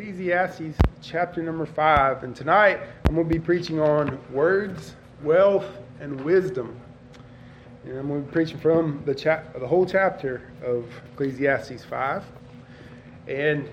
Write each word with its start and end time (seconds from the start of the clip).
Ecclesiastes 0.00 0.78
chapter 1.02 1.42
number 1.42 1.66
five. 1.66 2.24
And 2.24 2.34
tonight 2.34 2.80
I'm 3.04 3.14
going 3.14 3.28
to 3.28 3.34
be 3.34 3.38
preaching 3.38 3.80
on 3.80 4.18
words, 4.32 4.96
wealth, 5.22 5.66
and 6.00 6.18
wisdom. 6.22 6.80
And 7.84 7.98
I'm 7.98 8.08
going 8.08 8.22
to 8.22 8.26
be 8.26 8.32
preaching 8.32 8.58
from 8.58 9.02
the, 9.04 9.14
chap- 9.14 9.52
the 9.60 9.66
whole 9.66 9.84
chapter 9.84 10.50
of 10.64 10.86
Ecclesiastes 11.12 11.84
5. 11.84 12.24
And 13.28 13.68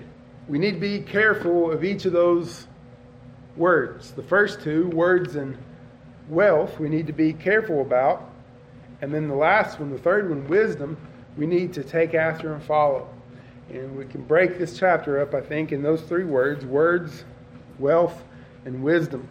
we 0.49 0.59
need 0.59 0.73
to 0.73 0.79
be 0.81 0.99
careful 0.99 1.71
of 1.71 1.85
each 1.85 2.03
of 2.03 2.11
those 2.11 2.67
words. 3.55 4.11
The 4.11 4.23
first 4.23 4.59
two, 4.59 4.89
words 4.89 5.37
and 5.37 5.57
wealth, 6.27 6.77
we 6.77 6.89
need 6.89 7.07
to 7.07 7.13
be 7.13 7.31
careful 7.31 7.79
about. 7.79 8.29
And 9.01 9.13
then 9.13 9.29
the 9.29 9.35
last 9.35 9.79
one, 9.79 9.91
the 9.91 9.97
third 9.97 10.29
one, 10.29 10.45
wisdom, 10.49 10.97
we 11.37 11.47
need 11.47 11.71
to 11.75 11.85
take 11.85 12.13
after 12.13 12.53
and 12.53 12.61
follow. 12.61 13.07
And 13.69 13.97
we 13.97 14.05
can 14.05 14.23
break 14.23 14.57
this 14.57 14.77
chapter 14.77 15.19
up, 15.19 15.33
I 15.33 15.41
think, 15.41 15.71
in 15.71 15.83
those 15.83 16.01
three 16.01 16.23
words 16.23 16.65
words, 16.65 17.25
wealth, 17.79 18.23
and 18.65 18.81
wisdom. 18.81 19.27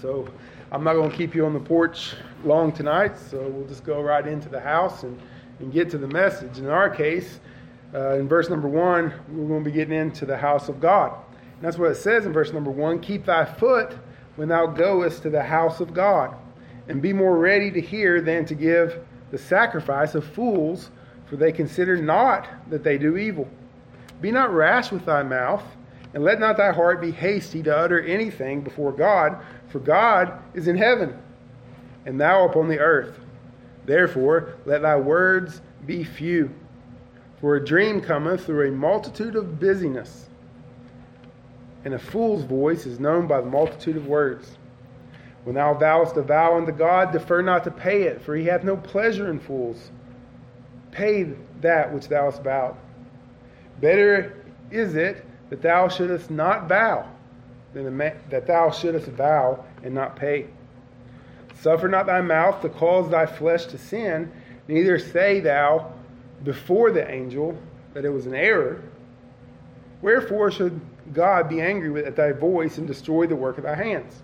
So 0.00 0.28
I'm 0.70 0.82
not 0.82 0.94
going 0.94 1.10
to 1.10 1.16
keep 1.16 1.34
you 1.34 1.44
on 1.44 1.52
the 1.52 1.60
porch 1.60 2.14
long 2.44 2.72
tonight, 2.72 3.18
so 3.18 3.46
we'll 3.48 3.68
just 3.68 3.84
go 3.84 4.00
right 4.00 4.26
into 4.26 4.48
the 4.48 4.60
house 4.60 5.02
and, 5.02 5.20
and 5.60 5.70
get 5.70 5.90
to 5.90 5.98
the 5.98 6.08
message. 6.08 6.58
In 6.58 6.68
our 6.68 6.88
case, 6.88 7.40
uh, 7.94 8.14
in 8.14 8.26
verse 8.26 8.48
number 8.48 8.68
one, 8.68 9.12
we're 9.28 9.46
going 9.46 9.62
to 9.62 9.70
be 9.70 9.76
getting 9.76 9.96
into 9.96 10.24
the 10.24 10.36
house 10.36 10.70
of 10.70 10.80
God. 10.80 11.12
And 11.56 11.62
that's 11.62 11.76
what 11.76 11.90
it 11.90 11.96
says 11.96 12.24
in 12.24 12.32
verse 12.32 12.52
number 12.52 12.70
one 12.70 12.98
Keep 12.98 13.26
thy 13.26 13.44
foot 13.44 13.94
when 14.36 14.48
thou 14.48 14.66
goest 14.66 15.22
to 15.22 15.30
the 15.30 15.42
house 15.42 15.80
of 15.80 15.92
God, 15.92 16.34
and 16.88 17.02
be 17.02 17.12
more 17.12 17.36
ready 17.36 17.70
to 17.70 17.80
hear 17.80 18.22
than 18.22 18.46
to 18.46 18.54
give 18.54 18.98
the 19.30 19.36
sacrifice 19.38 20.14
of 20.14 20.24
fools 20.24 20.90
for 21.32 21.38
they 21.38 21.50
consider 21.50 21.96
not 21.96 22.46
that 22.68 22.84
they 22.84 22.98
do 22.98 23.16
evil. 23.16 23.48
Be 24.20 24.30
not 24.30 24.52
rash 24.52 24.92
with 24.92 25.06
thy 25.06 25.22
mouth, 25.22 25.64
and 26.12 26.22
let 26.22 26.38
not 26.38 26.58
thy 26.58 26.72
heart 26.72 27.00
be 27.00 27.10
hasty 27.10 27.62
to 27.62 27.74
utter 27.74 27.98
anything 28.02 28.60
before 28.60 28.92
God, 28.92 29.42
for 29.68 29.78
God 29.78 30.38
is 30.52 30.68
in 30.68 30.76
heaven, 30.76 31.18
and 32.04 32.20
thou 32.20 32.46
upon 32.46 32.68
the 32.68 32.80
earth. 32.80 33.18
Therefore, 33.86 34.56
let 34.66 34.82
thy 34.82 34.96
words 34.96 35.62
be 35.86 36.04
few. 36.04 36.54
For 37.40 37.56
a 37.56 37.64
dream 37.64 38.02
cometh 38.02 38.44
through 38.44 38.68
a 38.68 38.72
multitude 38.72 39.34
of 39.34 39.58
busyness, 39.58 40.28
and 41.86 41.94
a 41.94 41.98
fool's 41.98 42.44
voice 42.44 42.84
is 42.84 43.00
known 43.00 43.26
by 43.26 43.40
the 43.40 43.48
multitude 43.48 43.96
of 43.96 44.06
words. 44.06 44.58
When 45.44 45.54
thou 45.54 45.72
vowest 45.72 46.14
a 46.18 46.22
vow 46.22 46.58
unto 46.58 46.72
God, 46.72 47.10
defer 47.10 47.40
not 47.40 47.64
to 47.64 47.70
pay 47.70 48.02
it, 48.02 48.20
for 48.20 48.36
he 48.36 48.44
hath 48.44 48.64
no 48.64 48.76
pleasure 48.76 49.30
in 49.30 49.40
fools 49.40 49.90
pay 50.92 51.24
that 51.60 51.92
which 51.92 52.08
thou 52.08 52.30
hast 52.30 52.42
vowed. 52.42 52.76
Better 53.80 54.36
is 54.70 54.94
it 54.94 55.24
that 55.50 55.62
thou 55.62 55.88
shouldest 55.88 56.30
not 56.30 56.68
vow 56.68 57.08
than 57.74 57.98
that 57.98 58.46
thou 58.46 58.70
shouldest 58.70 59.08
vow 59.08 59.64
and 59.82 59.94
not 59.94 60.14
pay. 60.14 60.46
Suffer 61.56 61.88
not 61.88 62.06
thy 62.06 62.20
mouth 62.20 62.60
to 62.62 62.68
cause 62.68 63.10
thy 63.10 63.26
flesh 63.26 63.66
to 63.66 63.78
sin, 63.78 64.30
neither 64.68 64.98
say 64.98 65.40
thou 65.40 65.92
before 66.44 66.90
the 66.90 67.08
angel 67.10 67.56
that 67.94 68.04
it 68.04 68.10
was 68.10 68.26
an 68.26 68.34
error. 68.34 68.82
Wherefore 70.00 70.50
should 70.50 70.80
God 71.12 71.48
be 71.48 71.60
angry 71.60 72.04
at 72.04 72.16
thy 72.16 72.32
voice 72.32 72.78
and 72.78 72.86
destroy 72.86 73.26
the 73.26 73.36
work 73.36 73.58
of 73.58 73.64
thy 73.64 73.76
hands? 73.76 74.22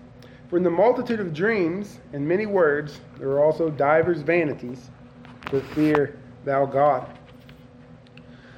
For 0.49 0.57
in 0.57 0.63
the 0.63 0.69
multitude 0.69 1.19
of 1.19 1.33
dreams 1.33 1.99
and 2.11 2.27
many 2.27 2.45
words 2.45 2.99
there 3.17 3.29
are 3.29 3.43
also 3.43 3.69
divers 3.69 4.21
vanities, 4.21 4.89
but 5.51 5.63
fear 5.67 6.18
thou 6.45 6.65
God. 6.65 7.07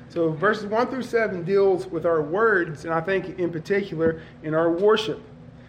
So 0.10 0.30
verses 0.32 0.66
1 0.66 0.88
through 0.88 1.04
7 1.04 1.44
deals 1.44 1.88
with 1.88 2.06
our 2.06 2.22
words, 2.22 2.84
and 2.84 2.94
I 2.94 3.00
think 3.00 3.40
in 3.40 3.50
particular 3.50 4.22
in 4.44 4.54
our 4.54 4.70
worship. 4.70 5.22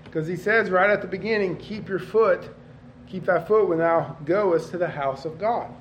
Because 0.05 0.27
he 0.27 0.37
says 0.37 0.69
right 0.69 0.91
at 0.91 1.01
the 1.01 1.09
beginning, 1.09 1.57
keep 1.57 1.89
your 1.89 2.01
foot, 2.01 2.51
keep 3.07 3.25
thy 3.25 3.43
foot 3.43 3.69
when 3.69 3.79
thou 3.79 4.17
goest 4.25 4.71
to 4.73 4.79
the 4.79 4.89
house 4.89 5.25
of 5.25 5.39
God. 5.39 5.73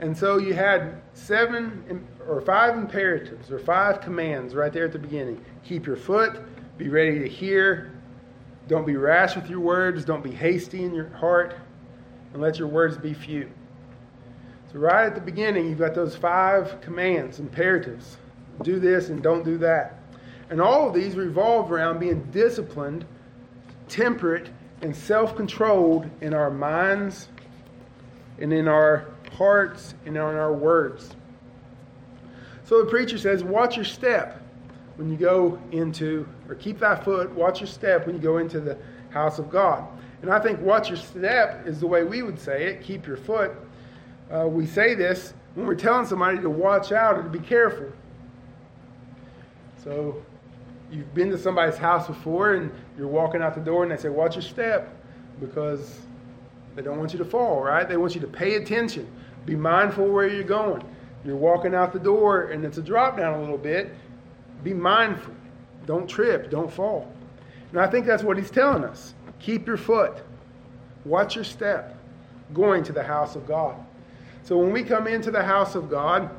And 0.00 0.16
so 0.16 0.38
you 0.38 0.54
had 0.54 1.00
seven 1.12 2.06
or 2.26 2.40
five 2.40 2.76
imperatives 2.76 3.50
or 3.50 3.58
five 3.58 4.00
commands 4.00 4.54
right 4.54 4.72
there 4.72 4.84
at 4.84 4.92
the 4.92 4.98
beginning. 4.98 5.44
Keep 5.64 5.86
your 5.86 5.96
foot, 5.96 6.40
be 6.78 6.88
ready 6.88 7.18
to 7.20 7.28
hear, 7.28 7.92
don't 8.68 8.86
be 8.86 8.96
rash 8.96 9.34
with 9.34 9.48
your 9.48 9.60
words, 9.60 10.04
don't 10.04 10.22
be 10.22 10.30
hasty 10.30 10.84
in 10.84 10.94
your 10.94 11.08
heart, 11.10 11.56
and 12.32 12.42
let 12.42 12.58
your 12.58 12.68
words 12.68 12.98
be 12.98 13.14
few. 13.14 13.50
So, 14.72 14.78
right 14.78 15.06
at 15.06 15.14
the 15.14 15.20
beginning, 15.20 15.66
you've 15.68 15.78
got 15.78 15.94
those 15.94 16.14
five 16.14 16.80
commands, 16.82 17.38
imperatives 17.40 18.18
do 18.62 18.78
this 18.78 19.08
and 19.08 19.22
don't 19.22 19.44
do 19.44 19.58
that. 19.58 19.98
And 20.50 20.60
all 20.60 20.88
of 20.88 20.94
these 20.94 21.14
revolve 21.14 21.70
around 21.70 22.00
being 22.00 22.24
disciplined, 22.30 23.04
temperate, 23.88 24.48
and 24.82 24.94
self 24.94 25.36
controlled 25.36 26.08
in 26.20 26.34
our 26.34 26.50
minds 26.50 27.28
and 28.38 28.52
in 28.52 28.68
our 28.68 29.06
hearts 29.36 29.94
and 30.06 30.16
in 30.16 30.22
our 30.22 30.52
words. 30.52 31.14
So 32.64 32.82
the 32.82 32.90
preacher 32.90 33.18
says, 33.18 33.42
Watch 33.42 33.76
your 33.76 33.84
step 33.84 34.42
when 34.96 35.10
you 35.10 35.16
go 35.16 35.58
into, 35.70 36.28
or 36.48 36.54
keep 36.54 36.78
thy 36.80 36.96
foot, 36.96 37.30
watch 37.32 37.60
your 37.60 37.68
step 37.68 38.06
when 38.06 38.16
you 38.16 38.22
go 38.22 38.38
into 38.38 38.60
the 38.60 38.76
house 39.10 39.38
of 39.38 39.50
God. 39.50 39.86
And 40.22 40.30
I 40.30 40.40
think 40.40 40.60
watch 40.60 40.88
your 40.88 40.98
step 40.98 41.66
is 41.66 41.80
the 41.80 41.86
way 41.86 42.02
we 42.02 42.22
would 42.22 42.40
say 42.40 42.66
it, 42.66 42.82
keep 42.82 43.06
your 43.06 43.16
foot 43.16 43.52
uh, 44.32 44.46
we 44.46 44.66
say 44.66 44.94
this 44.94 45.34
when 45.54 45.66
we're 45.66 45.74
telling 45.74 46.06
somebody 46.06 46.38
to 46.40 46.50
watch 46.50 46.92
out 46.92 47.16
or 47.16 47.22
to 47.22 47.28
be 47.28 47.38
careful. 47.38 47.90
So 49.82 50.22
you've 50.90 51.12
been 51.14 51.30
to 51.30 51.38
somebody's 51.38 51.78
house 51.78 52.06
before 52.06 52.54
and 52.54 52.70
you're 52.96 53.08
walking 53.08 53.42
out 53.42 53.54
the 53.54 53.60
door 53.60 53.82
and 53.82 53.92
they 53.92 53.96
say, 53.96 54.08
Watch 54.08 54.34
your 54.36 54.42
step 54.42 54.94
because 55.40 56.00
they 56.74 56.82
don't 56.82 56.98
want 56.98 57.12
you 57.12 57.18
to 57.18 57.24
fall, 57.24 57.62
right? 57.62 57.88
They 57.88 57.96
want 57.96 58.14
you 58.14 58.20
to 58.20 58.26
pay 58.26 58.56
attention, 58.56 59.10
be 59.46 59.56
mindful 59.56 60.08
where 60.08 60.28
you're 60.28 60.44
going. 60.44 60.84
You're 61.24 61.36
walking 61.36 61.74
out 61.74 61.92
the 61.92 61.98
door 61.98 62.50
and 62.50 62.64
it's 62.64 62.78
a 62.78 62.82
drop 62.82 63.16
down 63.16 63.34
a 63.34 63.40
little 63.40 63.58
bit. 63.58 63.92
Be 64.62 64.72
mindful. 64.72 65.34
Don't 65.86 66.08
trip. 66.08 66.50
Don't 66.50 66.72
fall. 66.72 67.12
And 67.70 67.80
I 67.80 67.86
think 67.88 68.06
that's 68.06 68.22
what 68.22 68.36
he's 68.36 68.50
telling 68.50 68.84
us. 68.84 69.14
Keep 69.40 69.66
your 69.66 69.76
foot. 69.76 70.22
Watch 71.04 71.34
your 71.34 71.44
step 71.44 71.96
going 72.52 72.82
to 72.84 72.92
the 72.92 73.02
house 73.02 73.36
of 73.36 73.46
God. 73.46 73.76
So 74.48 74.56
when 74.56 74.72
we 74.72 74.82
come 74.82 75.06
into 75.06 75.30
the 75.30 75.42
house 75.42 75.74
of 75.74 75.90
God, 75.90 76.30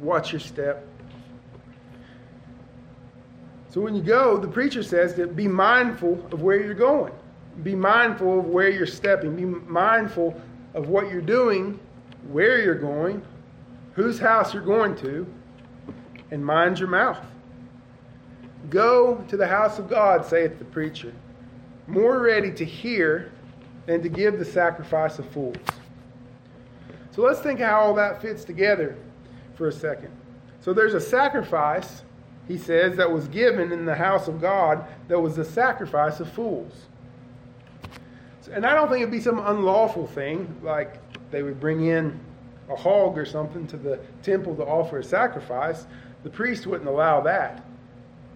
watch 0.00 0.32
your 0.32 0.40
step. 0.40 0.84
So 3.68 3.80
when 3.80 3.94
you 3.94 4.02
go, 4.02 4.38
the 4.38 4.48
preacher 4.48 4.82
says 4.82 5.14
that 5.14 5.36
be 5.36 5.46
mindful 5.46 6.14
of 6.32 6.42
where 6.42 6.60
you're 6.60 6.74
going. 6.74 7.12
Be 7.62 7.76
mindful 7.76 8.40
of 8.40 8.46
where 8.46 8.68
you're 8.70 8.88
stepping. 8.88 9.36
Be 9.36 9.44
mindful 9.44 10.34
of 10.74 10.88
what 10.88 11.08
you're 11.12 11.20
doing, 11.22 11.78
where 12.32 12.60
you're 12.60 12.74
going, 12.74 13.22
whose 13.92 14.18
house 14.18 14.52
you're 14.52 14.64
going 14.64 14.96
to, 14.96 15.32
and 16.32 16.44
mind 16.44 16.80
your 16.80 16.88
mouth. 16.88 17.24
Go 18.68 19.24
to 19.28 19.36
the 19.36 19.46
house 19.46 19.78
of 19.78 19.88
God, 19.88 20.26
saith 20.26 20.58
the 20.58 20.64
preacher, 20.64 21.12
more 21.86 22.18
ready 22.18 22.50
to 22.54 22.64
hear 22.64 23.30
than 23.86 24.02
to 24.02 24.08
give 24.08 24.40
the 24.40 24.44
sacrifice 24.44 25.20
of 25.20 25.30
fools. 25.30 25.54
So 27.16 27.22
let's 27.22 27.40
think 27.40 27.60
how 27.60 27.80
all 27.80 27.94
that 27.94 28.20
fits 28.20 28.44
together 28.44 28.94
for 29.54 29.68
a 29.68 29.72
second. 29.72 30.10
So 30.60 30.74
there's 30.74 30.92
a 30.92 31.00
sacrifice, 31.00 32.02
he 32.46 32.58
says, 32.58 32.98
that 32.98 33.10
was 33.10 33.26
given 33.28 33.72
in 33.72 33.86
the 33.86 33.94
house 33.94 34.28
of 34.28 34.38
God 34.38 34.84
that 35.08 35.18
was 35.18 35.34
the 35.34 35.44
sacrifice 35.44 36.20
of 36.20 36.30
fools. 36.30 36.74
And 38.52 38.66
I 38.66 38.74
don't 38.74 38.90
think 38.90 39.00
it'd 39.00 39.10
be 39.10 39.20
some 39.20 39.38
unlawful 39.38 40.06
thing, 40.06 40.60
like 40.62 40.98
they 41.30 41.42
would 41.42 41.58
bring 41.58 41.86
in 41.86 42.20
a 42.68 42.76
hog 42.76 43.16
or 43.16 43.24
something 43.24 43.66
to 43.68 43.78
the 43.78 43.98
temple 44.22 44.54
to 44.56 44.64
offer 44.64 44.98
a 44.98 45.04
sacrifice. 45.04 45.86
The 46.22 46.30
priest 46.30 46.66
wouldn't 46.66 46.88
allow 46.88 47.22
that. 47.22 47.64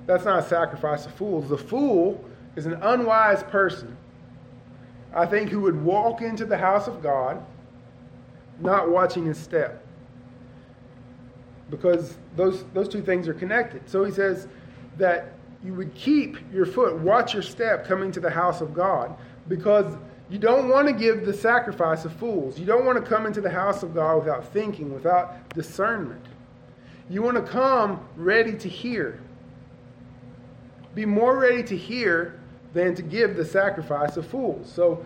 That's 0.06 0.24
not 0.24 0.38
a 0.38 0.48
sacrifice 0.48 1.04
of 1.04 1.12
fools. 1.12 1.50
The 1.50 1.58
fool 1.58 2.24
is 2.56 2.64
an 2.64 2.78
unwise 2.80 3.42
person, 3.42 3.94
I 5.12 5.26
think, 5.26 5.50
who 5.50 5.60
would 5.60 5.84
walk 5.84 6.22
into 6.22 6.46
the 6.46 6.56
house 6.56 6.88
of 6.88 7.02
God 7.02 7.44
not 8.60 8.90
watching 8.90 9.26
his 9.26 9.38
step. 9.38 9.84
Because 11.70 12.16
those, 12.36 12.64
those 12.74 12.88
two 12.88 13.02
things 13.02 13.28
are 13.28 13.34
connected. 13.34 13.88
So 13.88 14.04
he 14.04 14.12
says 14.12 14.48
that 14.98 15.34
you 15.64 15.74
would 15.74 15.94
keep 15.94 16.36
your 16.52 16.66
foot, 16.66 16.98
watch 16.98 17.34
your 17.34 17.42
step 17.42 17.86
coming 17.86 18.10
to 18.12 18.20
the 18.20 18.30
house 18.30 18.60
of 18.60 18.74
God, 18.74 19.16
because 19.48 19.96
you 20.30 20.38
don't 20.38 20.68
want 20.68 20.86
to 20.88 20.94
give 20.94 21.26
the 21.26 21.34
sacrifice 21.34 22.04
of 22.04 22.12
fools. 22.14 22.58
You 22.58 22.64
don't 22.66 22.84
want 22.84 23.02
to 23.02 23.08
come 23.08 23.26
into 23.26 23.40
the 23.40 23.50
house 23.50 23.82
of 23.82 23.94
God 23.94 24.18
without 24.18 24.52
thinking, 24.52 24.92
without 24.92 25.52
discernment. 25.54 26.24
You 27.08 27.22
want 27.22 27.36
to 27.36 27.42
come 27.42 28.06
ready 28.16 28.56
to 28.56 28.68
hear. 28.68 29.20
Be 30.94 31.04
more 31.04 31.36
ready 31.36 31.62
to 31.64 31.76
hear 31.76 32.40
than 32.72 32.94
to 32.94 33.02
give 33.02 33.36
the 33.36 33.44
sacrifice 33.44 34.16
of 34.16 34.26
fools. 34.26 34.70
So 34.72 35.04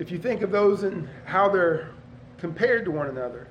if 0.00 0.10
you 0.10 0.18
think 0.18 0.42
of 0.42 0.50
those 0.50 0.82
and 0.82 1.08
how 1.24 1.48
they're 1.48 1.90
compared 2.44 2.84
to 2.84 2.90
one 2.90 3.06
another. 3.06 3.48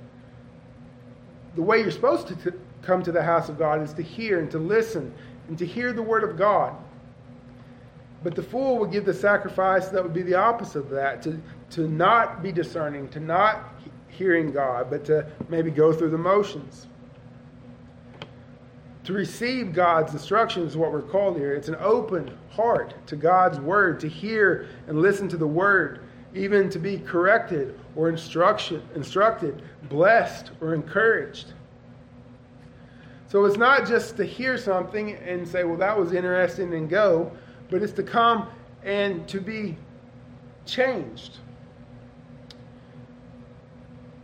The 1.56 1.63
way 1.63 1.80
you're 1.80 1.90
supposed 1.90 2.28
to, 2.28 2.54
come 2.84 3.01
to 3.01 3.12
the 3.12 3.24
house 3.24 3.50
of 3.50 3.57
God 3.57 3.81
is 3.81 3.92
to 3.94 4.04
hear 4.04 4.40
and 4.40 4.51
to 4.51 4.60
listen 4.60 5.12
and 5.48 5.57
to 5.57 5.66
hear 5.66 5.94
the 5.94 6.04
word 6.04 6.24
of 6.24 6.38
God. 6.38 6.75
But 8.22 8.36
the 8.36 8.44
fool 8.44 8.78
would 8.78 8.92
give 8.92 9.04
the 9.04 9.13
sacrifice 9.13 9.88
that 9.88 10.04
would 10.04 10.13
be 10.13 10.22
the 10.22 10.36
opposite 10.36 10.81
of 10.81 10.90
that 10.92 11.24
to, 11.24 11.42
to 11.72 11.88
not 11.88 12.44
be 12.44 12.51
discerning, 12.51 13.10
to 13.10 13.19
not 13.19 13.74
hearing 14.10 14.51
God, 14.51 14.92
but 14.92 15.04
to 15.06 15.25
maybe 15.50 15.72
go 15.72 15.92
through 15.92 16.12
the 16.12 16.18
motions. 16.19 16.86
To 19.06 19.13
receive 19.13 19.74
God's 19.74 20.13
instruction 20.13 20.68
is 20.68 20.78
what 20.78 20.92
we're 20.92 21.01
called 21.01 21.36
here. 21.38 21.56
It's 21.56 21.68
an 21.68 21.78
open 21.80 22.38
heart 22.51 22.94
to 23.07 23.16
God's 23.16 23.60
word, 23.60 24.00
to 24.01 24.07
hear 24.07 24.69
and 24.86 25.01
listen 25.01 25.28
to 25.30 25.38
the 25.38 25.48
word, 25.48 26.01
even 26.34 26.70
to 26.70 26.80
be 26.80 26.98
corrected 27.00 27.80
or 27.96 28.10
instruction, 28.10 28.82
instructed, 28.96 29.62
blessed 29.90 30.52
or 30.62 30.74
encouraged. 30.74 31.54
So 33.28 33.46
it's 33.46 33.58
not 33.58 33.88
just 33.88 34.18
to 34.18 34.26
hear 34.26 34.58
something 34.58 35.14
and 35.14 35.48
say, 35.48 35.64
well, 35.64 35.78
that 35.78 35.98
was 35.98 36.14
interesting 36.14 36.74
and 36.74 36.90
go, 36.90 37.32
but 37.70 37.82
it's 37.82 37.94
to 37.94 38.04
come 38.04 38.48
and 38.84 39.28
to 39.28 39.40
be 39.40 39.78
changed. 40.66 41.38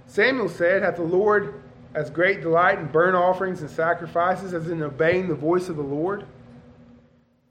Samuel 0.05 0.49
said, 0.49 0.81
Hath 0.81 0.95
the 0.95 1.03
Lord 1.03 1.61
as 1.93 2.09
great 2.09 2.41
delight 2.41 2.79
in 2.79 2.87
burnt 2.87 3.15
offerings 3.15 3.61
and 3.61 3.69
sacrifices 3.69 4.53
as 4.53 4.69
in 4.69 4.81
obeying 4.81 5.27
the 5.27 5.35
voice 5.35 5.69
of 5.69 5.75
the 5.75 5.83
Lord? 5.83 6.25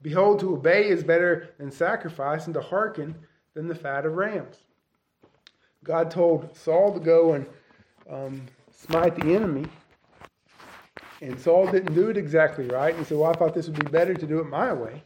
Behold, 0.03 0.41
to 0.41 0.55
obey 0.55 0.89
is 0.89 1.03
better 1.03 1.51
than 1.59 1.71
sacrifice, 1.71 2.47
and 2.47 2.55
to 2.55 2.61
hearken 2.61 3.15
than 3.59 3.67
the 3.67 3.75
fat 3.75 4.07
of 4.07 4.15
rams. 4.15 4.59
God 5.83 6.13
told 6.13 6.57
Saul 6.57 6.95
to 6.95 7.01
go 7.01 7.33
and 7.33 7.45
um, 8.09 8.47
smite 8.71 9.17
the 9.17 9.35
enemy, 9.35 9.65
and 11.21 11.37
Saul 11.41 11.67
didn't 11.67 11.93
do 11.93 12.09
it 12.09 12.17
exactly 12.17 12.69
right. 12.69 12.91
And 12.91 13.01
he 13.01 13.05
said, 13.05 13.19
Well, 13.19 13.29
I 13.29 13.35
thought 13.35 13.55
this 13.55 13.67
would 13.67 13.85
be 13.85 13.91
better 13.91 14.15
to 14.15 14.27
do 14.29 14.39
it 14.39 14.47
my 14.47 14.73
way. 14.73 15.03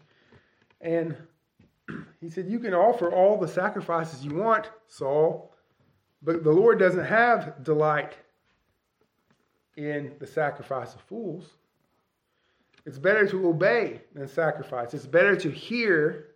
And 0.83 1.17
he 2.21 2.29
said, 2.29 2.47
You 2.47 2.59
can 2.59 2.75
offer 2.75 3.11
all 3.11 3.39
the 3.39 3.49
sacrifices 3.49 4.23
you 4.23 4.35
want, 4.35 4.69
Saul, 4.87 5.55
but 6.23 6.45
the 6.45 6.53
Lord 6.53 6.79
doesn't 6.79 7.07
have 7.07 7.65
delight 7.65 8.19
in 9.79 10.13
the 10.19 10.27
sacrifice 10.27 10.95
of 10.95 11.01
fools. 11.01 11.47
It's 12.85 12.99
better 12.99 13.27
to 13.29 13.49
obey 13.49 14.03
than 14.13 14.29
sacrifice. 14.29 14.93
It's 14.93 15.07
better 15.07 15.37
to 15.37 15.51
hear 15.51 16.27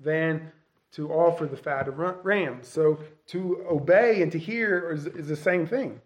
than 0.00 0.50
to 0.94 1.10
offer 1.10 1.46
the 1.46 1.56
fat 1.56 1.88
of 1.88 1.98
rams. 2.24 2.68
So 2.68 2.98
to 3.28 3.64
obey 3.68 4.22
and 4.22 4.30
to 4.32 4.38
hear 4.38 4.90
is, 4.92 5.06
is 5.06 5.28
the 5.28 5.36
same 5.36 5.66
thing. 5.66 6.00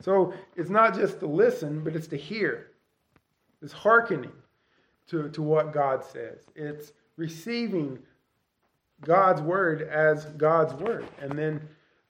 So 0.00 0.34
it's 0.56 0.68
not 0.68 0.94
just 0.94 1.20
to 1.20 1.26
listen, 1.26 1.82
but 1.82 1.96
it's 1.96 2.08
to 2.08 2.16
hear. 2.16 2.68
It's 3.62 3.72
hearkening 3.72 4.32
to, 5.08 5.30
to 5.30 5.42
what 5.42 5.72
God 5.72 6.04
says. 6.04 6.40
It's 6.54 6.92
receiving 7.16 7.98
God's 9.00 9.40
word 9.40 9.82
as 9.82 10.26
God's 10.36 10.74
word. 10.74 11.06
And 11.20 11.38
then 11.38 11.60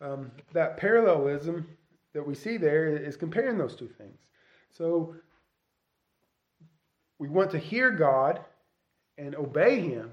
um, 0.01 0.33
that 0.53 0.77
parallelism 0.77 1.67
that 2.13 2.27
we 2.27 2.35
see 2.35 2.57
there 2.57 2.89
is 2.89 3.17
comparing 3.17 3.57
those 3.57 3.77
two 3.77 3.89
things. 3.89 4.19
So 4.73 5.15
we 7.19 7.29
want 7.29 7.51
to 7.53 7.59
hear 7.59 7.91
God 7.91 8.41
and 9.17 9.37
obey 9.37 9.81
Him 9.81 10.11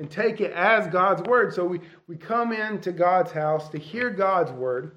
and 0.00 0.10
take 0.10 0.40
it 0.40 0.50
as 0.52 0.86
God's 0.86 1.20
word. 1.28 1.52
So 1.52 1.66
we, 1.66 1.78
we 2.08 2.16
come 2.16 2.54
into 2.54 2.90
God's 2.90 3.32
house 3.32 3.68
to 3.68 3.78
hear 3.78 4.08
God's 4.08 4.50
word 4.50 4.92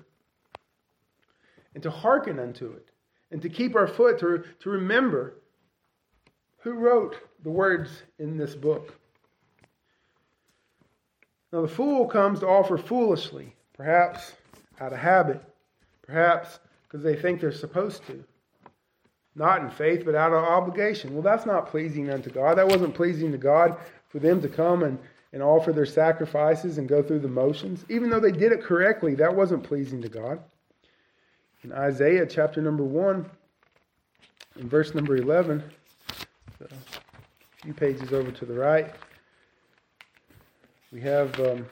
and 1.74 1.84
to 1.84 1.92
hearken 1.92 2.40
unto 2.40 2.72
it 2.72 2.88
and 3.30 3.42
to 3.42 3.50
keep 3.50 3.76
our 3.76 3.86
foot, 3.86 4.18
to, 4.20 4.46
to 4.62 4.70
remember 4.70 5.36
who 6.60 6.72
wrote 6.72 7.18
the 7.44 7.50
words 7.50 7.90
in 8.18 8.38
this 8.38 8.56
book. 8.56 8.98
Now, 11.52 11.64
the 11.64 11.68
fool 11.68 12.08
comes 12.08 12.40
to 12.40 12.48
offer 12.48 12.78
foolishly, 12.78 13.54
perhaps 13.74 14.32
out 14.80 14.94
of 14.94 15.00
habit, 15.00 15.42
perhaps 16.04 16.60
because 16.84 17.04
they 17.04 17.18
think 17.18 17.42
they're 17.42 17.52
supposed 17.52 18.08
to. 18.08 18.24
Not 19.36 19.64
in 19.64 19.70
faith, 19.70 20.04
but 20.06 20.16
out 20.16 20.32
of 20.32 20.46
obligation. 20.46 21.14
Well, 21.14 21.24
that's 21.24 21.46
not 21.46 21.68
pleasing 21.68 22.10
unto 22.10 22.30
God. 22.30 22.58
That 22.58 22.70
wasn't 22.70 22.96
pleasing 22.96 23.34
to 23.34 23.38
God 23.38 23.78
for 24.14 24.20
them 24.20 24.40
to 24.44 24.48
come 24.48 24.84
and, 24.84 25.00
and 25.34 25.42
offer 25.42 25.74
their 25.74 25.88
sacrifices 25.88 26.78
and 26.78 26.88
go 26.88 27.02
through 27.02 27.18
the 27.18 27.28
motions. 27.28 27.84
Even 27.90 28.12
though 28.12 28.20
they 28.20 28.32
did 28.32 28.52
it 28.52 28.62
correctly, 28.62 29.16
that 29.16 29.36
wasn't 29.36 29.64
pleasing 29.64 30.04
to 30.04 30.08
God. 30.08 30.40
In 31.64 31.72
Isaiah 31.72 32.28
chapter 32.28 32.62
number 32.62 32.84
1, 32.84 33.28
in 34.60 34.70
verse 34.70 34.94
number 34.94 35.18
11, 35.18 35.64
a 36.62 36.68
few 37.64 37.74
pages 37.74 38.14
over 38.14 38.30
to 38.30 38.46
the 38.46 38.54
right, 38.54 38.94
we 40.92 41.02
have, 41.02 41.38
um, 41.40 41.66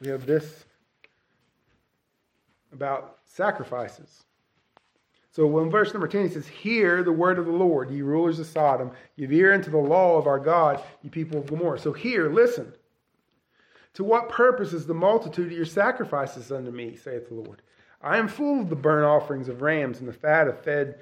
we 0.00 0.06
have 0.06 0.24
this 0.24 0.64
about 2.72 3.18
sacrifices. 3.24 4.22
So 5.40 5.58
in 5.60 5.70
verse 5.70 5.94
number 5.94 6.06
10, 6.06 6.28
he 6.28 6.34
says, 6.34 6.46
Hear 6.46 7.02
the 7.02 7.12
word 7.12 7.38
of 7.38 7.46
the 7.46 7.50
Lord, 7.50 7.90
ye 7.90 8.02
rulers 8.02 8.38
of 8.38 8.46
Sodom. 8.46 8.90
Give 9.16 9.32
ear 9.32 9.54
unto 9.54 9.70
the 9.70 9.78
law 9.78 10.18
of 10.18 10.26
our 10.26 10.38
God, 10.38 10.84
ye 11.00 11.08
people 11.08 11.38
of 11.38 11.46
Gomorrah. 11.46 11.78
So 11.78 11.94
hear, 11.94 12.30
listen. 12.30 12.74
To 13.94 14.04
what 14.04 14.28
purpose 14.28 14.74
is 14.74 14.86
the 14.86 14.92
multitude 14.92 15.46
of 15.46 15.56
your 15.56 15.64
sacrifices 15.64 16.52
unto 16.52 16.70
me, 16.70 16.94
saith 16.94 17.28
the 17.28 17.36
Lord? 17.36 17.62
I 18.02 18.18
am 18.18 18.28
full 18.28 18.60
of 18.60 18.68
the 18.68 18.76
burnt 18.76 19.06
offerings 19.06 19.48
of 19.48 19.62
rams 19.62 20.00
and 20.00 20.06
the 20.06 20.12
fat 20.12 20.46
of 20.46 20.62
fed 20.62 20.96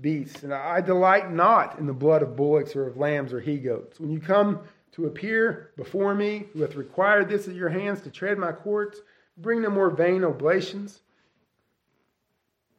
beasts, 0.00 0.42
and 0.42 0.52
I 0.52 0.80
delight 0.80 1.30
not 1.30 1.78
in 1.78 1.86
the 1.86 1.92
blood 1.92 2.22
of 2.22 2.34
bullocks 2.34 2.74
or 2.74 2.88
of 2.88 2.96
lambs 2.96 3.32
or 3.32 3.38
he 3.38 3.58
goats. 3.58 4.00
When 4.00 4.10
you 4.10 4.18
come 4.18 4.58
to 4.90 5.06
appear 5.06 5.70
before 5.76 6.16
me, 6.16 6.46
who 6.52 6.62
hath 6.62 6.74
required 6.74 7.28
this 7.28 7.46
at 7.46 7.54
your 7.54 7.68
hands 7.68 8.00
to 8.00 8.10
tread 8.10 8.38
my 8.38 8.50
courts, 8.50 9.02
bring 9.36 9.62
no 9.62 9.70
more 9.70 9.90
vain 9.90 10.24
oblations 10.24 10.98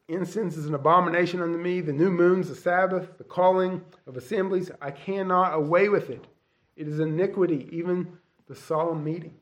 Incense 0.07 0.56
is 0.56 0.68
an 0.68 0.75
abomination 0.75 1.42
unto 1.42 1.57
me. 1.57 1.81
The 1.81 1.94
new 1.94 2.12
moons, 2.12 2.50
the 2.50 2.56
Sabbath, 2.56 3.18
the 3.18 3.24
calling 3.24 3.84
of 4.06 4.18
assemblies, 4.18 4.69
I 4.81 4.92
cannot 4.92 5.56
away 5.56 5.90
with 5.90 6.10
it. 6.10 6.25
It 6.75 6.88
is 6.88 7.00
iniquity, 7.00 7.68
even 7.72 8.18
the 8.48 8.56
solemn 8.56 9.04
meeting. 9.04 9.36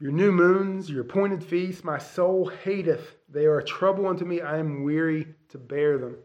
Your 0.00 0.12
new 0.12 0.30
moons, 0.30 0.90
your 0.90 1.00
appointed 1.00 1.42
feasts, 1.42 1.82
my 1.82 1.98
soul 1.98 2.50
hateth. 2.62 3.16
They 3.28 3.46
are 3.46 3.58
a 3.58 3.64
trouble 3.64 4.06
unto 4.06 4.24
me. 4.24 4.40
I 4.40 4.58
am 4.58 4.84
weary 4.84 5.34
to 5.48 5.58
bear 5.58 5.98
them. 5.98 6.16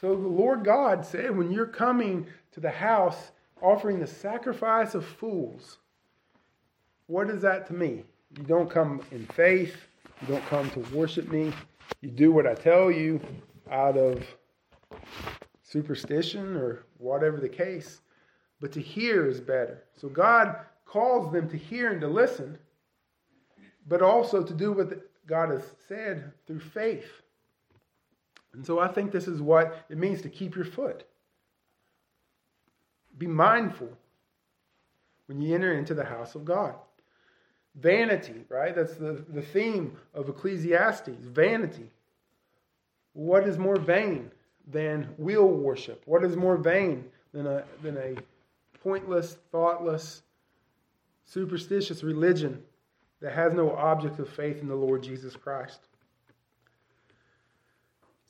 So 0.00 0.08
the 0.08 0.28
Lord 0.28 0.64
God 0.64 1.04
said, 1.04 1.36
when 1.36 1.50
you're 1.50 1.66
coming 1.66 2.26
to 2.52 2.60
the 2.60 2.70
house 2.70 3.30
offering 3.62 4.00
the 4.00 4.06
sacrifice 4.06 4.94
of 4.94 5.04
fools, 5.04 5.78
what 7.06 7.30
is 7.30 7.42
that 7.42 7.66
to 7.68 7.74
me? 7.74 8.02
You 8.36 8.44
don't 8.44 8.70
come 8.70 9.02
in 9.12 9.26
faith, 9.26 9.76
you 10.20 10.28
don't 10.28 10.46
come 10.46 10.70
to 10.70 10.80
worship 10.96 11.30
me. 11.30 11.52
You 12.00 12.10
do 12.10 12.32
what 12.32 12.46
I 12.46 12.54
tell 12.54 12.90
you 12.90 13.20
out 13.70 13.96
of 13.96 14.24
superstition 15.62 16.56
or 16.56 16.84
whatever 16.98 17.38
the 17.38 17.48
case. 17.48 18.00
But 18.60 18.72
to 18.72 18.80
hear 18.80 19.28
is 19.28 19.40
better. 19.40 19.84
So 19.96 20.08
God 20.08 20.56
calls 20.86 21.32
them 21.32 21.48
to 21.50 21.56
hear 21.56 21.90
and 21.90 22.00
to 22.00 22.08
listen, 22.08 22.58
but 23.86 24.00
also 24.02 24.42
to 24.42 24.54
do 24.54 24.72
what 24.72 24.98
God 25.26 25.50
has 25.50 25.64
said 25.88 26.32
through 26.46 26.60
faith. 26.60 27.10
And 28.54 28.64
so 28.64 28.78
I 28.78 28.88
think 28.88 29.12
this 29.12 29.28
is 29.28 29.42
what 29.42 29.84
it 29.90 29.98
means 29.98 30.22
to 30.22 30.30
keep 30.30 30.56
your 30.56 30.64
foot. 30.64 31.04
Be 33.18 33.26
mindful 33.26 33.90
when 35.26 35.40
you 35.40 35.54
enter 35.54 35.74
into 35.74 35.94
the 35.94 36.04
house 36.04 36.34
of 36.34 36.44
God. 36.44 36.74
Vanity, 37.80 38.44
right? 38.48 38.74
That's 38.74 38.94
the, 38.94 39.24
the 39.28 39.42
theme 39.42 39.96
of 40.14 40.28
Ecclesiastes 40.28 41.10
vanity. 41.20 41.90
What 43.12 43.46
is 43.46 43.58
more 43.58 43.76
vain 43.76 44.30
than 44.66 45.08
will 45.18 45.48
worship? 45.48 46.02
What 46.06 46.24
is 46.24 46.36
more 46.36 46.56
vain 46.56 47.04
than 47.32 47.46
a, 47.46 47.64
than 47.82 47.96
a 47.98 48.16
pointless, 48.82 49.36
thoughtless, 49.52 50.22
superstitious 51.24 52.02
religion 52.02 52.62
that 53.20 53.32
has 53.32 53.52
no 53.52 53.74
object 53.74 54.18
of 54.18 54.28
faith 54.28 54.60
in 54.60 54.68
the 54.68 54.74
Lord 54.74 55.02
Jesus 55.02 55.36
Christ? 55.36 55.80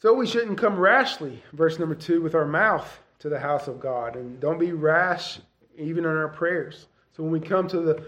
So 0.00 0.12
we 0.12 0.26
shouldn't 0.26 0.58
come 0.58 0.78
rashly, 0.78 1.42
verse 1.52 1.78
number 1.78 1.94
two, 1.94 2.20
with 2.20 2.34
our 2.34 2.46
mouth 2.46 3.00
to 3.20 3.28
the 3.28 3.38
house 3.38 3.66
of 3.66 3.80
God. 3.80 4.16
And 4.16 4.38
don't 4.40 4.58
be 4.58 4.72
rash 4.72 5.38
even 5.78 6.04
in 6.04 6.10
our 6.10 6.28
prayers. 6.28 6.86
So 7.16 7.22
when 7.22 7.32
we 7.32 7.40
come 7.40 7.66
to 7.68 7.80
the 7.80 8.06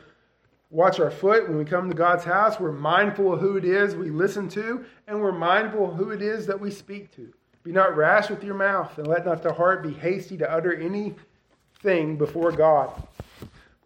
watch 0.71 1.01
our 1.01 1.11
foot 1.11 1.49
when 1.49 1.59
we 1.59 1.65
come 1.65 1.89
to 1.89 1.97
God's 1.97 2.25
house. 2.25 2.61
We're 2.61 2.73
mindful 2.73 3.33
of 3.33 3.41
who 3.41 3.57
it 3.57 3.65
is 3.65 3.95
we 3.95 4.11
listen 4.11 4.49
to, 4.51 4.85
and 5.07 5.21
we're 5.21 5.33
mindful 5.33 5.91
of 5.91 5.97
who 5.97 6.11
it 6.11 6.23
is 6.23 6.47
that 6.47 6.61
we 6.61 6.71
speak 6.71 7.15
to. 7.17 7.33
Be 7.65 7.73
not 7.73 7.97
rash 7.97 8.31
with 8.31 8.45
your 8.45 8.55
mouth, 8.55 8.97
and 8.99 9.07
let 9.07 9.25
not 9.25 9.43
the 9.43 9.53
heart 9.53 9.83
be 9.83 9.93
hasty 9.93 10.37
to 10.39 10.51
utter 10.51 10.75
anything 10.75 12.17
before 12.17 12.53
God. 12.53 12.91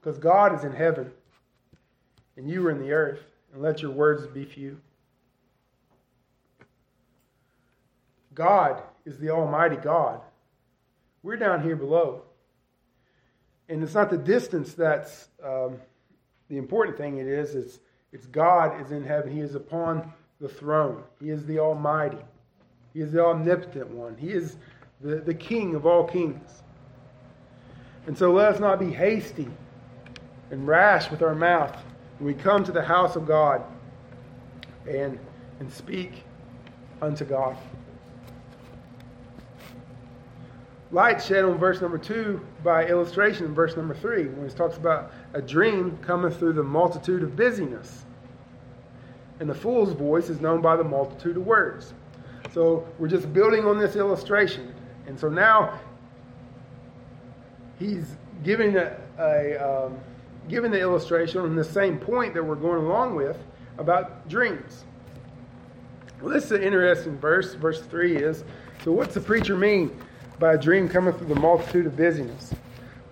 Because 0.01 0.19
God 0.19 0.55
is 0.55 0.65
in 0.65 0.73
heaven, 0.73 1.11
and 2.37 2.49
you 2.49 2.67
are 2.67 2.71
in 2.71 2.81
the 2.81 2.93
earth, 2.93 3.21
and 3.53 3.63
let 3.63 3.83
your 3.83 3.93
words 3.93 4.27
be 4.27 4.45
few. 4.45 4.81
God 8.35 8.83
is 9.05 9.19
the 9.19 9.31
Almighty 9.31 9.77
God. 9.77 10.21
We're 11.23 11.37
down 11.37 11.63
here 11.63 11.77
below. 11.77 12.23
And 13.69 13.83
it's 13.83 13.95
not 13.95 14.11
the 14.11 14.19
distance 14.19 14.75
that's 14.75 15.29
um, 15.45 15.79
the 16.53 16.59
important 16.59 16.99
thing. 16.99 17.17
It 17.17 17.27
is, 17.27 17.55
it's, 17.55 17.79
it's 18.13 18.27
God 18.27 18.79
is 18.85 18.93
in 18.93 19.03
heaven. 19.03 19.33
He 19.33 19.41
is 19.41 19.55
upon 19.55 20.13
the 20.39 20.51
throne. 20.51 21.03
He 21.19 21.31
is 21.31 21.47
the 21.47 21.59
Almighty. 21.59 22.19
He 22.93 23.01
is 23.01 23.11
the 23.11 23.25
omnipotent 23.25 23.89
one. 23.89 24.19
He 24.19 24.29
is 24.29 24.57
the, 25.01 25.17
the 25.17 25.33
King 25.33 25.75
of 25.75 25.87
all 25.87 26.05
kings. 26.05 26.63
And 28.07 28.19
so 28.19 28.33
let 28.35 28.53
us 28.53 28.61
not 28.61 28.79
be 28.79 28.93
hasty 28.93 29.49
and 30.51 30.67
rash 30.67 31.11
with 31.11 31.23
our 31.23 31.35
mouth 31.35 31.75
when 32.19 32.27
we 32.27 32.35
come 32.35 32.65
to 32.65 32.73
the 32.73 32.85
house 32.85 33.17
of 33.17 33.27
God 33.27 33.63
and, 34.87 35.19
and 35.59 35.73
speak 35.73 36.23
unto 37.01 37.25
God. 37.25 37.57
Light 40.93 41.23
shed 41.23 41.47
on 41.47 41.57
verse 41.57 41.81
number 41.81 41.97
two 41.97 42.39
by 42.63 42.87
illustration 42.87 43.47
in 43.47 43.55
verse 43.55 43.77
number 43.77 43.95
three, 43.95 44.27
when 44.27 44.47
it 44.47 44.55
talks 44.55 44.77
about 44.77 45.11
a 45.33 45.41
dream 45.41 45.97
coming 46.03 46.31
through 46.31 46.53
the 46.53 46.63
multitude 46.63 47.23
of 47.23 47.35
busyness. 47.35 48.05
And 49.41 49.49
the 49.49 49.55
fool's 49.55 49.95
voice 49.95 50.29
is 50.29 50.43
known 50.43 50.61
by 50.61 50.77
the 50.77 50.85
multitude 50.85 51.39
of 51.39 51.47
words. 51.47 51.95
So 52.53 52.87
we're 52.99 53.09
just 53.09 53.33
building 53.33 53.65
on 53.65 53.79
this 53.79 53.97
illustration. 53.97 54.75
And 55.07 55.19
so 55.19 55.31
now 55.31 55.81
he's 57.79 58.17
giving 58.45 58.77
a, 58.77 58.95
a 59.19 59.57
um, 59.57 59.99
giving 60.49 60.71
the 60.71 60.81
illustration 60.81 61.41
on 61.41 61.57
the 61.57 61.65
same 61.65 61.99
point 61.99 62.35
that 62.35 62.45
we're 62.45 62.55
going 62.55 62.85
along 62.85 63.15
with 63.15 63.39
about 63.79 64.29
dreams. 64.29 64.85
Well, 66.21 66.35
this 66.35 66.45
is 66.45 66.53
an 66.53 66.63
interesting 66.63 67.17
verse. 67.19 67.55
Verse 67.55 67.81
3 67.81 68.17
is 68.17 68.45
So, 68.85 68.93
what's 68.93 69.15
the 69.15 69.21
preacher 69.21 69.57
mean 69.57 69.99
by 70.39 70.55
a 70.55 70.59
dream 70.59 70.89
coming 70.89 71.15
through 71.15 71.29
the 71.29 71.41
multitude 71.41 71.87
of 71.87 71.97
busyness? 71.97 72.55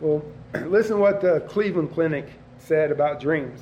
Well, 0.01 0.25
listen 0.55 0.99
what 0.99 1.21
the 1.21 1.41
Cleveland 1.49 1.93
Clinic 1.93 2.27
said 2.59 2.91
about 2.91 3.21
dreams. 3.21 3.61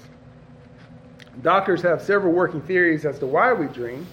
Doctors 1.43 1.83
have 1.83 2.03
several 2.03 2.33
working 2.33 2.61
theories 2.61 3.05
as 3.05 3.19
to 3.21 3.27
why 3.27 3.53
we 3.53 3.67
dream. 3.67 4.07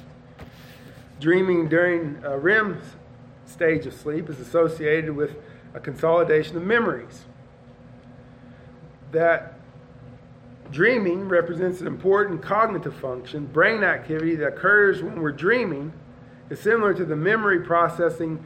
Dreaming 1.19 1.67
during 1.67 2.19
a 2.23 2.37
REM 2.37 2.81
stage 3.45 3.85
of 3.85 3.93
sleep 3.93 4.29
is 4.29 4.39
associated 4.39 5.15
with 5.15 5.35
a 5.73 5.79
consolidation 5.79 6.57
of 6.57 6.63
memories. 6.63 7.25
That 9.11 9.59
dreaming 10.71 11.27
represents 11.27 11.81
an 11.81 11.87
important 11.87 12.41
cognitive 12.41 12.95
function, 12.95 13.45
brain 13.45 13.83
activity 13.83 14.35
that 14.35 14.47
occurs 14.47 15.01
when 15.01 15.21
we're 15.21 15.31
dreaming, 15.31 15.93
is 16.49 16.59
similar 16.59 16.93
to 16.93 17.05
the 17.05 17.15
memory 17.15 17.61
processing 17.61 18.43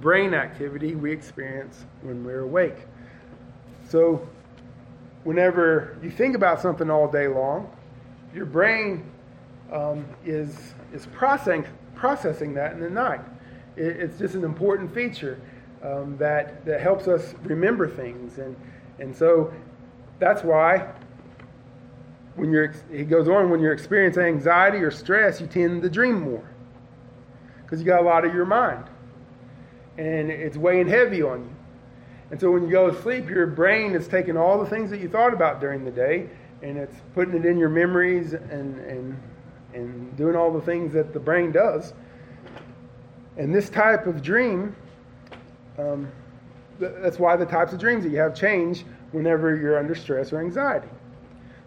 brain 0.00 0.34
activity 0.34 0.94
we 0.94 1.12
experience 1.12 1.84
when 2.02 2.24
we're 2.24 2.40
awake. 2.40 2.76
So, 3.88 4.26
whenever 5.24 5.98
you 6.02 6.10
think 6.10 6.34
about 6.34 6.60
something 6.60 6.90
all 6.90 7.10
day 7.10 7.28
long, 7.28 7.70
your 8.34 8.46
brain 8.46 9.04
um, 9.70 10.06
is, 10.24 10.74
is 10.92 11.06
processing, 11.06 11.66
processing 11.94 12.54
that 12.54 12.72
in 12.72 12.80
the 12.80 12.90
night. 12.90 13.20
It, 13.76 13.96
it's 13.96 14.18
just 14.18 14.34
an 14.34 14.44
important 14.44 14.94
feature 14.94 15.40
um, 15.82 16.16
that, 16.18 16.64
that 16.64 16.80
helps 16.80 17.08
us 17.08 17.34
remember 17.42 17.88
things. 17.88 18.38
And, 18.38 18.56
and 18.98 19.14
so 19.14 19.52
that's 20.18 20.42
why 20.42 20.92
when 22.36 22.50
you're, 22.50 22.72
he 22.90 23.04
goes 23.04 23.28
on, 23.28 23.50
when 23.50 23.60
you're 23.60 23.72
experiencing 23.72 24.22
anxiety 24.22 24.78
or 24.78 24.90
stress, 24.90 25.40
you 25.40 25.46
tend 25.46 25.82
to 25.82 25.90
dream 25.90 26.20
more 26.20 26.48
because 27.62 27.80
you 27.80 27.86
got 27.86 28.00
a 28.00 28.04
lot 28.04 28.24
of 28.24 28.34
your 28.34 28.46
mind 28.46 28.89
and 30.00 30.30
it's 30.30 30.56
weighing 30.56 30.88
heavy 30.88 31.22
on 31.22 31.40
you. 31.40 31.56
And 32.30 32.40
so 32.40 32.50
when 32.50 32.62
you 32.62 32.70
go 32.70 32.90
to 32.90 33.02
sleep, 33.02 33.28
your 33.28 33.46
brain 33.46 33.94
is 33.94 34.08
taking 34.08 34.36
all 34.36 34.58
the 34.58 34.70
things 34.70 34.90
that 34.90 35.00
you 35.00 35.08
thought 35.08 35.34
about 35.34 35.60
during 35.60 35.84
the 35.84 35.90
day 35.90 36.30
and 36.62 36.78
it's 36.78 36.96
putting 37.14 37.34
it 37.34 37.44
in 37.44 37.58
your 37.58 37.68
memories 37.68 38.32
and, 38.32 38.78
and, 38.78 39.22
and 39.74 40.16
doing 40.16 40.36
all 40.36 40.52
the 40.52 40.60
things 40.60 40.92
that 40.94 41.12
the 41.12 41.20
brain 41.20 41.52
does. 41.52 41.92
And 43.36 43.54
this 43.54 43.68
type 43.68 44.06
of 44.06 44.22
dream, 44.22 44.74
um, 45.78 46.10
that's 46.78 47.18
why 47.18 47.36
the 47.36 47.46
types 47.46 47.72
of 47.72 47.78
dreams 47.78 48.04
that 48.04 48.10
you 48.10 48.18
have 48.18 48.34
change 48.34 48.84
whenever 49.12 49.54
you're 49.54 49.78
under 49.78 49.94
stress 49.94 50.32
or 50.32 50.40
anxiety. 50.40 50.88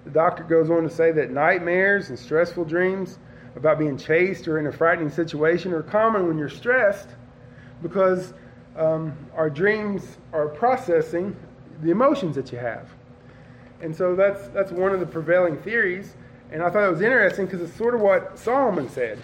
The 0.05 0.11
doctor 0.11 0.43
goes 0.43 0.69
on 0.71 0.83
to 0.83 0.89
say 0.89 1.11
that 1.11 1.29
nightmares 1.29 2.09
and 2.09 2.17
stressful 2.17 2.65
dreams 2.65 3.19
about 3.55 3.77
being 3.77 3.97
chased 3.97 4.47
or 4.47 4.59
in 4.59 4.65
a 4.67 4.71
frightening 4.71 5.09
situation 5.09 5.71
are 5.71 5.83
common 5.83 6.27
when 6.27 6.37
you're 6.37 6.49
stressed 6.49 7.09
because 7.83 8.33
um, 8.75 9.15
our 9.35 9.49
dreams 9.49 10.17
are 10.31 10.47
processing 10.47 11.35
the 11.83 11.91
emotions 11.91 12.35
that 12.35 12.51
you 12.51 12.57
have. 12.57 12.89
And 13.81 13.95
so 13.95 14.15
that's, 14.15 14.47
that's 14.47 14.71
one 14.71 14.93
of 14.93 14.99
the 14.99 15.05
prevailing 15.05 15.57
theories. 15.57 16.15
And 16.51 16.63
I 16.63 16.69
thought 16.69 16.87
it 16.87 16.91
was 16.91 17.01
interesting 17.01 17.45
because 17.45 17.61
it's 17.61 17.77
sort 17.77 17.93
of 17.93 18.01
what 18.01 18.39
Solomon 18.39 18.89
said. 18.89 19.19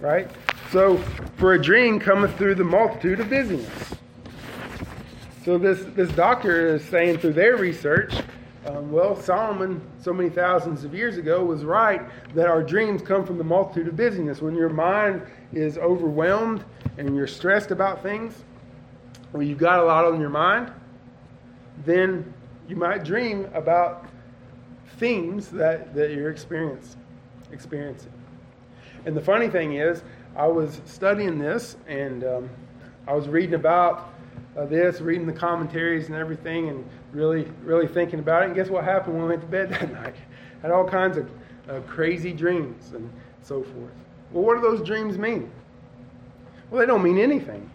Right? 0.00 0.30
So, 0.70 0.98
for 1.36 1.54
a 1.54 1.62
dream 1.62 2.00
cometh 2.00 2.36
through 2.36 2.56
the 2.56 2.64
multitude 2.64 3.20
of 3.20 3.30
busyness. 3.30 3.94
So, 5.44 5.58
this, 5.58 5.84
this 5.94 6.10
doctor 6.12 6.74
is 6.74 6.84
saying 6.84 7.18
through 7.18 7.34
their 7.34 7.56
research, 7.56 8.14
um, 8.66 8.92
well, 8.92 9.20
Solomon, 9.20 9.80
so 10.00 10.12
many 10.12 10.30
thousands 10.30 10.84
of 10.84 10.94
years 10.94 11.16
ago, 11.16 11.44
was 11.44 11.64
right 11.64 12.00
that 12.34 12.46
our 12.46 12.62
dreams 12.62 13.02
come 13.02 13.26
from 13.26 13.36
the 13.36 13.44
multitude 13.44 13.88
of 13.88 13.96
busyness. 13.96 14.40
When 14.40 14.54
your 14.54 14.68
mind 14.68 15.22
is 15.52 15.78
overwhelmed 15.78 16.64
and 16.96 17.16
you're 17.16 17.26
stressed 17.26 17.72
about 17.72 18.02
things, 18.02 18.44
or 19.32 19.42
you've 19.42 19.58
got 19.58 19.80
a 19.80 19.84
lot 19.84 20.04
on 20.04 20.20
your 20.20 20.30
mind, 20.30 20.72
then 21.84 22.32
you 22.68 22.76
might 22.76 23.02
dream 23.02 23.48
about 23.54 24.06
themes 24.98 25.48
that, 25.48 25.94
that 25.94 26.12
you're 26.12 26.30
experience, 26.30 26.96
experiencing. 27.50 28.12
And 29.06 29.16
the 29.16 29.20
funny 29.20 29.48
thing 29.48 29.74
is, 29.74 30.02
I 30.36 30.46
was 30.46 30.80
studying 30.84 31.38
this 31.38 31.76
and 31.88 32.22
um, 32.22 32.50
I 33.08 33.14
was 33.14 33.26
reading 33.26 33.54
about 33.54 34.12
uh, 34.56 34.66
this, 34.66 35.00
reading 35.00 35.26
the 35.26 35.32
commentaries 35.32 36.06
and 36.06 36.14
everything, 36.14 36.68
and 36.68 36.88
really, 37.12 37.44
really 37.62 37.86
thinking 37.86 38.18
about 38.18 38.42
it. 38.42 38.46
And 38.46 38.54
guess 38.54 38.68
what 38.68 38.84
happened 38.84 39.14
when 39.14 39.24
we 39.24 39.28
went 39.30 39.42
to 39.42 39.48
bed 39.48 39.70
that 39.70 39.92
night? 40.02 40.16
Had 40.62 40.70
all 40.70 40.88
kinds 40.88 41.18
of 41.18 41.30
uh, 41.68 41.80
crazy 41.80 42.32
dreams 42.32 42.92
and 42.92 43.10
so 43.42 43.62
forth. 43.62 43.92
Well, 44.32 44.44
what 44.44 44.56
do 44.56 44.62
those 44.62 44.86
dreams 44.86 45.18
mean? 45.18 45.50
Well, 46.70 46.80
they 46.80 46.86
don't 46.86 47.02
mean 47.02 47.18
anything. 47.18 47.68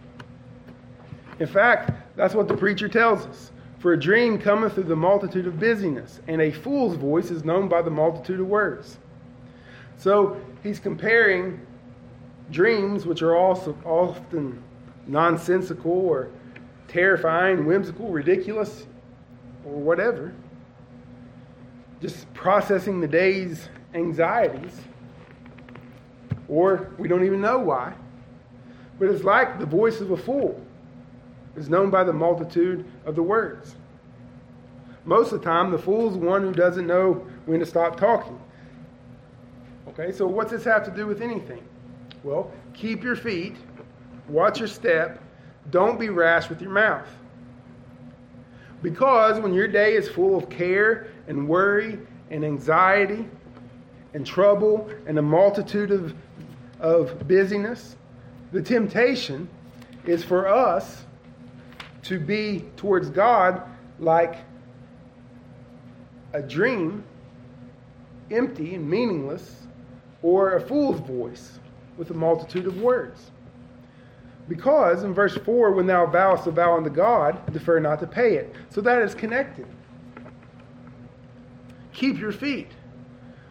In 1.38 1.46
fact, 1.46 1.92
that's 2.16 2.34
what 2.34 2.48
the 2.48 2.56
preacher 2.56 2.88
tells 2.88 3.26
us. 3.26 3.52
For 3.78 3.92
a 3.92 4.00
dream 4.00 4.38
cometh 4.38 4.74
through 4.74 4.84
the 4.84 4.96
multitude 4.96 5.46
of 5.46 5.60
busyness, 5.60 6.20
and 6.26 6.42
a 6.42 6.50
fool's 6.50 6.96
voice 6.96 7.30
is 7.30 7.44
known 7.44 7.68
by 7.68 7.80
the 7.80 7.90
multitude 7.90 8.40
of 8.40 8.48
words. 8.48 8.98
So 9.96 10.40
he's 10.64 10.80
comparing 10.80 11.64
dreams, 12.50 13.06
which 13.06 13.22
are 13.22 13.36
also 13.36 13.76
often 13.84 14.60
nonsensical 15.06 15.92
or 15.92 16.30
terrifying, 16.88 17.66
whimsical, 17.66 18.08
ridiculous, 18.08 18.87
or 19.68 19.80
whatever, 19.80 20.32
just 22.00 22.32
processing 22.34 23.00
the 23.00 23.08
day's 23.08 23.68
anxieties, 23.94 24.80
or 26.48 26.90
we 26.98 27.08
don't 27.08 27.24
even 27.24 27.40
know 27.40 27.58
why. 27.58 27.92
But 28.98 29.08
it's 29.08 29.24
like 29.24 29.58
the 29.58 29.66
voice 29.66 30.00
of 30.00 30.10
a 30.10 30.16
fool 30.16 30.60
is 31.56 31.68
known 31.68 31.90
by 31.90 32.04
the 32.04 32.12
multitude 32.12 32.84
of 33.04 33.14
the 33.14 33.22
words. 33.22 33.76
Most 35.04 35.32
of 35.32 35.40
the 35.40 35.44
time, 35.44 35.70
the 35.70 35.78
fool 35.78 36.10
is 36.10 36.16
one 36.16 36.42
who 36.42 36.52
doesn't 36.52 36.86
know 36.86 37.26
when 37.46 37.60
to 37.60 37.66
stop 37.66 37.96
talking. 37.98 38.38
Okay, 39.88 40.12
so 40.12 40.26
what's 40.26 40.50
this 40.50 40.64
have 40.64 40.84
to 40.84 40.90
do 40.90 41.06
with 41.06 41.22
anything? 41.22 41.62
Well, 42.22 42.50
keep 42.74 43.02
your 43.02 43.16
feet, 43.16 43.56
watch 44.28 44.58
your 44.58 44.68
step, 44.68 45.20
don't 45.70 45.98
be 45.98 46.08
rash 46.08 46.48
with 46.48 46.60
your 46.60 46.70
mouth. 46.70 47.08
Because 48.82 49.40
when 49.40 49.54
your 49.54 49.68
day 49.68 49.94
is 49.94 50.08
full 50.08 50.36
of 50.36 50.48
care 50.48 51.08
and 51.26 51.48
worry 51.48 51.98
and 52.30 52.44
anxiety 52.44 53.26
and 54.14 54.26
trouble 54.26 54.88
and 55.06 55.18
a 55.18 55.22
multitude 55.22 55.90
of, 55.90 56.14
of 56.80 57.26
busyness, 57.26 57.96
the 58.52 58.62
temptation 58.62 59.48
is 60.06 60.24
for 60.24 60.48
us 60.48 61.04
to 62.04 62.18
be 62.18 62.64
towards 62.76 63.10
God 63.10 63.62
like 63.98 64.36
a 66.32 66.42
dream, 66.42 67.04
empty 68.30 68.74
and 68.74 68.88
meaningless, 68.88 69.66
or 70.22 70.54
a 70.54 70.60
fool's 70.60 71.00
voice 71.00 71.58
with 71.96 72.10
a 72.10 72.14
multitude 72.14 72.66
of 72.66 72.80
words. 72.80 73.30
Because 74.48 75.04
in 75.04 75.12
verse 75.12 75.36
4, 75.36 75.72
when 75.72 75.86
thou 75.86 76.06
vowest 76.06 76.46
a 76.46 76.50
vow 76.50 76.76
unto 76.76 76.90
God, 76.90 77.52
defer 77.52 77.78
not 77.78 78.00
to 78.00 78.06
pay 78.06 78.36
it. 78.36 78.54
So 78.70 78.80
that 78.80 79.02
is 79.02 79.14
connected. 79.14 79.66
Keep 81.92 82.18
your 82.18 82.32
feet. 82.32 82.70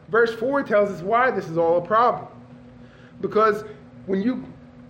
Verse 0.10 0.34
4 0.34 0.63
tells 0.63 0.89
us 0.89 1.01
why 1.01 1.32
this 1.32 1.48
is 1.48 1.58
all 1.58 1.77
a 1.77 1.86
problem. 1.86 2.27
Because 3.22 3.63
when 4.06 4.22
you 4.22 4.46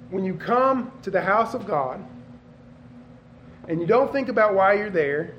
when 0.10 0.24
you 0.24 0.36
come 0.36 0.92
to 1.02 1.12
the 1.12 1.20
house 1.20 1.54
of 1.54 1.68
God 1.68 2.02
and 3.68 3.82
you 3.82 3.88
don't 3.88 4.12
think 4.14 4.30
about 4.30 4.54
why 4.54 4.74
you're 4.74 4.90
there, 4.90 5.34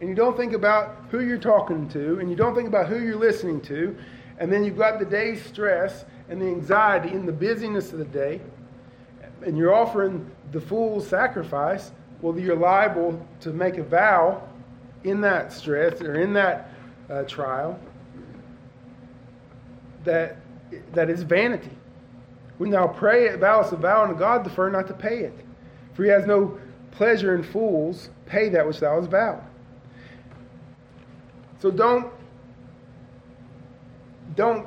and 0.00 0.08
you 0.08 0.14
don't 0.14 0.36
think 0.36 0.52
about 0.52 0.96
who 1.10 1.20
you're 1.20 1.38
talking 1.38 1.88
to, 1.90 2.18
and 2.18 2.28
you 2.28 2.34
don't 2.34 2.54
think 2.54 2.66
about 2.66 2.88
who 2.88 2.98
you're 2.98 3.18
listening 3.18 3.60
to, 3.60 3.96
and 4.38 4.52
then 4.52 4.64
you've 4.64 4.78
got 4.78 4.98
the 4.98 5.04
day's 5.04 5.44
stress 5.44 6.04
and 6.28 6.40
the 6.40 6.46
anxiety 6.46 7.10
and 7.10 7.28
the 7.28 7.32
busyness 7.32 7.92
of 7.92 7.98
the 7.98 8.04
day, 8.06 8.40
and 9.44 9.56
you're 9.56 9.74
offering 9.74 10.30
the 10.52 10.60
full 10.60 11.00
sacrifice, 11.00 11.92
well, 12.20 12.38
you're 12.38 12.56
liable 12.56 13.24
to 13.40 13.50
make 13.50 13.78
a 13.78 13.82
vow 13.82 14.42
in 15.04 15.20
that 15.22 15.52
stress 15.52 16.00
or 16.02 16.14
in 16.14 16.32
that 16.34 16.72
uh, 17.08 17.22
trial 17.24 17.78
that 20.04 20.36
that 20.92 21.10
is 21.10 21.22
vanity. 21.22 21.70
When 22.58 22.70
thou 22.70 22.86
pray 22.86 23.26
it, 23.28 23.40
vows 23.40 23.72
a 23.72 23.76
vow 23.76 24.02
unto 24.02 24.14
God, 24.14 24.44
defer 24.44 24.70
not 24.70 24.86
to 24.88 24.94
pay 24.94 25.20
it. 25.20 25.34
For 25.94 26.04
he 26.04 26.10
has 26.10 26.26
no 26.26 26.58
pleasure 26.90 27.34
in 27.34 27.42
fools, 27.42 28.10
pay 28.26 28.48
that 28.50 28.66
which 28.66 28.80
thou 28.80 28.96
hast 28.96 29.10
vowed. 29.10 29.42
So 31.60 31.70
don't 31.70 32.12
don't 34.36 34.66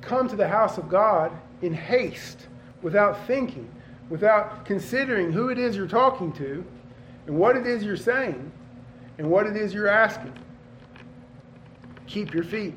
come 0.00 0.28
to 0.28 0.36
the 0.36 0.48
house 0.48 0.78
of 0.78 0.88
God 0.88 1.32
in 1.62 1.72
haste, 1.72 2.48
without 2.82 3.26
thinking, 3.26 3.70
without 4.08 4.64
considering 4.64 5.32
who 5.32 5.48
it 5.48 5.58
is 5.58 5.76
you're 5.76 5.88
talking 5.88 6.32
to, 6.34 6.64
and 7.26 7.36
what 7.36 7.56
it 7.56 7.66
is 7.66 7.82
you're 7.82 7.96
saying, 7.96 8.52
and 9.18 9.28
what 9.28 9.46
it 9.46 9.56
is 9.56 9.74
you're 9.74 9.88
asking. 9.88 10.32
Keep 12.06 12.32
your 12.32 12.44
feet. 12.44 12.76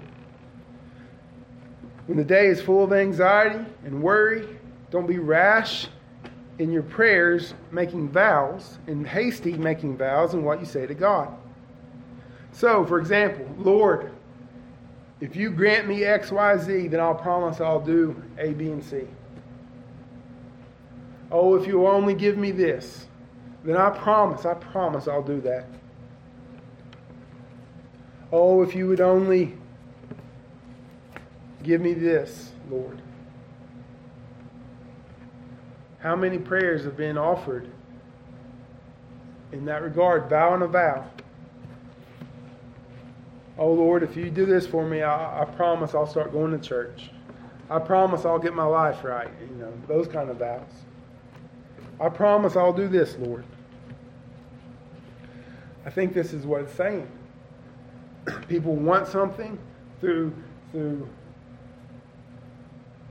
When 2.08 2.18
the 2.18 2.24
day 2.24 2.48
is 2.48 2.60
full 2.60 2.84
of 2.84 2.92
anxiety 2.92 3.64
and 3.86 4.02
worry, 4.02 4.58
don't 4.90 5.06
be 5.06 5.20
rash 5.20 5.88
in 6.58 6.72
your 6.72 6.82
prayers 6.84 7.54
making 7.72 8.10
vows 8.10 8.80
and 8.88 9.08
hasty 9.08 9.54
making 9.54 9.98
vows 9.98 10.34
in 10.34 10.44
what 10.44 10.60
you 10.60 10.66
say 10.66 10.88
to 10.88 10.96
God. 10.96 11.30
So, 12.52 12.84
for 12.86 13.00
example, 13.00 13.48
Lord, 13.58 14.12
if 15.22 15.36
you 15.36 15.52
grant 15.52 15.88
me 15.88 16.04
X, 16.04 16.32
Y, 16.32 16.58
Z, 16.58 16.88
then 16.88 17.00
I'll 17.00 17.14
promise 17.14 17.62
I'll 17.62 17.80
do 17.80 18.22
A, 18.38 18.54
B, 18.54 18.72
and 18.72 18.84
C. 18.84 19.04
Oh, 21.32 21.56
if 21.56 21.68
you 21.68 21.88
only 21.88 22.14
give 22.14 22.38
me 22.38 22.52
this, 22.52 23.06
then 23.64 23.78
I 23.78 23.90
promise, 23.90 24.46
I 24.46 24.54
promise 24.56 25.08
I'll 25.08 25.24
do 25.24 25.42
that. 25.42 25.66
Oh, 28.32 28.62
if 28.62 28.76
you 28.76 28.88
would 28.88 29.02
only 29.02 29.56
give 31.64 31.82
me 31.82 31.94
this, 31.94 32.52
Lord. 32.70 33.02
How 36.00 36.16
many 36.16 36.38
prayers 36.38 36.86
have 36.86 36.96
been 36.96 37.18
offered 37.18 37.70
in 39.52 39.66
that 39.66 39.82
regard, 39.82 40.30
vow 40.30 40.54
and 40.54 40.64
a 40.64 40.68
vow? 40.68 41.06
Oh 43.58 43.74
Lord, 43.74 44.04
if 44.04 44.16
you 44.16 44.30
do 44.30 44.46
this 44.46 44.66
for 44.66 44.86
me, 44.86 45.02
I, 45.02 45.42
I 45.42 45.46
promise 45.46 45.94
I'll 45.94 46.08
start 46.08 46.32
going 46.32 46.58
to 46.58 46.66
church. 46.66 47.10
I 47.70 47.80
promise 47.80 48.24
I'll 48.24 48.40
get 48.40 48.54
my 48.54 48.64
life 48.64 49.04
right. 49.04 49.30
You 49.42 49.56
know, 49.58 49.74
those 49.88 50.08
kind 50.08 50.30
of 50.30 50.38
vows. 50.38 50.64
I 52.00 52.10
promise 52.10 52.56
I'll 52.56 52.74
do 52.74 52.88
this, 52.88 53.18
Lord. 53.18 53.44
I 55.86 55.90
think 55.90 56.14
this 56.14 56.34
is 56.34 56.46
what 56.46 56.62
it's 56.62 56.74
saying. 56.74 57.10
People 58.48 58.76
want 58.76 59.08
something 59.08 59.58
through 60.00 60.34
through 60.72 61.08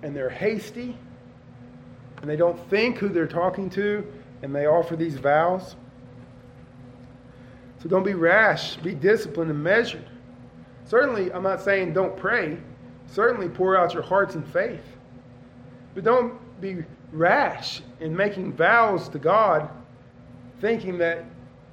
and 0.02 0.14
they're 0.14 0.30
hasty 0.30 0.96
and 2.20 2.30
they 2.30 2.36
don't 2.36 2.58
think 2.70 2.98
who 2.98 3.08
they're 3.08 3.26
talking 3.26 3.68
to 3.70 4.06
and 4.42 4.54
they 4.54 4.66
offer 4.66 4.96
these 4.96 5.16
vows. 5.16 5.76
So 7.82 7.88
don't 7.88 8.04
be 8.04 8.14
rash, 8.14 8.76
be 8.76 8.94
disciplined 8.94 9.50
and 9.50 9.62
measured. 9.62 10.08
Certainly, 10.84 11.32
I'm 11.32 11.42
not 11.42 11.60
saying 11.60 11.92
don't 11.92 12.16
pray. 12.16 12.58
Certainly, 13.06 13.50
pour 13.50 13.76
out 13.76 13.94
your 13.94 14.02
hearts 14.02 14.34
in 14.34 14.42
faith. 14.42 14.84
But 15.94 16.04
don't 16.04 16.38
be 16.60 16.84
rash 17.12 17.82
in 18.00 18.16
making 18.16 18.52
vows 18.52 19.08
to 19.10 19.18
God, 19.18 19.68
thinking 20.60 20.98
that 20.98 21.24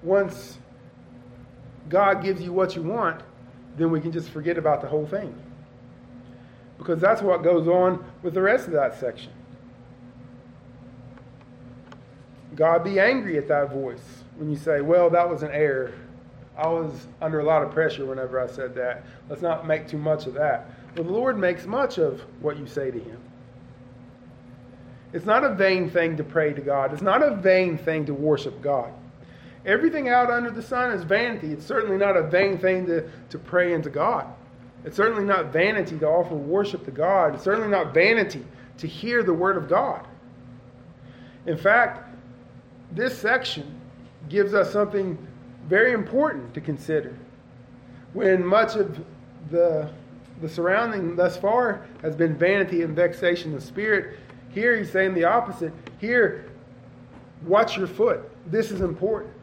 once 0.02 0.58
God 1.90 2.24
gives 2.24 2.42
you 2.42 2.54
what 2.54 2.76
you 2.76 2.82
want, 2.82 3.22
then 3.78 3.92
we 3.92 4.00
can 4.00 4.12
just 4.12 4.30
forget 4.30 4.58
about 4.58 4.82
the 4.82 4.88
whole 4.88 5.06
thing. 5.06 5.36
Because 6.78 7.00
that's 7.00 7.22
what 7.22 7.44
goes 7.44 7.68
on 7.68 8.04
with 8.22 8.34
the 8.34 8.42
rest 8.42 8.68
of 8.68 8.74
that 8.74 9.00
section. 9.00 9.32
God 12.56 12.84
be 12.84 13.00
angry 13.00 13.38
at 13.38 13.48
that 13.50 13.72
voice 13.72 14.24
when 14.38 14.50
you 14.50 14.56
say, 14.56 14.82
Well, 14.82 15.10
that 15.10 15.30
was 15.30 15.44
an 15.44 15.52
error. 15.52 15.94
I 16.58 16.68
was 16.68 17.08
under 17.22 17.42
a 17.42 17.44
lot 17.44 17.64
of 17.64 17.72
pressure 17.72 18.06
whenever 18.06 18.40
I 18.40 18.48
said 18.48 18.74
that. 18.76 19.04
Let's 19.30 19.42
not 19.42 19.68
make 19.68 19.90
too 19.90 19.98
much 19.98 20.26
of 20.26 20.34
that. 20.36 20.70
The 20.96 21.04
Lord 21.04 21.38
makes 21.38 21.66
much 21.66 21.98
of 21.98 22.22
what 22.40 22.58
you 22.58 22.66
say 22.66 22.92
to 22.92 23.00
Him. 23.00 23.20
It's 25.16 25.26
not 25.26 25.46
a 25.46 25.56
vain 25.56 25.90
thing 25.90 26.18
to 26.18 26.26
pray 26.26 26.52
to 26.52 26.60
God, 26.60 26.92
it's 26.92 27.02
not 27.02 27.24
a 27.24 27.36
vain 27.38 27.78
thing 27.78 28.06
to 28.08 28.14
worship 28.14 28.62
God. 28.62 28.92
Everything 29.66 30.10
out 30.10 30.30
under 30.30 30.52
the 30.52 30.62
sun 30.62 30.92
is 30.92 31.04
vanity. 31.04 31.52
It's 31.54 31.66
certainly 31.66 31.98
not 31.98 32.18
a 32.18 32.22
vain 32.22 32.60
thing 32.60 32.86
to, 32.86 33.10
to 33.30 33.40
pray 33.40 33.74
into 33.74 33.90
God. 33.90 34.28
It's 34.84 34.98
certainly 34.98 35.24
not 35.24 35.54
vanity 35.54 35.98
to 36.00 36.08
offer 36.08 36.36
worship 36.36 36.84
to 36.86 36.92
God. 36.92 37.34
It's 37.34 37.44
certainly 37.46 37.70
not 37.70 37.94
vanity 37.94 38.46
to 38.78 38.88
hear 38.88 39.24
the 39.24 39.34
Word 39.34 39.58
of 39.58 39.70
God. 39.70 40.06
In 41.46 41.58
fact, 41.58 42.14
this 42.92 43.18
section 43.18 43.80
gives 44.28 44.54
us 44.54 44.72
something 44.72 45.18
very 45.68 45.94
important 45.94 46.54
to 46.54 46.62
consider. 46.62 47.18
When 48.14 48.46
much 48.46 48.76
of 48.76 49.00
the, 49.50 49.90
the 50.42 50.50
surrounding 50.50 51.16
thus 51.16 51.38
far 51.38 51.88
has 52.02 52.16
been 52.18 52.36
vanity 52.36 52.84
and 52.84 52.96
vexation 52.96 53.56
of 53.56 53.64
spirit, 53.64 54.20
here 54.56 54.78
he's 54.78 54.90
saying 54.90 55.14
the 55.14 55.26
opposite. 55.26 55.74
Here, 56.00 56.50
watch 57.46 57.78
your 57.78 57.88
foot. 57.88 58.22
This 58.48 58.72
is 58.72 58.80
important. 58.80 59.34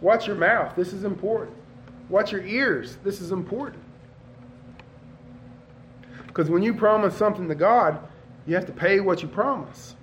Watch 0.00 0.26
your 0.26 0.36
mouth. 0.36 0.74
This 0.74 0.92
is 0.92 1.04
important. 1.04 1.56
Watch 2.08 2.32
your 2.32 2.42
ears. 2.42 2.98
This 3.04 3.20
is 3.20 3.30
important. 3.30 3.82
Because 6.26 6.50
when 6.50 6.62
you 6.62 6.74
promise 6.74 7.16
something 7.16 7.48
to 7.48 7.54
God, 7.54 8.00
you 8.46 8.56
have 8.56 8.66
to 8.66 8.72
pay 8.72 8.98
what 8.98 9.22
you 9.22 9.28
promise. 9.28 9.94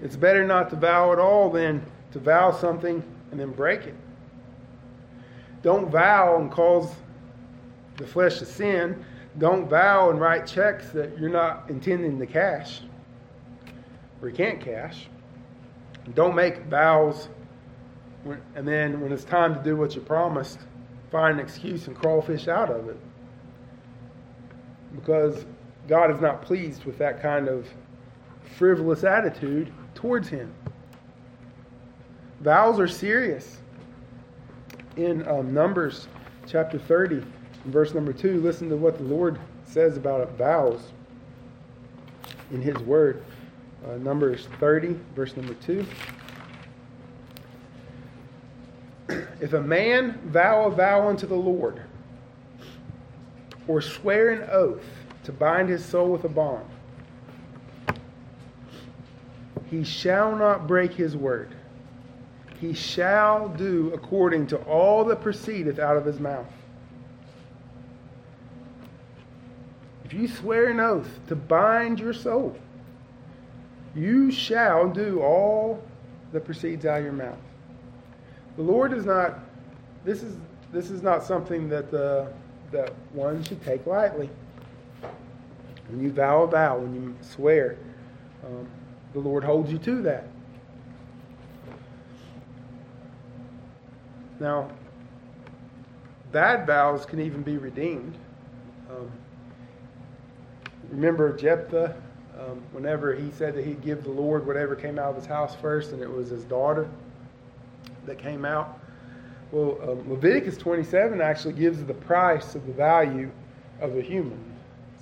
It's 0.00 0.16
better 0.16 0.46
not 0.46 0.70
to 0.70 0.76
vow 0.76 1.12
at 1.12 1.18
all 1.18 1.50
than 1.50 1.84
to 2.12 2.20
vow 2.20 2.52
something 2.52 3.02
and 3.32 3.40
then 3.40 3.50
break 3.50 3.82
it. 3.82 3.94
Don't 5.62 5.90
vow 5.90 6.36
and 6.36 6.50
cause 6.50 6.92
the 7.96 8.06
flesh 8.06 8.38
to 8.38 8.46
sin. 8.46 9.04
Don't 9.38 9.68
vow 9.68 10.10
and 10.10 10.20
write 10.20 10.46
checks 10.46 10.90
that 10.90 11.18
you're 11.18 11.30
not 11.30 11.68
intending 11.68 12.18
to 12.18 12.26
cash 12.26 12.82
or 14.22 14.28
you 14.28 14.34
can't 14.34 14.60
cash. 14.60 15.08
Don't 16.14 16.34
make 16.34 16.64
vows 16.66 17.28
and 18.54 18.66
then 18.66 19.00
when 19.00 19.12
it's 19.12 19.24
time 19.24 19.54
to 19.54 19.62
do 19.62 19.76
what 19.76 19.94
you 19.94 20.00
promised, 20.00 20.58
find 21.10 21.38
an 21.38 21.44
excuse 21.44 21.86
and 21.86 21.96
crawfish 21.96 22.48
out 22.48 22.70
of 22.70 22.88
it. 22.88 22.98
Because 24.94 25.44
God 25.88 26.10
is 26.10 26.20
not 26.20 26.42
pleased 26.42 26.84
with 26.84 26.98
that 26.98 27.20
kind 27.20 27.48
of 27.48 27.68
frivolous 28.56 29.04
attitude 29.04 29.72
towards 29.94 30.28
Him. 30.28 30.52
Vows 32.40 32.78
are 32.78 32.88
serious. 32.88 33.58
In 34.96 35.26
um, 35.28 35.52
Numbers 35.52 36.06
chapter 36.46 36.78
30, 36.78 37.24
verse 37.64 37.94
number 37.94 38.12
2, 38.12 38.40
listen 38.40 38.68
to 38.68 38.76
what 38.76 38.98
the 38.98 39.04
Lord 39.04 39.38
says 39.64 39.96
about 39.96 40.30
vows 40.36 40.80
in 42.50 42.60
His 42.60 42.76
Word. 42.78 43.24
Uh, 43.86 43.96
Numbers 43.98 44.48
30, 44.60 44.98
verse 45.14 45.36
number 45.36 45.54
2. 45.54 45.86
If 49.40 49.52
a 49.52 49.60
man 49.60 50.18
vow 50.26 50.64
a 50.64 50.70
vow 50.70 51.08
unto 51.08 51.26
the 51.26 51.34
Lord, 51.34 51.82
or 53.68 53.80
swear 53.80 54.30
an 54.30 54.48
oath 54.50 54.84
to 55.24 55.32
bind 55.32 55.68
his 55.68 55.84
soul 55.84 56.08
with 56.08 56.24
a 56.24 56.28
bond, 56.28 56.64
he 59.70 59.84
shall 59.84 60.34
not 60.36 60.66
break 60.66 60.92
his 60.92 61.16
word 61.16 61.54
he 62.64 62.72
shall 62.72 63.48
do 63.50 63.92
according 63.92 64.46
to 64.46 64.56
all 64.64 65.04
that 65.04 65.20
proceedeth 65.20 65.78
out 65.78 65.98
of 65.98 66.04
his 66.04 66.18
mouth. 66.18 66.50
You 70.14 70.28
swear 70.28 70.68
an 70.68 70.80
oath 70.80 71.08
to 71.28 71.36
bind 71.36 72.00
your 72.00 72.12
soul, 72.12 72.56
you 73.94 74.30
shall 74.30 74.88
do 74.88 75.20
all 75.20 75.82
that 76.32 76.44
proceeds 76.44 76.84
out 76.84 76.98
of 76.98 77.04
your 77.04 77.12
mouth. 77.12 77.38
The 78.56 78.62
Lord 78.62 78.92
is 78.92 79.04
not. 79.04 79.38
This 80.04 80.22
is 80.22 80.36
this 80.72 80.90
is 80.90 81.02
not 81.02 81.22
something 81.22 81.68
that 81.68 81.90
the 81.90 82.32
that 82.72 82.92
one 83.12 83.42
should 83.44 83.62
take 83.64 83.86
lightly. 83.86 84.28
When 85.88 86.02
you 86.02 86.10
vow 86.10 86.42
a 86.42 86.46
vow, 86.46 86.78
when 86.78 86.94
you 86.94 87.14
swear, 87.20 87.76
um, 88.44 88.66
the 89.12 89.20
Lord 89.20 89.44
holds 89.44 89.70
you 89.70 89.78
to 89.78 90.02
that. 90.02 90.26
Now, 94.40 94.70
bad 96.32 96.66
vows 96.66 97.06
can 97.06 97.20
even 97.20 97.42
be 97.42 97.56
redeemed. 97.58 98.16
Um, 98.90 99.10
remember 100.90 101.36
Jephthah, 101.36 101.96
um, 102.38 102.62
whenever 102.72 103.14
he 103.14 103.30
said 103.30 103.54
that 103.54 103.64
he'd 103.64 103.82
give 103.82 104.02
the 104.04 104.10
Lord 104.10 104.46
whatever 104.46 104.74
came 104.74 104.98
out 104.98 105.10
of 105.10 105.16
his 105.16 105.26
house 105.26 105.54
first, 105.54 105.92
and 105.92 106.02
it 106.02 106.10
was 106.10 106.28
his 106.30 106.44
daughter 106.44 106.88
that 108.06 108.18
came 108.18 108.44
out. 108.44 108.80
Well, 109.52 109.78
um, 109.82 110.10
Leviticus 110.10 110.56
27 110.56 111.20
actually 111.20 111.54
gives 111.54 111.82
the 111.84 111.94
price 111.94 112.54
of 112.54 112.66
the 112.66 112.72
value 112.72 113.30
of 113.80 113.96
a 113.96 114.02
human. 114.02 114.38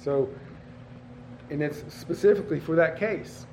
So, 0.03 0.29
and 1.51 1.63
it's 1.63 1.83
specifically 1.93 2.61
for 2.61 2.77
that 2.77 2.99
case. 2.99 3.47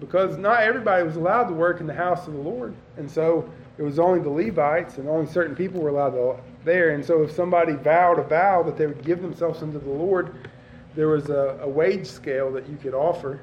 Because 0.00 0.36
not 0.36 0.62
everybody 0.62 1.04
was 1.04 1.16
allowed 1.16 1.44
to 1.44 1.54
work 1.54 1.80
in 1.80 1.86
the 1.86 1.94
house 1.94 2.26
of 2.26 2.32
the 2.32 2.40
Lord. 2.40 2.74
And 2.96 3.08
so 3.08 3.48
it 3.78 3.82
was 3.82 3.98
only 3.98 4.20
the 4.20 4.30
Levites 4.30 4.98
and 4.98 5.08
only 5.08 5.30
certain 5.30 5.54
people 5.54 5.80
were 5.80 5.90
allowed 5.90 6.10
to 6.10 6.36
there. 6.64 6.90
And 6.90 7.04
so 7.04 7.22
if 7.22 7.30
somebody 7.30 7.74
vowed 7.74 8.18
a 8.18 8.22
vow 8.22 8.62
that 8.64 8.76
they 8.76 8.86
would 8.86 9.04
give 9.04 9.22
themselves 9.22 9.62
unto 9.62 9.78
the 9.78 9.90
Lord, 9.90 10.34
there 10.94 11.08
was 11.08 11.28
a, 11.28 11.58
a 11.62 11.68
wage 11.68 12.06
scale 12.06 12.52
that 12.52 12.68
you 12.68 12.76
could 12.76 12.94
offer. 12.94 13.40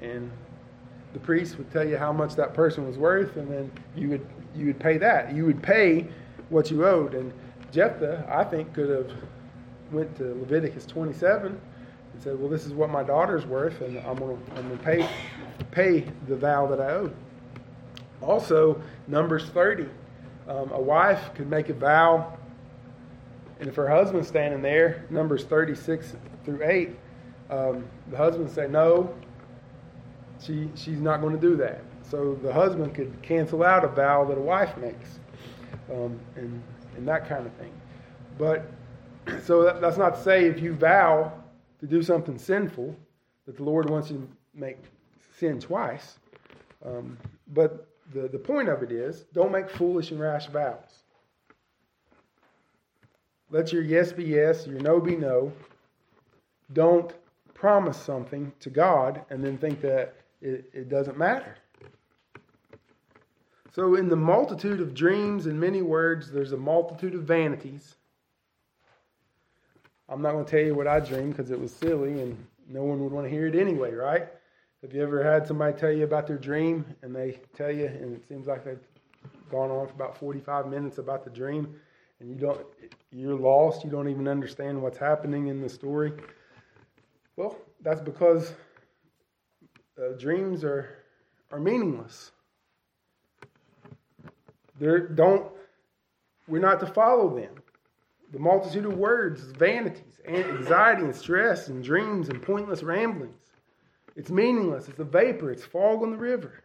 And 0.00 0.30
the 1.12 1.18
priest 1.20 1.58
would 1.58 1.70
tell 1.72 1.86
you 1.86 1.96
how 1.96 2.12
much 2.12 2.34
that 2.36 2.54
person 2.54 2.86
was 2.86 2.98
worth, 2.98 3.36
and 3.36 3.50
then 3.50 3.72
you 3.96 4.10
would 4.10 4.26
you 4.54 4.66
would 4.66 4.78
pay 4.78 4.98
that. 4.98 5.34
You 5.34 5.46
would 5.46 5.62
pay 5.62 6.08
what 6.48 6.70
you 6.70 6.86
owed. 6.86 7.14
And 7.14 7.32
Jephthah, 7.72 8.26
I 8.30 8.44
think, 8.44 8.72
could 8.74 8.88
have 8.88 9.10
went 9.92 10.16
to 10.16 10.24
Leviticus 10.34 10.86
27 10.86 11.58
and 12.12 12.22
said, 12.22 12.38
"Well, 12.38 12.48
this 12.48 12.66
is 12.66 12.74
what 12.74 12.90
my 12.90 13.02
daughter's 13.02 13.46
worth, 13.46 13.80
and 13.80 13.98
I'm 13.98 14.18
going 14.18 14.38
to 14.38 14.76
pay 14.82 15.08
pay 15.70 16.00
the 16.28 16.36
vow 16.36 16.66
that 16.66 16.80
I 16.80 16.90
owe." 16.90 17.10
Also, 18.22 18.80
Numbers 19.08 19.46
30, 19.50 19.88
um, 20.48 20.70
a 20.72 20.80
wife 20.80 21.30
could 21.34 21.50
make 21.50 21.68
a 21.68 21.74
vow, 21.74 22.36
and 23.58 23.68
if 23.68 23.76
her 23.76 23.88
husband's 23.88 24.28
standing 24.28 24.62
there, 24.62 25.06
Numbers 25.10 25.44
36 25.44 26.14
through 26.44 26.60
8, 26.62 26.90
um, 27.48 27.88
the 28.10 28.16
husband 28.16 28.50
say, 28.50 28.66
"No, 28.68 29.14
she 30.40 30.70
she's 30.74 31.00
not 31.00 31.20
going 31.20 31.34
to 31.34 31.40
do 31.40 31.56
that." 31.56 31.82
So 32.02 32.38
the 32.42 32.52
husband 32.52 32.94
could 32.94 33.20
cancel 33.22 33.62
out 33.62 33.84
a 33.84 33.88
vow 33.88 34.24
that 34.24 34.36
a 34.36 34.40
wife 34.40 34.76
makes, 34.76 35.20
um, 35.92 36.18
and 36.34 36.62
and 36.96 37.08
that 37.08 37.28
kind 37.28 37.46
of 37.46 37.52
thing. 37.54 37.72
But 38.38 38.70
so 39.42 39.62
that, 39.64 39.80
that's 39.80 39.96
not 39.96 40.16
to 40.16 40.22
say 40.22 40.46
if 40.46 40.60
you 40.60 40.74
vow 40.74 41.32
to 41.80 41.86
do 41.86 42.02
something 42.02 42.38
sinful 42.38 42.96
that 43.46 43.56
the 43.56 43.62
Lord 43.62 43.88
wants 43.88 44.10
you 44.10 44.18
to 44.18 44.28
make 44.54 44.78
sin 45.38 45.60
twice. 45.60 46.18
Um, 46.84 47.18
but 47.48 47.88
the, 48.12 48.28
the 48.28 48.38
point 48.38 48.68
of 48.68 48.82
it 48.82 48.92
is 48.92 49.24
don't 49.32 49.52
make 49.52 49.68
foolish 49.70 50.10
and 50.10 50.20
rash 50.20 50.46
vows. 50.46 51.02
Let 53.50 53.72
your 53.72 53.82
yes 53.82 54.12
be 54.12 54.24
yes, 54.24 54.66
your 54.66 54.80
no 54.80 55.00
be 55.00 55.16
no. 55.16 55.52
Don't 56.72 57.12
promise 57.54 57.96
something 57.96 58.52
to 58.60 58.70
God 58.70 59.22
and 59.30 59.42
then 59.42 59.56
think 59.56 59.80
that 59.80 60.14
it, 60.40 60.68
it 60.72 60.88
doesn't 60.88 61.16
matter. 61.16 61.56
So, 63.72 63.94
in 63.94 64.08
the 64.08 64.16
multitude 64.16 64.80
of 64.80 64.94
dreams 64.94 65.46
and 65.46 65.60
many 65.60 65.82
words, 65.82 66.30
there's 66.30 66.52
a 66.52 66.56
multitude 66.56 67.14
of 67.14 67.22
vanities. 67.22 67.96
I'm 70.08 70.22
not 70.22 70.32
going 70.32 70.44
to 70.44 70.50
tell 70.50 70.64
you 70.64 70.74
what 70.74 70.86
I 70.86 71.00
dreamed 71.00 71.36
because 71.36 71.50
it 71.50 71.60
was 71.60 71.72
silly 71.72 72.20
and 72.20 72.46
no 72.68 72.84
one 72.84 73.02
would 73.02 73.12
want 73.12 73.26
to 73.26 73.30
hear 73.30 73.46
it 73.46 73.54
anyway, 73.54 73.92
right? 73.92 74.28
Have 74.82 74.94
you 74.94 75.02
ever 75.02 75.22
had 75.22 75.46
somebody 75.46 75.76
tell 75.76 75.92
you 75.92 76.04
about 76.04 76.26
their 76.26 76.38
dream 76.38 76.84
and 77.02 77.14
they 77.14 77.38
tell 77.54 77.70
you, 77.70 77.86
and 77.86 78.14
it 78.14 78.26
seems 78.28 78.46
like 78.46 78.64
they've 78.64 78.78
gone 79.50 79.70
on 79.70 79.86
for 79.86 79.94
about 79.94 80.16
45 80.16 80.68
minutes 80.68 80.98
about 80.98 81.24
the 81.24 81.30
dream, 81.30 81.74
and 82.20 82.30
you 82.30 82.36
don't, 82.36 82.66
you're 83.10 83.38
lost. 83.38 83.84
You 83.84 83.90
don't 83.90 84.08
even 84.08 84.28
understand 84.28 84.80
what's 84.80 84.98
happening 84.98 85.48
in 85.48 85.60
the 85.60 85.68
story. 85.68 86.12
Well, 87.36 87.56
that's 87.82 88.00
because 88.00 88.52
uh, 89.98 90.12
dreams 90.18 90.64
are 90.64 90.88
are 91.50 91.60
meaningless. 91.60 92.32
They 94.78 94.98
don't. 95.14 95.50
We're 96.48 96.60
not 96.60 96.80
to 96.80 96.86
follow 96.86 97.34
them. 97.34 97.54
The 98.32 98.38
multitude 98.38 98.86
of 98.86 98.96
words, 98.96 99.42
vanities, 99.42 100.20
anxiety 100.26 101.02
and 101.02 101.14
stress, 101.14 101.68
and 101.68 101.82
dreams 101.82 102.28
and 102.28 102.42
pointless 102.42 102.82
ramblings. 102.82 103.40
It's 104.16 104.30
meaningless. 104.30 104.88
It's 104.88 104.98
a 104.98 105.04
vapor. 105.04 105.50
It's 105.50 105.64
fog 105.64 106.02
on 106.02 106.10
the 106.10 106.16
river. 106.16 106.62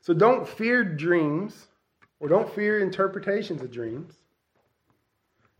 So 0.00 0.14
don't 0.14 0.48
fear 0.48 0.82
dreams 0.82 1.68
or 2.20 2.28
don't 2.28 2.52
fear 2.54 2.78
interpretations 2.80 3.62
of 3.62 3.72
dreams. 3.72 4.14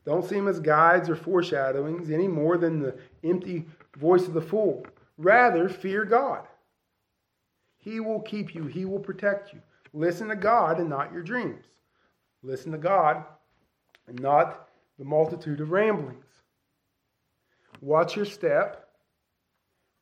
Don't 0.05 0.25
see 0.25 0.37
them 0.37 0.49
as 0.49 0.61
guides 0.61 1.11
or 1.11 1.17
foreshadowings 1.17 2.11
any 2.11 2.29
more 2.29 2.57
than 2.57 2.81
the 2.81 2.97
empty 3.25 3.67
voice 3.97 4.27
of 4.27 4.35
the 4.35 4.41
fool. 4.41 4.87
Rather, 5.19 5.69
fear 5.69 6.05
God. 6.05 6.47
He 7.79 7.99
will 8.01 8.21
keep 8.21 8.55
you, 8.55 8.65
He 8.65 8.85
will 8.85 9.01
protect 9.01 9.53
you. 9.53 9.61
Listen 9.93 10.29
to 10.29 10.37
God 10.37 10.79
and 10.79 10.89
not 10.89 11.13
your 11.13 11.23
dreams. 11.23 11.65
Listen 12.43 12.73
to 12.73 12.79
God 12.79 13.25
and 14.07 14.21
not 14.21 14.69
the 14.99 15.05
multitude 15.05 15.61
of 15.61 15.73
ramblings. 15.73 16.25
Watch 17.81 18.17
your 18.17 18.27
step 18.27 18.91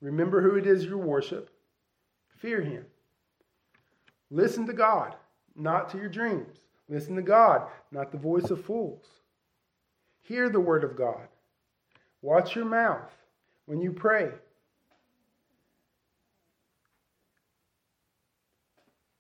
Remember 0.01 0.40
who 0.40 0.57
it 0.57 0.66
is 0.66 0.85
you 0.85 0.99
worship. 0.99 1.51
Fear 2.37 2.62
Him. 2.62 2.87
Listen 4.31 4.66
to 4.66 4.73
God, 4.73 5.14
not 5.59 5.90
to 5.90 5.99
your 5.99 6.09
dreams. 6.09 6.59
Listen 6.88 7.16
to 7.16 7.23
God, 7.23 7.68
not 7.92 8.12
the 8.12 8.18
voice 8.18 8.51
of 8.51 8.64
fools. 8.64 9.05
Hear 10.23 10.49
the 10.49 10.61
word 10.61 10.85
of 10.85 10.97
God. 10.97 11.29
Watch 12.23 12.57
your 12.57 12.64
mouth 12.64 13.11
when 13.66 13.81
you 13.81 13.92
pray. 13.92 14.31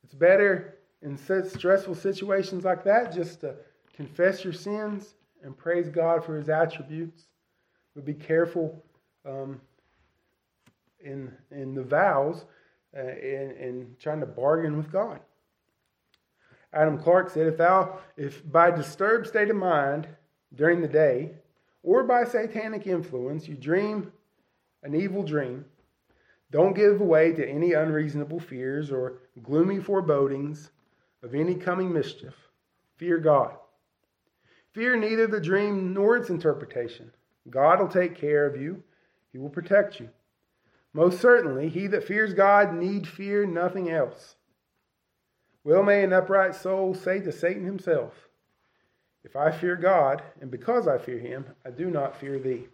It's 0.04 0.14
better 0.14 0.78
in 1.02 1.16
stressful 1.16 1.94
situations 1.94 2.64
like 2.64 2.84
that 2.84 3.12
just 3.12 3.40
to 3.40 3.54
confess 3.94 4.42
your 4.42 4.52
sins 4.52 5.14
and 5.42 5.56
praise 5.56 5.88
God 5.88 6.24
for 6.24 6.36
His 6.36 6.48
attributes. 6.48 7.26
But 7.94 8.04
be 8.04 8.14
careful 8.14 8.82
um, 9.26 9.60
in 11.00 11.32
in 11.50 11.74
the 11.74 11.82
vows 11.82 12.44
uh, 12.96 13.00
and, 13.00 13.52
and 13.52 13.98
trying 13.98 14.20
to 14.20 14.26
bargain 14.26 14.76
with 14.76 14.90
God. 14.90 15.20
Adam 16.72 16.98
Clarke 16.98 17.30
said, 17.30 17.46
if 17.46 17.56
thou, 17.56 17.98
if 18.16 18.50
by 18.50 18.70
disturbed 18.70 19.26
state 19.26 19.50
of 19.50 19.56
mind 19.56 20.06
during 20.54 20.80
the 20.80 20.88
day, 20.88 21.32
or 21.82 22.04
by 22.04 22.24
satanic 22.24 22.86
influence, 22.86 23.48
you 23.48 23.54
dream 23.54 24.12
an 24.82 24.94
evil 24.94 25.22
dream, 25.22 25.64
don't 26.50 26.74
give 26.74 27.00
way 27.00 27.32
to 27.32 27.46
any 27.46 27.72
unreasonable 27.72 28.40
fears 28.40 28.90
or 28.90 29.18
gloomy 29.42 29.78
forebodings 29.78 30.70
of 31.22 31.34
any 31.34 31.54
coming 31.54 31.92
mischief. 31.92 32.34
Fear 32.96 33.18
God. 33.18 33.56
Fear 34.72 34.96
neither 34.96 35.26
the 35.26 35.40
dream 35.40 35.92
nor 35.92 36.16
its 36.16 36.30
interpretation. 36.30 37.12
God 37.48 37.80
will 37.80 37.88
take 37.88 38.14
care 38.14 38.46
of 38.46 38.60
you, 38.60 38.82
He 39.32 39.38
will 39.38 39.50
protect 39.50 40.00
you. 40.00 40.10
Most 40.92 41.20
certainly, 41.20 41.68
he 41.68 41.86
that 41.88 42.04
fears 42.04 42.34
God 42.34 42.74
need 42.74 43.06
fear 43.06 43.44
nothing 43.46 43.90
else. 43.90 44.36
Well 45.68 45.82
may 45.82 46.02
an 46.02 46.14
upright 46.14 46.54
soul 46.54 46.94
say 46.94 47.20
to 47.20 47.30
Satan 47.30 47.62
himself, 47.62 48.14
If 49.22 49.36
I 49.36 49.50
fear 49.50 49.76
God, 49.76 50.22
and 50.40 50.50
because 50.50 50.88
I 50.88 50.96
fear 50.96 51.18
him, 51.18 51.44
I 51.62 51.68
do 51.68 51.90
not 51.90 52.16
fear 52.16 52.38
thee. 52.38 52.64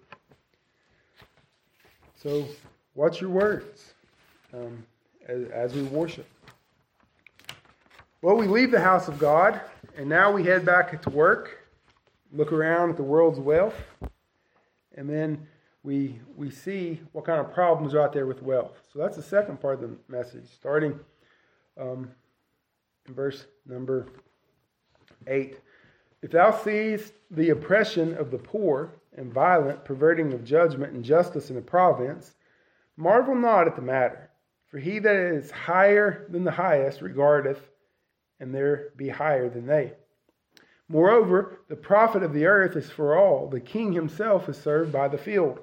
So, 2.14 2.46
watch 2.94 3.20
your 3.20 3.30
words 3.30 3.94
um, 4.52 4.86
as, 5.26 5.48
as 5.48 5.74
we 5.74 5.82
worship. 5.82 6.28
Well, 8.22 8.36
we 8.36 8.46
leave 8.46 8.70
the 8.70 8.78
house 8.78 9.08
of 9.08 9.18
God, 9.18 9.60
and 9.96 10.08
now 10.08 10.30
we 10.30 10.44
head 10.44 10.64
back 10.64 11.02
to 11.02 11.10
work, 11.10 11.66
look 12.32 12.52
around 12.52 12.90
at 12.90 12.96
the 12.96 13.02
world's 13.02 13.40
wealth, 13.40 13.74
and 14.96 15.10
then 15.10 15.48
we, 15.82 16.20
we 16.36 16.48
see 16.48 17.00
what 17.10 17.24
kind 17.24 17.40
of 17.40 17.52
problems 17.52 17.92
are 17.92 18.02
out 18.02 18.12
there 18.12 18.26
with 18.26 18.40
wealth. 18.40 18.78
So 18.92 19.00
that's 19.00 19.16
the 19.16 19.22
second 19.24 19.60
part 19.60 19.82
of 19.82 19.90
the 19.90 19.96
message, 20.06 20.44
starting 20.46 21.00
um, 21.76 22.12
in 23.06 23.14
verse 23.14 23.46
number 23.66 24.06
8. 25.26 25.58
If 26.22 26.30
thou 26.30 26.50
seest 26.52 27.12
the 27.30 27.50
oppression 27.50 28.16
of 28.16 28.30
the 28.30 28.38
poor 28.38 28.94
and 29.16 29.32
violent 29.32 29.84
perverting 29.84 30.32
of 30.32 30.44
judgment 30.44 30.92
and 30.92 31.04
justice 31.04 31.50
in 31.50 31.56
a 31.56 31.62
province, 31.62 32.34
marvel 32.96 33.34
not 33.34 33.66
at 33.66 33.76
the 33.76 33.82
matter. 33.82 34.30
For 34.68 34.78
he 34.78 34.98
that 34.98 35.16
is 35.16 35.50
higher 35.50 36.26
than 36.30 36.44
the 36.44 36.50
highest 36.50 37.00
regardeth, 37.00 37.60
and 38.40 38.54
there 38.54 38.88
be 38.96 39.08
higher 39.08 39.48
than 39.48 39.66
they. 39.66 39.92
Moreover, 40.88 41.60
the 41.68 41.76
profit 41.76 42.22
of 42.22 42.32
the 42.32 42.46
earth 42.46 42.76
is 42.76 42.90
for 42.90 43.16
all. 43.16 43.48
The 43.48 43.60
king 43.60 43.92
himself 43.92 44.48
is 44.48 44.56
served 44.58 44.92
by 44.92 45.08
the 45.08 45.18
field. 45.18 45.60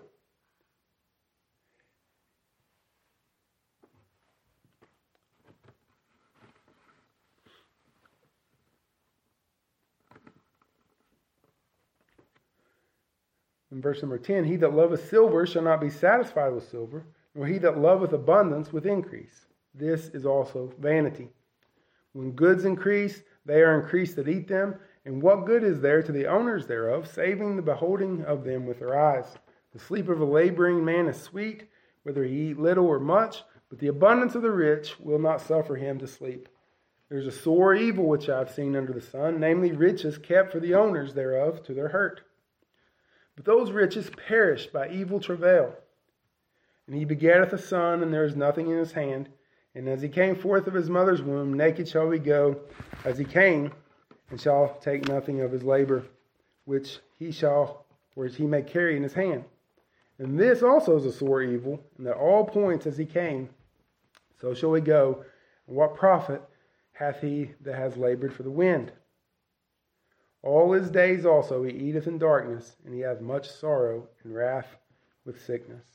In 13.71 13.81
verse 13.81 14.01
number 14.01 14.17
10, 14.17 14.43
he 14.43 14.57
that 14.57 14.73
loveth 14.73 15.09
silver 15.09 15.45
shall 15.45 15.61
not 15.61 15.79
be 15.79 15.89
satisfied 15.89 16.53
with 16.53 16.67
silver, 16.67 17.05
nor 17.33 17.47
he 17.47 17.57
that 17.59 17.77
loveth 17.77 18.11
abundance 18.11 18.73
with 18.73 18.85
increase. 18.85 19.45
This 19.73 20.09
is 20.09 20.25
also 20.25 20.73
vanity. 20.79 21.29
When 22.11 22.31
goods 22.31 22.65
increase, 22.65 23.23
they 23.45 23.61
are 23.61 23.79
increased 23.79 24.17
that 24.17 24.27
eat 24.27 24.47
them. 24.47 24.75
And 25.05 25.21
what 25.21 25.45
good 25.45 25.63
is 25.63 25.79
there 25.79 26.03
to 26.03 26.11
the 26.11 26.27
owners 26.27 26.67
thereof, 26.67 27.07
saving 27.07 27.55
the 27.55 27.61
beholding 27.61 28.23
of 28.25 28.43
them 28.43 28.65
with 28.65 28.79
their 28.79 28.99
eyes? 28.99 29.37
The 29.71 29.79
sleep 29.79 30.09
of 30.09 30.19
a 30.19 30.25
laboring 30.25 30.83
man 30.83 31.07
is 31.07 31.19
sweet, 31.19 31.69
whether 32.03 32.25
he 32.25 32.49
eat 32.49 32.59
little 32.59 32.85
or 32.85 32.99
much, 32.99 33.43
but 33.69 33.79
the 33.79 33.87
abundance 33.87 34.35
of 34.35 34.41
the 34.41 34.51
rich 34.51 34.99
will 34.99 35.17
not 35.17 35.39
suffer 35.39 35.75
him 35.75 35.97
to 35.99 36.07
sleep. 36.07 36.49
There's 37.09 37.27
a 37.27 37.31
sore 37.31 37.73
evil 37.73 38.05
which 38.05 38.27
I 38.27 38.39
have 38.39 38.51
seen 38.51 38.75
under 38.75 38.91
the 38.91 39.01
sun, 39.01 39.39
namely 39.39 39.71
riches 39.71 40.17
kept 40.17 40.51
for 40.51 40.59
the 40.59 40.75
owners 40.75 41.13
thereof 41.13 41.63
to 41.63 41.73
their 41.73 41.87
hurt. 41.87 42.21
But 43.35 43.45
those 43.45 43.71
riches 43.71 44.09
perish 44.27 44.67
by 44.67 44.89
evil 44.89 45.19
travail. 45.19 45.75
And 46.87 46.95
he 46.95 47.05
begetteth 47.05 47.53
a 47.53 47.57
son, 47.57 48.03
and 48.03 48.13
there 48.13 48.25
is 48.25 48.35
nothing 48.35 48.69
in 48.69 48.77
his 48.77 48.91
hand. 48.91 49.29
And 49.73 49.87
as 49.87 50.01
he 50.01 50.09
came 50.09 50.35
forth 50.35 50.67
of 50.67 50.73
his 50.73 50.89
mother's 50.89 51.21
womb, 51.21 51.53
naked 51.53 51.87
shall 51.87 52.11
he 52.11 52.19
go 52.19 52.59
as 53.05 53.17
he 53.17 53.23
came, 53.23 53.71
and 54.29 54.39
shall 54.39 54.77
take 54.81 55.07
nothing 55.07 55.41
of 55.41 55.51
his 55.51 55.63
labor, 55.63 56.03
which 56.65 56.99
he 57.17 57.31
shall, 57.31 57.85
or 58.15 58.25
he 58.25 58.45
may 58.45 58.61
carry 58.61 58.97
in 58.97 59.03
his 59.03 59.13
hand. 59.13 59.45
And 60.19 60.37
this 60.37 60.61
also 60.61 60.97
is 60.97 61.05
a 61.05 61.11
sore 61.11 61.41
evil, 61.41 61.81
and 61.97 62.05
that 62.05 62.17
all 62.17 62.45
points 62.45 62.85
as 62.85 62.97
he 62.97 63.05
came, 63.05 63.49
so 64.39 64.53
shall 64.53 64.73
he 64.73 64.81
go. 64.81 65.23
And 65.67 65.75
what 65.75 65.95
profit 65.95 66.41
hath 66.93 67.21
he 67.21 67.51
that 67.61 67.75
has 67.75 67.95
labored 67.95 68.33
for 68.33 68.43
the 68.43 68.51
wind? 68.51 68.91
All 70.43 70.71
his 70.71 70.89
days 70.89 71.25
also 71.25 71.63
he 71.63 71.71
eateth 71.71 72.07
in 72.07 72.17
darkness, 72.17 72.75
and 72.85 72.93
he 72.93 73.01
hath 73.01 73.21
much 73.21 73.49
sorrow 73.49 74.07
and 74.23 74.33
wrath 74.33 74.77
with 75.25 75.43
sickness. 75.43 75.85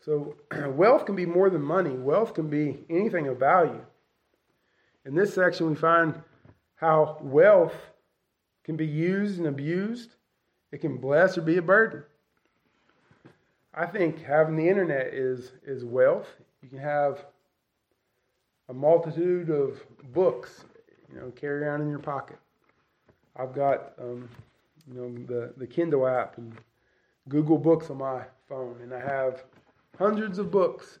So, 0.00 0.36
wealth 0.68 1.04
can 1.04 1.16
be 1.16 1.26
more 1.26 1.50
than 1.50 1.62
money, 1.62 1.90
wealth 1.90 2.34
can 2.34 2.48
be 2.48 2.84
anything 2.88 3.28
of 3.28 3.38
value. 3.38 3.84
In 5.04 5.14
this 5.14 5.34
section, 5.34 5.68
we 5.68 5.74
find 5.74 6.22
how 6.76 7.18
wealth 7.20 7.74
can 8.64 8.76
be 8.76 8.86
used 8.86 9.38
and 9.38 9.46
abused, 9.46 10.14
it 10.72 10.80
can 10.80 10.96
bless 10.96 11.36
or 11.36 11.42
be 11.42 11.58
a 11.58 11.62
burden. 11.62 12.04
I 13.74 13.86
think 13.86 14.22
having 14.22 14.56
the 14.56 14.68
internet 14.68 15.08
is, 15.08 15.52
is 15.64 15.84
wealth. 15.84 16.28
You 16.62 16.68
can 16.68 16.78
have 16.78 17.24
a 18.68 18.74
multitude 18.74 19.50
of 19.50 19.82
books, 20.12 20.64
you 21.08 21.20
know, 21.20 21.30
carry 21.30 21.62
around 21.62 21.82
in 21.82 21.88
your 21.88 21.98
pocket. 21.98 22.38
I've 23.36 23.54
got, 23.54 23.92
um, 24.00 24.28
you 24.86 24.94
know, 24.94 25.12
the, 25.26 25.52
the 25.56 25.66
Kindle 25.66 26.06
app 26.06 26.38
and 26.38 26.52
Google 27.28 27.58
Books 27.58 27.90
on 27.90 27.98
my 27.98 28.22
phone, 28.48 28.76
and 28.82 28.92
I 28.92 29.00
have 29.00 29.44
hundreds 29.98 30.38
of 30.38 30.50
books 30.50 30.98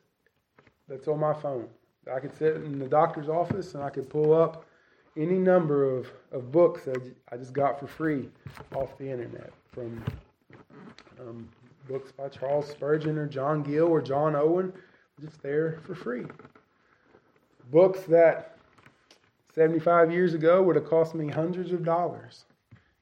that's 0.88 1.08
on 1.08 1.18
my 1.20 1.34
phone. 1.34 1.68
I 2.12 2.20
could 2.20 2.36
sit 2.36 2.56
in 2.56 2.78
the 2.78 2.88
doctor's 2.88 3.28
office 3.28 3.74
and 3.74 3.82
I 3.82 3.90
could 3.90 4.08
pull 4.08 4.32
up 4.32 4.64
any 5.16 5.38
number 5.38 5.84
of, 5.84 6.10
of 6.32 6.50
books 6.50 6.84
that 6.84 7.00
I 7.30 7.36
just 7.36 7.52
got 7.52 7.78
for 7.78 7.86
free 7.86 8.28
off 8.74 8.96
the 8.98 9.10
internet 9.10 9.52
from 9.72 10.02
um, 11.20 11.48
books 11.88 12.12
by 12.12 12.28
Charles 12.28 12.68
Spurgeon 12.68 13.18
or 13.18 13.26
John 13.26 13.62
Gill 13.62 13.88
or 13.88 14.00
John 14.00 14.34
Owen, 14.34 14.72
just 15.20 15.42
there 15.42 15.78
for 15.84 15.94
free. 15.94 16.24
Books 17.70 18.00
that 18.04 18.56
75 19.60 20.10
years 20.10 20.32
ago 20.32 20.62
would 20.62 20.74
have 20.76 20.86
cost 20.86 21.14
me 21.14 21.28
hundreds 21.28 21.70
of 21.70 21.84
dollars. 21.84 22.46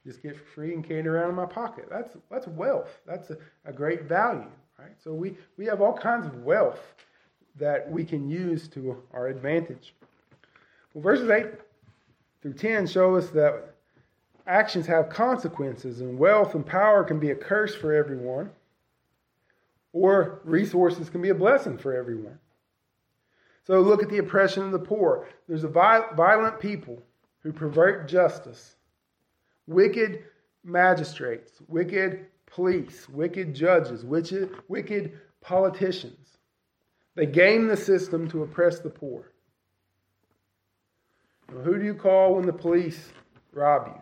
Just 0.05 0.25
get 0.25 0.37
free 0.37 0.75
and 0.75 0.83
carry 0.83 0.99
it 0.99 1.07
around 1.07 1.29
in 1.29 1.37
my 1.37 1.47
pocket. 1.47 1.87
That's, 1.88 2.16
that's 2.29 2.49
wealth. 2.49 2.99
That's 3.07 3.31
a, 3.31 3.37
a 3.64 3.73
great 3.73 4.07
value. 4.07 4.51
Right? 4.77 4.90
So 5.01 5.14
we, 5.14 5.37
we 5.57 5.66
have 5.66 5.81
all 5.81 5.97
kinds 5.97 6.27
of 6.27 6.42
wealth 6.42 6.81
that 7.61 7.88
we 7.88 8.05
can 8.05 8.29
use 8.29 8.66
to 8.71 9.01
our 9.12 9.29
advantage. 9.29 9.94
Well, 10.94 11.03
verses 11.03 11.31
8 11.31 11.47
through 12.42 12.55
10 12.55 12.88
show 12.88 13.14
us 13.14 13.29
that 13.29 13.77
actions 14.49 14.85
have 14.88 15.11
consequences, 15.11 16.01
and 16.01 16.18
wealth 16.18 16.57
and 16.57 16.66
power 16.66 17.05
can 17.05 17.21
be 17.21 17.31
a 17.31 17.37
curse 17.37 17.77
for 17.77 17.92
everyone, 17.92 18.51
or 19.92 20.40
resources 20.42 21.09
can 21.09 21.23
be 21.23 21.29
a 21.29 21.37
blessing 21.37 21.79
for 21.79 21.94
everyone. 21.94 22.40
So 23.68 23.83
look 23.83 24.02
at 24.02 24.09
the 24.09 24.16
oppression 24.16 24.62
of 24.62 24.72
the 24.72 24.78
poor. 24.78 25.28
There's 25.46 25.62
a 25.62 25.68
violent 25.68 26.59
people 26.59 27.02
who 27.42 27.52
pervert 27.52 28.09
justice, 28.09 28.76
wicked 29.66 30.24
magistrates, 30.64 31.52
wicked 31.68 32.28
police, 32.46 33.07
wicked 33.11 33.54
judges, 33.54 34.07
wicked, 34.07 34.57
wicked 34.68 35.20
politicians. 35.42 36.38
They 37.14 37.26
game 37.26 37.68
the 37.68 37.76
system 37.76 38.26
to 38.31 38.42
oppress 38.42 38.78
the 38.78 38.88
poor. 38.88 39.33
Now, 41.52 41.61
who 41.61 41.78
do 41.78 41.85
you 41.85 41.94
call 41.94 42.37
when 42.37 42.46
the 42.46 42.54
police 42.54 43.11
rob 43.52 43.88
you? 43.88 44.00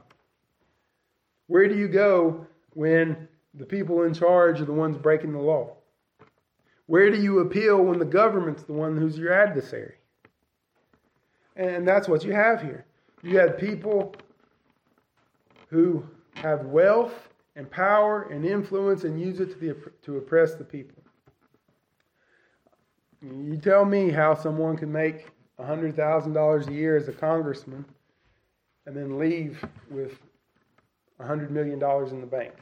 Where 1.48 1.66
do 1.66 1.76
you 1.76 1.88
go 1.88 2.46
when 2.74 3.26
the 3.52 3.66
people 3.66 4.04
in 4.04 4.14
charge 4.14 4.60
are 4.60 4.64
the 4.64 4.72
ones 4.72 4.96
breaking 4.96 5.32
the 5.32 5.40
law? 5.40 5.76
Where 6.86 7.10
do 7.10 7.20
you 7.20 7.40
appeal 7.40 7.82
when 7.82 7.98
the 7.98 8.04
government's 8.04 8.62
the 8.62 8.72
one 8.72 8.96
who's 8.96 9.18
your 9.18 9.32
adversary? 9.32 9.94
And 11.56 11.86
that's 11.86 12.08
what 12.08 12.24
you 12.24 12.32
have 12.32 12.62
here. 12.62 12.84
You 13.22 13.38
have 13.38 13.58
people 13.58 14.14
who 15.68 16.04
have 16.34 16.66
wealth 16.66 17.28
and 17.56 17.68
power 17.70 18.28
and 18.30 18.44
influence 18.44 19.04
and 19.04 19.20
use 19.20 19.40
it 19.40 19.50
to, 19.52 19.58
the, 19.58 19.76
to 20.02 20.18
oppress 20.18 20.54
the 20.54 20.64
people. 20.64 21.02
You 23.22 23.56
tell 23.56 23.84
me 23.84 24.10
how 24.10 24.34
someone 24.34 24.76
can 24.76 24.92
make 24.92 25.28
$100,000 25.58 26.68
a 26.68 26.72
year 26.72 26.96
as 26.96 27.08
a 27.08 27.12
congressman 27.12 27.84
and 28.84 28.96
then 28.96 29.18
leave 29.18 29.64
with 29.90 30.12
$100 31.20 31.50
million 31.50 31.82
in 31.82 32.20
the 32.20 32.26
bank. 32.26 32.52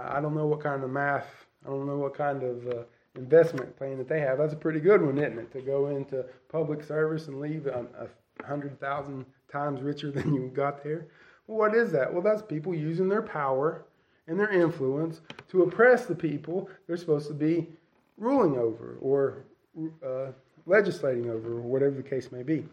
I 0.00 0.20
don't 0.20 0.34
know 0.34 0.46
what 0.46 0.60
kind 0.60 0.84
of 0.84 0.90
math, 0.90 1.28
I 1.64 1.70
don't 1.70 1.86
know 1.86 1.96
what 1.96 2.14
kind 2.14 2.42
of 2.42 2.66
uh, 2.68 2.82
investment 3.16 3.76
plan 3.76 3.98
that 3.98 4.08
they 4.08 4.20
have. 4.20 4.38
That's 4.38 4.52
a 4.52 4.56
pretty 4.56 4.80
good 4.80 5.02
one, 5.02 5.18
isn't 5.18 5.38
it? 5.38 5.52
To 5.52 5.60
go 5.60 5.88
into 5.88 6.24
public 6.50 6.82
service 6.82 7.28
and 7.28 7.40
leave 7.40 7.66
a, 7.66 7.86
a 7.98 8.46
hundred 8.46 8.78
thousand 8.80 9.26
times 9.50 9.80
richer 9.80 10.10
than 10.12 10.34
you 10.34 10.50
got 10.54 10.82
there. 10.82 11.08
Well, 11.46 11.58
what 11.58 11.74
is 11.74 11.92
that? 11.92 12.12
Well, 12.12 12.22
that's 12.22 12.42
people 12.42 12.74
using 12.74 13.08
their 13.08 13.22
power 13.22 13.84
and 14.26 14.38
their 14.38 14.50
influence 14.50 15.20
to 15.50 15.62
oppress 15.62 16.06
the 16.06 16.14
people 16.14 16.68
they're 16.86 16.96
supposed 16.96 17.28
to 17.28 17.34
be 17.34 17.68
ruling 18.18 18.58
over 18.58 18.96
or 19.00 19.44
uh, 20.04 20.32
legislating 20.66 21.30
over, 21.30 21.58
or 21.58 21.60
whatever 21.60 21.94
the 21.94 22.02
case 22.02 22.32
may 22.32 22.42
be. 22.42 22.66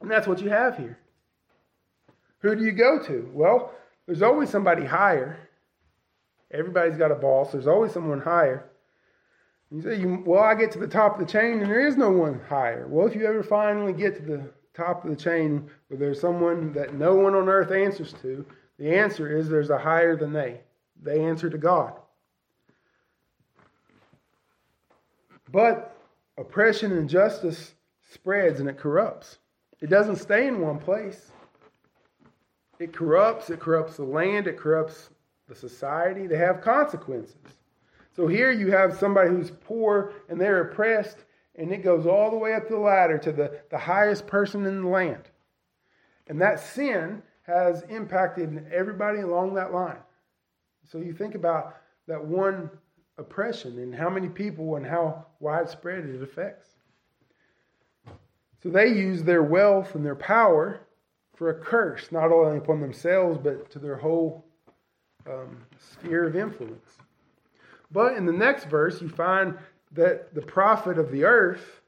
And 0.00 0.10
that's 0.10 0.26
what 0.26 0.40
you 0.40 0.50
have 0.50 0.76
here. 0.76 0.98
Who 2.40 2.54
do 2.56 2.64
you 2.64 2.72
go 2.72 3.02
to? 3.04 3.30
Well, 3.32 3.72
there's 4.06 4.22
always 4.22 4.50
somebody 4.50 4.84
higher. 4.84 5.38
Everybody's 6.50 6.96
got 6.96 7.10
a 7.10 7.14
boss. 7.14 7.52
There's 7.52 7.66
always 7.66 7.92
someone 7.92 8.20
higher. 8.20 8.64
You 9.74 9.82
say, 9.82 9.98
you, 9.98 10.22
well, 10.24 10.40
I 10.40 10.54
get 10.54 10.70
to 10.72 10.78
the 10.78 10.86
top 10.86 11.18
of 11.18 11.26
the 11.26 11.32
chain 11.32 11.60
and 11.60 11.68
there 11.68 11.84
is 11.84 11.96
no 11.96 12.08
one 12.08 12.40
higher. 12.48 12.86
Well, 12.86 13.08
if 13.08 13.16
you 13.16 13.26
ever 13.26 13.42
finally 13.42 13.92
get 13.92 14.14
to 14.18 14.22
the 14.22 14.50
top 14.72 15.02
of 15.02 15.10
the 15.10 15.16
chain 15.16 15.68
where 15.88 15.98
there's 15.98 16.20
someone 16.20 16.72
that 16.74 16.94
no 16.94 17.16
one 17.16 17.34
on 17.34 17.48
earth 17.48 17.72
answers 17.72 18.12
to, 18.22 18.46
the 18.78 18.94
answer 18.94 19.36
is 19.36 19.48
there's 19.48 19.70
a 19.70 19.78
higher 19.78 20.14
than 20.14 20.32
they. 20.32 20.60
They 21.02 21.24
answer 21.24 21.50
to 21.50 21.58
God. 21.58 21.94
But 25.50 25.98
oppression 26.38 26.92
and 26.92 27.00
injustice 27.00 27.74
spreads 28.12 28.60
and 28.60 28.68
it 28.68 28.78
corrupts. 28.78 29.38
It 29.80 29.90
doesn't 29.90 30.16
stay 30.16 30.46
in 30.46 30.60
one 30.60 30.78
place. 30.78 31.32
It 32.78 32.92
corrupts, 32.92 33.50
it 33.50 33.58
corrupts 33.58 33.96
the 33.96 34.04
land, 34.04 34.46
it 34.46 34.56
corrupts 34.56 35.10
the 35.48 35.54
society. 35.56 36.28
They 36.28 36.38
have 36.38 36.60
consequences. 36.60 37.34
So 38.14 38.28
here 38.28 38.52
you 38.52 38.70
have 38.70 38.96
somebody 38.96 39.30
who's 39.30 39.50
poor 39.50 40.12
and 40.28 40.40
they're 40.40 40.62
oppressed, 40.62 41.18
and 41.56 41.72
it 41.72 41.82
goes 41.82 42.06
all 42.06 42.30
the 42.30 42.36
way 42.36 42.54
up 42.54 42.68
the 42.68 42.78
ladder 42.78 43.18
to 43.18 43.32
the, 43.32 43.60
the 43.70 43.78
highest 43.78 44.26
person 44.26 44.64
in 44.66 44.82
the 44.82 44.88
land. 44.88 45.30
And 46.28 46.40
that 46.40 46.60
sin 46.60 47.22
has 47.42 47.82
impacted 47.88 48.66
everybody 48.72 49.20
along 49.20 49.54
that 49.54 49.72
line. 49.72 49.98
So 50.90 50.98
you 50.98 51.12
think 51.12 51.34
about 51.34 51.76
that 52.06 52.24
one 52.24 52.70
oppression 53.18 53.78
and 53.78 53.94
how 53.94 54.10
many 54.10 54.28
people 54.28 54.76
and 54.76 54.86
how 54.86 55.26
widespread 55.40 56.04
it 56.04 56.22
affects. 56.22 56.70
So 58.62 58.70
they 58.70 58.88
use 58.88 59.22
their 59.22 59.42
wealth 59.42 59.94
and 59.94 60.04
their 60.04 60.16
power 60.16 60.80
for 61.36 61.50
a 61.50 61.54
curse, 61.54 62.10
not 62.12 62.32
only 62.32 62.58
upon 62.58 62.80
themselves, 62.80 63.38
but 63.42 63.70
to 63.72 63.78
their 63.78 63.96
whole 63.96 64.46
um, 65.26 65.58
sphere 65.78 66.24
of 66.24 66.36
influence. 66.36 66.96
But 67.94 68.16
in 68.16 68.26
the 68.26 68.32
next 68.32 68.64
verse, 68.64 69.00
you 69.00 69.08
find 69.08 69.56
that 69.92 70.34
the 70.34 70.42
profit 70.42 70.98
of 70.98 71.12
the 71.12 71.24
earth, 71.24 71.80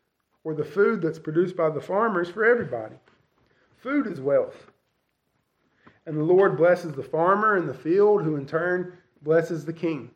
or 0.45 0.55
the 0.55 0.65
food 0.65 1.03
that's 1.03 1.19
produced 1.19 1.57
by 1.57 1.69
the 1.69 1.81
farmers, 1.81 2.31
for 2.31 2.45
everybody. 2.45 2.95
Food 3.79 4.07
is 4.07 4.21
wealth. 4.21 4.71
And 6.07 6.17
the 6.17 6.23
Lord 6.23 6.57
blesses 6.57 6.93
the 6.93 7.03
farmer 7.03 7.57
in 7.57 7.67
the 7.67 7.75
field, 7.75 8.23
who 8.23 8.37
in 8.37 8.47
turn 8.47 8.97
blesses 9.21 9.65
the 9.65 9.73
king. 9.73 10.13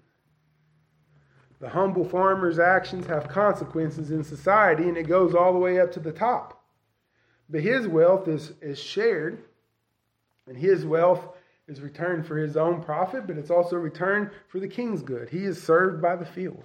The 1.58 1.68
humble 1.68 2.04
farmer's 2.04 2.60
actions 2.60 3.06
have 3.06 3.28
consequences 3.28 4.12
in 4.12 4.22
society, 4.22 4.88
and 4.88 4.96
it 4.96 5.08
goes 5.08 5.34
all 5.34 5.52
the 5.52 5.58
way 5.58 5.80
up 5.80 5.90
to 5.92 6.00
the 6.00 6.12
top. 6.12 6.62
But 7.48 7.62
his 7.62 7.88
wealth 7.88 8.28
is, 8.28 8.52
is 8.62 8.78
shared, 8.78 9.42
and 10.46 10.56
his 10.56 10.86
wealth 10.86 11.36
is 11.70 11.80
returned 11.80 12.26
for 12.26 12.36
his 12.36 12.56
own 12.56 12.82
profit, 12.82 13.26
but 13.26 13.38
it's 13.38 13.50
also 13.50 13.76
returned 13.76 14.30
for 14.48 14.60
the 14.60 14.68
king's 14.68 15.02
good. 15.02 15.28
He 15.28 15.44
is 15.44 15.62
served 15.62 16.02
by 16.02 16.16
the 16.16 16.26
field. 16.26 16.64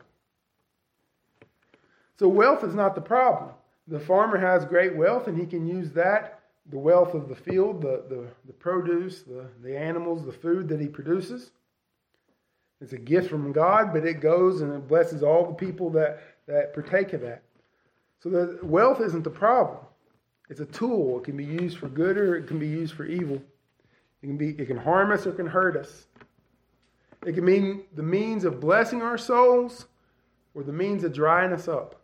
So, 2.18 2.28
wealth 2.28 2.64
is 2.64 2.76
not 2.76 2.96
the 2.96 3.02
problem. 3.02 3.52
The 3.88 4.00
farmer 4.00 4.38
has 4.38 4.66
great 4.66 4.96
wealth, 4.96 5.28
and 5.28 5.38
he 5.38 5.46
can 5.46 5.68
use 5.68 5.92
that, 5.92 6.40
the 6.72 6.80
wealth 6.80 7.14
of 7.14 7.30
the 7.30 7.36
field, 7.36 7.82
the, 7.82 8.04
the, 8.10 8.28
the 8.48 8.54
produce, 8.54 9.22
the, 9.22 9.48
the 9.62 9.78
animals, 9.78 10.26
the 10.26 10.32
food 10.32 10.68
that 10.70 10.82
he 10.82 10.88
produces 10.88 11.52
it's 12.82 12.94
a 12.94 12.98
gift 12.98 13.30
from 13.30 13.52
God, 13.52 13.94
but 13.94 14.06
it 14.06 14.20
goes 14.20 14.62
and 14.62 14.74
it 14.74 14.88
blesses 14.88 15.24
all 15.24 15.48
the 15.48 15.54
people 15.54 15.90
that, 15.92 16.22
that 16.48 16.74
partake 16.74 17.14
of 17.14 17.22
that. 17.22 17.44
So 18.22 18.30
the 18.30 18.60
wealth 18.64 19.02
isn't 19.02 19.24
the 19.24 19.30
problem. 19.30 19.80
It's 20.50 20.60
a 20.60 20.66
tool. 20.66 21.20
It 21.20 21.24
can 21.24 21.38
be 21.38 21.46
used 21.46 21.78
for 21.78 21.88
good 21.88 22.18
or 22.18 22.36
it 22.36 22.48
can 22.48 22.60
be 22.60 22.68
used 22.68 22.94
for 22.94 23.06
evil. 23.06 23.42
It 24.26 24.30
can 24.30 24.38
be 24.38 24.50
it 24.58 24.66
can 24.66 24.78
harm 24.78 25.12
us 25.12 25.28
or 25.28 25.30
it 25.30 25.36
can 25.36 25.46
hurt 25.46 25.78
us. 25.78 26.08
It 27.28 27.34
can 27.34 27.46
mean 27.46 27.84
the 27.94 28.02
means 28.02 28.44
of 28.44 28.60
blessing 28.60 29.04
our 29.04 29.20
souls 29.20 29.86
or 30.56 30.64
the 30.64 30.74
means 30.74 31.04
of 31.04 31.14
drying 31.14 31.54
us 31.54 31.68
up. 31.68 32.02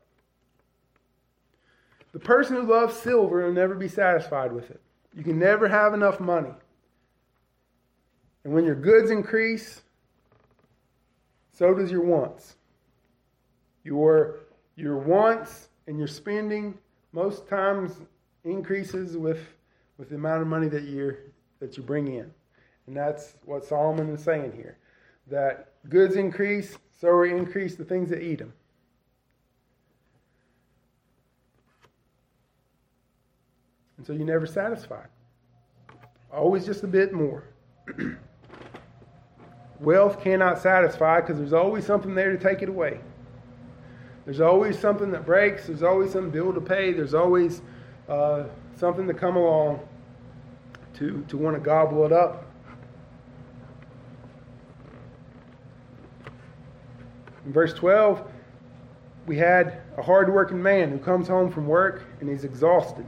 The 2.11 2.19
person 2.19 2.57
who 2.57 2.71
loves 2.71 2.95
silver 2.95 3.43
will 3.43 3.51
never 3.51 3.73
be 3.73 3.87
satisfied 3.87 4.53
with 4.53 4.69
it. 4.69 4.79
You 5.15 5.23
can 5.23 5.39
never 5.39 5.67
have 5.67 5.95
enough 5.95 6.19
money. 6.19 6.53
And 8.43 8.53
when 8.53 8.65
your 8.65 8.75
goods 8.75 9.09
increase, 9.09 9.81
so 11.53 11.73
does 11.73 11.89
your 11.89 12.03
wants. 12.03 12.55
Your, 13.83 14.41
your 14.75 14.99
wants 14.99 15.69
and 15.87 15.97
your 15.97 16.07
spending 16.07 16.77
most 17.13 17.47
times 17.47 17.93
increases 18.43 19.17
with, 19.17 19.39
with 19.97 20.09
the 20.09 20.15
amount 20.15 20.43
of 20.43 20.47
money 20.47 20.67
that, 20.67 20.83
you 20.83 21.17
that 21.61 21.77
you 21.77 21.83
bring 21.83 22.09
in. 22.09 22.29
And 22.87 22.97
that's 22.97 23.35
what 23.45 23.63
Solomon 23.63 24.09
is 24.09 24.21
saying 24.21 24.51
here. 24.53 24.77
That 25.27 25.69
goods 25.87 26.17
increase, 26.17 26.77
so 26.99 27.17
we 27.17 27.31
increase 27.31 27.75
the 27.75 27.85
things 27.85 28.09
that 28.09 28.21
eat 28.21 28.39
them. 28.39 28.51
And 33.95 34.05
so 34.05 34.11
you're 34.11 34.25
never 34.25 34.47
satisfied. 34.47 35.07
Always 36.33 36.65
just 36.65 36.83
a 36.83 36.87
bit 36.87 37.13
more. 37.13 37.45
Wealth 39.79 40.21
cannot 40.21 40.59
satisfy 40.59 41.21
because 41.21 41.37
there's 41.37 41.53
always 41.53 41.85
something 41.85 42.15
there 42.15 42.35
to 42.35 42.43
take 42.43 42.61
it 42.61 42.69
away. 42.69 42.99
There's 44.25 44.41
always 44.41 44.77
something 44.77 45.11
that 45.11 45.25
breaks. 45.25 45.67
There's 45.67 45.83
always 45.83 46.11
some 46.11 46.31
bill 46.31 46.53
to 46.53 46.61
pay. 46.61 46.93
There's 46.93 47.13
always 47.13 47.61
uh, 48.09 48.45
something 48.75 49.07
to 49.07 49.13
come 49.13 49.35
along 49.35 49.87
to, 51.01 51.25
to 51.29 51.35
want 51.35 51.55
to 51.55 51.59
gobble 51.59 52.05
it 52.05 52.11
up. 52.11 52.45
In 57.43 57.51
verse 57.51 57.73
12, 57.73 58.23
we 59.25 59.35
had 59.35 59.81
a 59.97 60.03
hard-working 60.03 60.61
man 60.61 60.91
who 60.91 60.99
comes 60.99 61.27
home 61.27 61.51
from 61.51 61.65
work 61.65 62.03
and 62.19 62.29
he's 62.29 62.43
exhausted. 62.43 63.05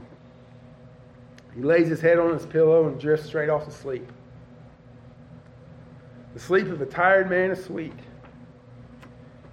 He 1.54 1.62
lays 1.62 1.86
his 1.86 2.00
head 2.00 2.18
on 2.18 2.32
his 2.32 2.44
pillow 2.44 2.88
and 2.88 2.98
drifts 2.98 3.26
straight 3.26 3.48
off 3.48 3.64
to 3.66 3.70
sleep. 3.70 4.10
The 6.34 6.40
sleep 6.40 6.66
of 6.66 6.80
a 6.80 6.86
tired 6.86 7.30
man 7.30 7.52
is 7.52 7.64
sweet. 7.64 7.94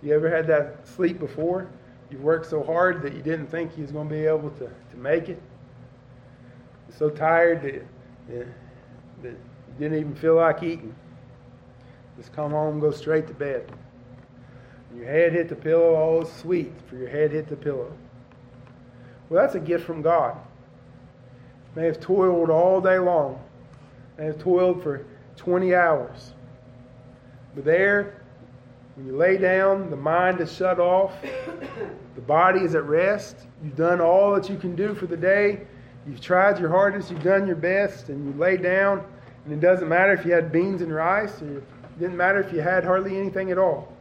You 0.02 0.16
ever 0.16 0.32
had 0.32 0.48
that 0.48 0.88
sleep 0.88 1.20
before? 1.20 1.70
You've 2.10 2.24
worked 2.24 2.48
so 2.48 2.64
hard 2.64 3.04
that 3.04 3.14
you 3.14 3.22
didn't 3.22 3.48
think 3.48 3.78
you 3.78 3.84
was 3.84 3.92
going 3.92 4.10
to 4.10 4.16
be 4.16 4.26
able 4.26 4.50
to, 4.50 4.66
to 4.66 4.98
make 4.98 5.30
it. 5.30 5.40
You're 6.90 6.98
so 6.98 7.10
tired 7.12 7.62
that, 7.62 7.86
that, 8.30 8.48
that 9.24 9.36
didn't 9.80 10.00
even 10.00 10.16
feel 10.16 10.36
like 10.36 10.64
eating. 10.64 10.96
Just 12.18 12.34
come 12.34 12.52
home, 12.52 12.80
go 12.80 12.92
straight 12.92 13.28
to 13.28 13.34
bed. 13.34 13.72
And 14.90 15.00
your 15.00 15.08
head 15.08 15.34
hit 15.34 15.50
the 15.50 15.56
pillow, 15.56 15.96
all 15.96 16.26
sweet, 16.26 16.72
for 16.88 16.96
your 16.96 17.10
head 17.10 17.32
hit 17.32 17.48
the 17.48 17.56
pillow. 17.56 17.92
Well, 19.30 19.42
that's 19.42 19.56
a 19.56 19.60
gift 19.60 19.86
from 19.86 20.02
God. 20.02 20.38
May 21.76 21.86
have 21.86 22.00
toiled 22.00 22.50
all 22.50 22.82
day 22.82 23.00
long. 23.00 23.42
May 24.18 24.26
have 24.26 24.40
toiled 24.40 24.84
for 24.84 25.06
20 25.38 25.74
hours. 25.74 26.34
But 27.56 27.66
there, 27.66 28.22
when 28.96 29.08
you 29.08 29.16
lay 29.16 29.38
down, 29.38 29.90
the 29.90 29.96
mind 29.96 30.42
is 30.42 30.54
shut 30.54 30.80
off, 30.80 31.14
the 32.16 32.22
body 32.22 32.60
is 32.60 32.76
at 32.76 32.84
rest. 32.84 33.38
You've 33.64 33.78
done 33.78 34.02
all 34.02 34.36
that 34.36 34.50
you 34.50 34.58
can 34.58 34.76
do 34.76 34.94
for 34.94 35.06
the 35.06 35.18
day. 35.18 35.66
You've 36.08 36.22
tried 36.22 36.60
your 36.60 36.70
hardest, 36.70 37.12
you've 37.12 37.24
done 37.24 37.46
your 37.46 37.56
best, 37.56 38.10
and 38.10 38.26
you 38.26 38.40
lay 38.40 38.58
down. 38.58 39.06
And 39.46 39.54
it 39.54 39.60
doesn't 39.60 39.88
matter 39.88 40.14
if 40.14 40.26
you 40.26 40.32
had 40.32 40.52
beans 40.52 40.82
and 40.82 40.94
rice, 40.94 41.42
or 41.42 41.58
it 41.58 42.00
didn't 42.00 42.18
matter 42.18 42.40
if 42.40 42.52
you 42.52 42.62
had 42.62 42.84
hardly 42.84 43.18
anything 43.18 43.52
at 43.52 43.58
all. 43.58 43.96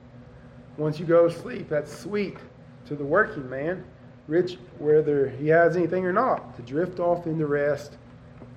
Once 0.77 0.99
you 0.99 1.05
go 1.05 1.29
to 1.29 1.35
sleep, 1.35 1.69
that's 1.69 1.95
sweet 1.97 2.39
to 2.87 2.95
the 2.95 3.05
working 3.05 3.49
man, 3.49 3.85
rich 4.29 4.57
whether 4.79 5.29
he 5.29 5.49
has 5.49 5.77
anything 5.77 6.05
or 6.07 6.13
not, 6.13 6.57
to 6.57 6.63
drift 6.63 7.01
off 7.01 7.27
into 7.27 7.47
rest, 7.47 7.99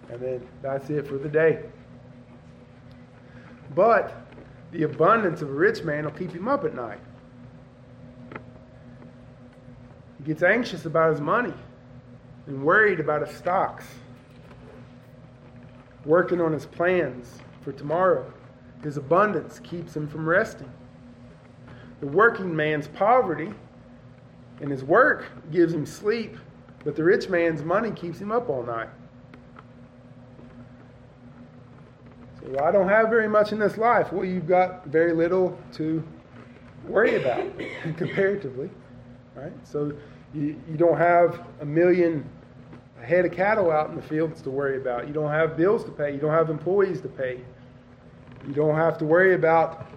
and 0.09 0.21
then 0.21 0.47
that's 0.61 0.89
it 0.89 1.07
for 1.07 1.17
the 1.17 1.29
day. 1.29 1.63
But 3.75 4.13
the 4.71 4.83
abundance 4.83 5.41
of 5.41 5.49
a 5.49 5.53
rich 5.53 5.83
man 5.83 6.05
will 6.05 6.11
keep 6.11 6.31
him 6.31 6.47
up 6.47 6.63
at 6.63 6.75
night. 6.75 6.99
He 10.17 10.23
gets 10.25 10.43
anxious 10.43 10.85
about 10.85 11.11
his 11.11 11.21
money 11.21 11.53
and 12.47 12.63
worried 12.63 12.99
about 12.99 13.25
his 13.25 13.35
stocks, 13.35 13.85
working 16.05 16.41
on 16.41 16.51
his 16.53 16.65
plans 16.65 17.39
for 17.61 17.71
tomorrow. 17.71 18.31
His 18.83 18.97
abundance 18.97 19.59
keeps 19.59 19.95
him 19.95 20.07
from 20.07 20.27
resting. 20.27 20.71
The 22.01 22.07
working 22.07 22.53
man's 22.53 22.87
poverty 22.87 23.53
and 24.59 24.69
his 24.69 24.83
work 24.83 25.25
gives 25.51 25.73
him 25.73 25.85
sleep, 25.85 26.37
but 26.83 26.95
the 26.95 27.03
rich 27.03 27.29
man's 27.29 27.63
money 27.63 27.91
keeps 27.91 28.19
him 28.19 28.31
up 28.31 28.49
all 28.49 28.63
night. 28.63 28.89
Well, 32.45 32.65
I 32.65 32.71
don't 32.71 32.89
have 32.89 33.09
very 33.09 33.29
much 33.29 33.53
in 33.53 33.59
this 33.59 33.77
life. 33.77 34.11
Well, 34.11 34.25
you've 34.25 34.47
got 34.47 34.85
very 34.85 35.13
little 35.13 35.57
to 35.73 36.03
worry 36.87 37.15
about 37.15 37.41
comparatively, 37.97 38.69
right? 39.33 39.53
So 39.63 39.93
you, 40.33 40.59
you 40.69 40.77
don't 40.77 40.97
have 40.97 41.45
a 41.61 41.65
million 41.65 42.27
head 43.01 43.25
of 43.25 43.33
cattle 43.33 43.71
out 43.71 43.89
in 43.89 43.95
the 43.95 44.01
fields 44.01 44.41
to 44.41 44.49
worry 44.49 44.77
about. 44.77 45.07
You 45.07 45.13
don't 45.13 45.31
have 45.31 45.57
bills 45.57 45.83
to 45.85 45.91
pay. 45.91 46.13
You 46.13 46.19
don't 46.19 46.31
have 46.31 46.49
employees 46.49 47.01
to 47.01 47.09
pay. 47.09 47.41
You 48.47 48.53
don't 48.53 48.75
have 48.75 48.97
to 48.99 49.05
worry 49.05 49.35
about 49.35 49.87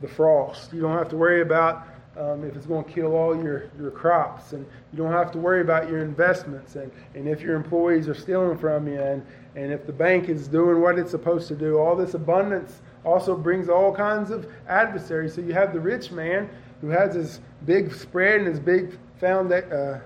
the 0.00 0.08
frost. 0.08 0.72
You 0.72 0.80
don't 0.82 0.96
have 0.96 1.08
to 1.10 1.16
worry 1.16 1.40
about 1.40 1.88
um, 2.18 2.44
if 2.44 2.56
it's 2.56 2.66
going 2.66 2.84
to 2.84 2.90
kill 2.90 3.14
all 3.14 3.36
your, 3.36 3.70
your 3.78 3.90
crops. 3.90 4.52
And 4.52 4.64
you 4.92 4.98
don't 4.98 5.12
have 5.12 5.32
to 5.32 5.38
worry 5.38 5.60
about 5.60 5.88
your 5.88 6.00
investments 6.00 6.76
and, 6.76 6.90
and 7.14 7.28
if 7.28 7.40
your 7.40 7.56
employees 7.56 8.08
are 8.08 8.14
stealing 8.14 8.56
from 8.58 8.86
you 8.86 9.00
and, 9.00 9.24
and 9.54 9.72
if 9.72 9.86
the 9.86 9.92
bank 9.92 10.28
is 10.28 10.48
doing 10.48 10.80
what 10.80 10.98
it's 10.98 11.10
supposed 11.10 11.48
to 11.48 11.54
do. 11.54 11.78
All 11.78 11.96
this 11.96 12.14
abundance 12.14 12.80
also 13.04 13.36
brings 13.36 13.68
all 13.68 13.94
kinds 13.94 14.30
of 14.30 14.46
adversaries. 14.68 15.34
So 15.34 15.40
you 15.40 15.52
have 15.52 15.72
the 15.72 15.80
rich 15.80 16.10
man 16.10 16.48
who 16.80 16.88
has 16.88 17.14
his 17.14 17.40
big 17.64 17.94
spread 17.94 18.40
and 18.40 18.46
his 18.48 18.60
big 18.60 18.98
found 19.18 19.52
uh, 19.52 19.98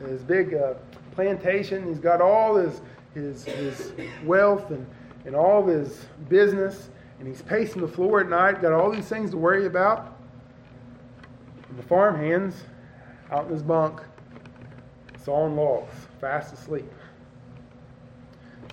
his 0.00 0.22
big 0.22 0.54
uh, 0.54 0.74
plantation. 1.14 1.86
He's 1.86 1.98
got 1.98 2.20
all 2.20 2.56
his 2.56 2.80
his, 3.14 3.44
his 3.44 3.92
wealth 4.24 4.70
and, 4.70 4.86
and 5.24 5.34
all 5.34 5.66
his 5.66 6.06
business, 6.28 6.90
and 7.18 7.26
he's 7.26 7.42
pacing 7.42 7.80
the 7.80 7.88
floor 7.88 8.20
at 8.20 8.28
night, 8.28 8.62
got 8.62 8.72
all 8.72 8.90
these 8.90 9.08
things 9.08 9.30
to 9.30 9.36
worry 9.36 9.66
about 9.66 10.18
the 11.76 11.82
farm 11.82 12.16
hands 12.16 12.54
out 13.30 13.46
in 13.46 13.52
his 13.52 13.62
bunk, 13.62 14.00
sawing 15.22 15.56
logs, 15.56 15.94
fast 16.20 16.52
asleep. 16.52 16.90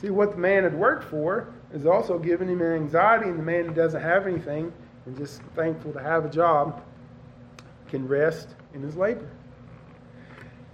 See, 0.01 0.09
what 0.09 0.31
the 0.31 0.37
man 0.37 0.63
had 0.63 0.73
worked 0.73 1.03
for 1.03 1.53
is 1.73 1.85
also 1.85 2.17
giving 2.17 2.47
him 2.47 2.61
anxiety, 2.61 3.29
and 3.29 3.39
the 3.39 3.43
man 3.43 3.65
who 3.65 3.73
doesn't 3.73 4.01
have 4.01 4.27
anything 4.27 4.71
and 5.05 5.17
just 5.17 5.41
thankful 5.55 5.93
to 5.93 5.99
have 5.99 6.25
a 6.25 6.29
job 6.29 6.83
can 7.87 8.07
rest 8.07 8.49
in 8.73 8.81
his 8.81 8.95
labor. 8.95 9.29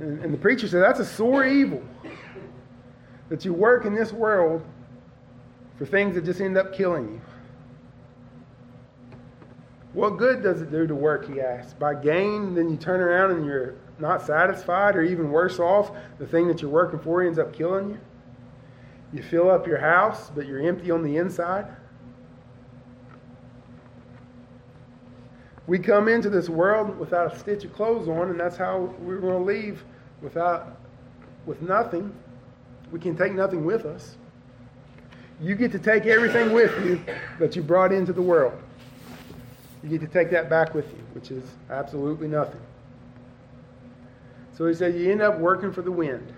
And, 0.01 0.19
and 0.23 0.33
the 0.33 0.37
preacher 0.37 0.67
said 0.67 0.81
that's 0.81 0.99
a 0.99 1.05
sore 1.05 1.45
evil 1.45 1.83
that 3.29 3.45
you 3.45 3.53
work 3.53 3.85
in 3.85 3.93
this 3.93 4.11
world 4.11 4.65
for 5.77 5.85
things 5.85 6.15
that 6.15 6.25
just 6.25 6.41
end 6.41 6.57
up 6.57 6.73
killing 6.73 7.07
you. 7.13 7.21
What 9.93 10.17
good 10.17 10.41
does 10.41 10.61
it 10.61 10.71
do 10.71 10.87
to 10.87 10.95
work, 10.95 11.31
he 11.31 11.39
asked? 11.39 11.77
By 11.77 11.93
gain, 11.93 12.55
then 12.55 12.69
you 12.69 12.77
turn 12.77 12.99
around 12.99 13.31
and 13.31 13.45
you're 13.45 13.75
not 13.99 14.25
satisfied, 14.25 14.95
or 14.95 15.03
even 15.03 15.29
worse 15.29 15.59
off, 15.59 15.91
the 16.17 16.25
thing 16.25 16.47
that 16.47 16.61
you're 16.61 16.71
working 16.71 16.99
for 16.99 17.21
ends 17.21 17.37
up 17.37 17.53
killing 17.53 17.91
you. 17.91 17.99
You 19.13 19.21
fill 19.21 19.51
up 19.51 19.67
your 19.67 19.77
house, 19.77 20.31
but 20.33 20.47
you're 20.47 20.61
empty 20.61 20.89
on 20.89 21.03
the 21.03 21.17
inside. 21.17 21.67
We 25.67 25.77
come 25.77 26.07
into 26.07 26.29
this 26.29 26.49
world 26.49 26.97
without 26.97 27.35
a 27.35 27.37
stitch 27.37 27.65
of 27.65 27.73
clothes 27.73 28.07
on, 28.07 28.29
and 28.29 28.39
that's 28.39 28.57
how 28.57 28.95
we're 28.99 29.19
going 29.19 29.37
to 29.37 29.43
leave 29.43 29.83
without, 30.21 30.77
with 31.45 31.61
nothing. 31.61 32.13
We 32.91 32.99
can 32.99 33.17
take 33.17 33.33
nothing 33.33 33.65
with 33.65 33.85
us. 33.85 34.15
You 35.41 35.55
get 35.55 35.71
to 35.71 35.79
take 35.79 36.05
everything 36.05 36.53
with 36.53 36.71
you 36.85 37.03
that 37.39 37.55
you 37.55 37.63
brought 37.63 37.91
into 37.91 38.13
the 38.13 38.21
world. 38.21 38.53
You 39.83 39.89
get 39.89 40.01
to 40.01 40.07
take 40.07 40.29
that 40.31 40.49
back 40.49 40.75
with 40.75 40.87
you, 40.89 41.03
which 41.13 41.31
is 41.31 41.43
absolutely 41.69 42.27
nothing. 42.27 42.61
So 44.55 44.67
he 44.67 44.75
said, 44.75 44.93
you 44.95 45.11
end 45.11 45.21
up 45.21 45.39
working 45.39 45.71
for 45.73 45.81
the 45.81 45.91
wind. 45.91 46.33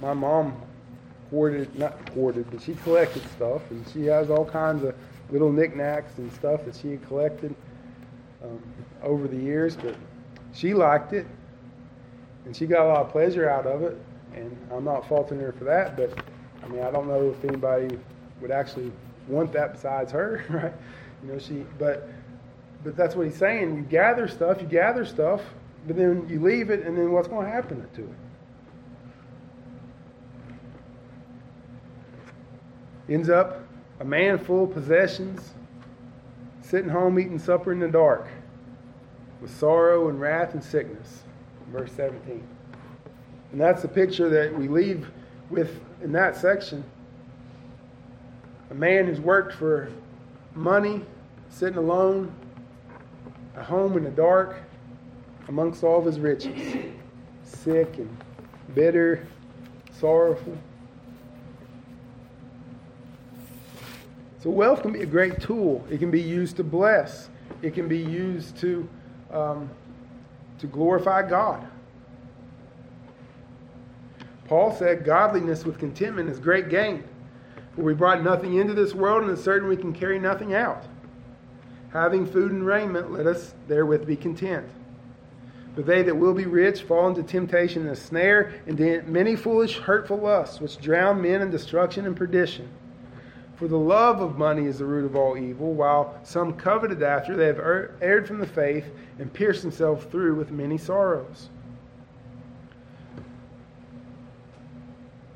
my 0.00 0.14
mom 0.14 0.54
hoarded, 1.30 1.76
not 1.76 2.08
hoarded, 2.10 2.48
but 2.50 2.62
she 2.62 2.74
collected 2.76 3.22
stuff, 3.30 3.62
and 3.70 3.84
she 3.92 4.04
has 4.04 4.30
all 4.30 4.44
kinds 4.44 4.84
of 4.84 4.94
little 5.30 5.50
knickknacks 5.50 6.18
and 6.18 6.32
stuff 6.32 6.64
that 6.64 6.76
she 6.76 6.92
had 6.92 7.06
collected 7.08 7.54
um, 8.42 8.62
over 9.02 9.28
the 9.28 9.36
years. 9.36 9.76
But 9.76 9.94
she 10.52 10.74
liked 10.74 11.12
it, 11.12 11.26
and 12.44 12.56
she 12.56 12.66
got 12.66 12.86
a 12.86 12.88
lot 12.88 13.06
of 13.06 13.10
pleasure 13.10 13.48
out 13.48 13.66
of 13.66 13.82
it. 13.82 14.00
And 14.34 14.56
I'm 14.70 14.84
not 14.84 15.08
faulting 15.08 15.40
her 15.40 15.52
for 15.52 15.64
that, 15.64 15.96
but 15.96 16.18
I 16.62 16.68
mean, 16.68 16.82
I 16.82 16.90
don't 16.90 17.08
know 17.08 17.30
if 17.30 17.44
anybody 17.44 17.98
would 18.40 18.50
actually 18.50 18.92
want 19.28 19.52
that 19.52 19.72
besides 19.72 20.12
her, 20.12 20.44
right? 20.50 20.72
You 21.22 21.32
know, 21.32 21.38
she, 21.38 21.64
but, 21.78 22.08
but 22.84 22.96
that's 22.96 23.14
what 23.14 23.26
he's 23.26 23.36
saying. 23.36 23.76
You 23.76 23.82
gather 23.82 24.28
stuff, 24.28 24.60
you 24.60 24.66
gather 24.66 25.04
stuff, 25.04 25.42
but 25.86 25.96
then 25.96 26.26
you 26.28 26.40
leave 26.40 26.70
it, 26.70 26.84
and 26.84 26.96
then 26.96 27.12
what's 27.12 27.28
going 27.28 27.46
to 27.46 27.52
happen 27.52 27.86
to 27.94 28.02
it? 28.02 28.08
Ends 33.08 33.30
up 33.30 33.62
a 34.00 34.04
man 34.04 34.38
full 34.38 34.64
of 34.64 34.72
possessions, 34.72 35.54
sitting 36.68 36.90
home 36.90 37.18
eating 37.18 37.38
supper 37.38 37.70
in 37.72 37.78
the 37.78 37.88
dark, 37.88 38.26
with 39.40 39.54
sorrow 39.56 40.08
and 40.08 40.20
wrath 40.20 40.54
and 40.54 40.62
sickness. 40.62 41.22
Verse 41.70 41.92
17. 41.92 42.42
And 43.52 43.60
that's 43.60 43.82
the 43.82 43.88
picture 43.88 44.28
that 44.28 44.56
we 44.56 44.66
leave 44.66 45.08
with 45.48 45.80
in 46.02 46.12
that 46.12 46.36
section. 46.36 46.84
A 48.70 48.74
man 48.74 49.06
who's 49.06 49.20
worked 49.20 49.54
for 49.54 49.90
money, 50.54 51.02
sitting 51.50 51.78
alone, 51.78 52.34
at 53.56 53.64
home 53.64 53.96
in 53.96 54.02
the 54.02 54.10
dark, 54.10 54.56
amongst 55.48 55.84
all 55.84 56.00
of 56.00 56.04
his 56.04 56.18
riches, 56.18 56.92
sick 57.44 57.98
and 57.98 58.16
bitter, 58.74 59.26
sorrowful. 59.92 60.58
So, 64.38 64.50
wealth 64.50 64.82
can 64.82 64.92
be 64.92 65.02
a 65.02 65.06
great 65.06 65.40
tool. 65.40 65.84
It 65.90 65.98
can 65.98 66.10
be 66.10 66.20
used 66.20 66.56
to 66.56 66.64
bless, 66.64 67.30
it 67.62 67.74
can 67.74 67.88
be 67.88 67.98
used 67.98 68.56
to, 68.58 68.88
um, 69.30 69.70
to 70.58 70.66
glorify 70.66 71.28
God. 71.28 71.66
Paul 74.46 74.72
said, 74.72 75.04
Godliness 75.04 75.64
with 75.64 75.78
contentment 75.78 76.28
is 76.28 76.38
great 76.38 76.68
gain. 76.68 77.04
For 77.74 77.82
we 77.82 77.94
brought 77.94 78.22
nothing 78.22 78.54
into 78.54 78.74
this 78.74 78.94
world, 78.94 79.22
and 79.22 79.30
it's 79.30 79.42
certain 79.42 79.68
we 79.68 79.76
can 79.76 79.92
carry 79.92 80.18
nothing 80.18 80.54
out. 80.54 80.84
Having 81.92 82.26
food 82.26 82.52
and 82.52 82.64
raiment, 82.64 83.12
let 83.12 83.26
us 83.26 83.54
therewith 83.68 84.06
be 84.06 84.16
content. 84.16 84.66
But 85.74 85.84
they 85.84 86.02
that 86.02 86.16
will 86.16 86.32
be 86.32 86.46
rich 86.46 86.82
fall 86.82 87.08
into 87.08 87.22
temptation 87.22 87.82
and 87.82 87.90
a 87.90 87.96
snare, 87.96 88.54
and 88.66 89.06
many 89.06 89.36
foolish, 89.36 89.78
hurtful 89.78 90.18
lusts, 90.18 90.60
which 90.60 90.78
drown 90.78 91.20
men 91.20 91.42
in 91.42 91.50
destruction 91.50 92.06
and 92.06 92.16
perdition. 92.16 92.68
For 93.56 93.68
the 93.68 93.78
love 93.78 94.20
of 94.20 94.36
money 94.36 94.66
is 94.66 94.78
the 94.78 94.84
root 94.84 95.06
of 95.06 95.16
all 95.16 95.38
evil, 95.38 95.72
while 95.72 96.18
some 96.22 96.52
coveted 96.52 97.02
after, 97.02 97.36
they 97.36 97.46
have 97.46 97.58
er-, 97.58 97.96
erred 98.02 98.28
from 98.28 98.38
the 98.38 98.46
faith 98.46 98.84
and 99.18 99.32
pierced 99.32 99.62
themselves 99.62 100.04
through 100.06 100.34
with 100.34 100.50
many 100.50 100.76
sorrows. 100.76 101.48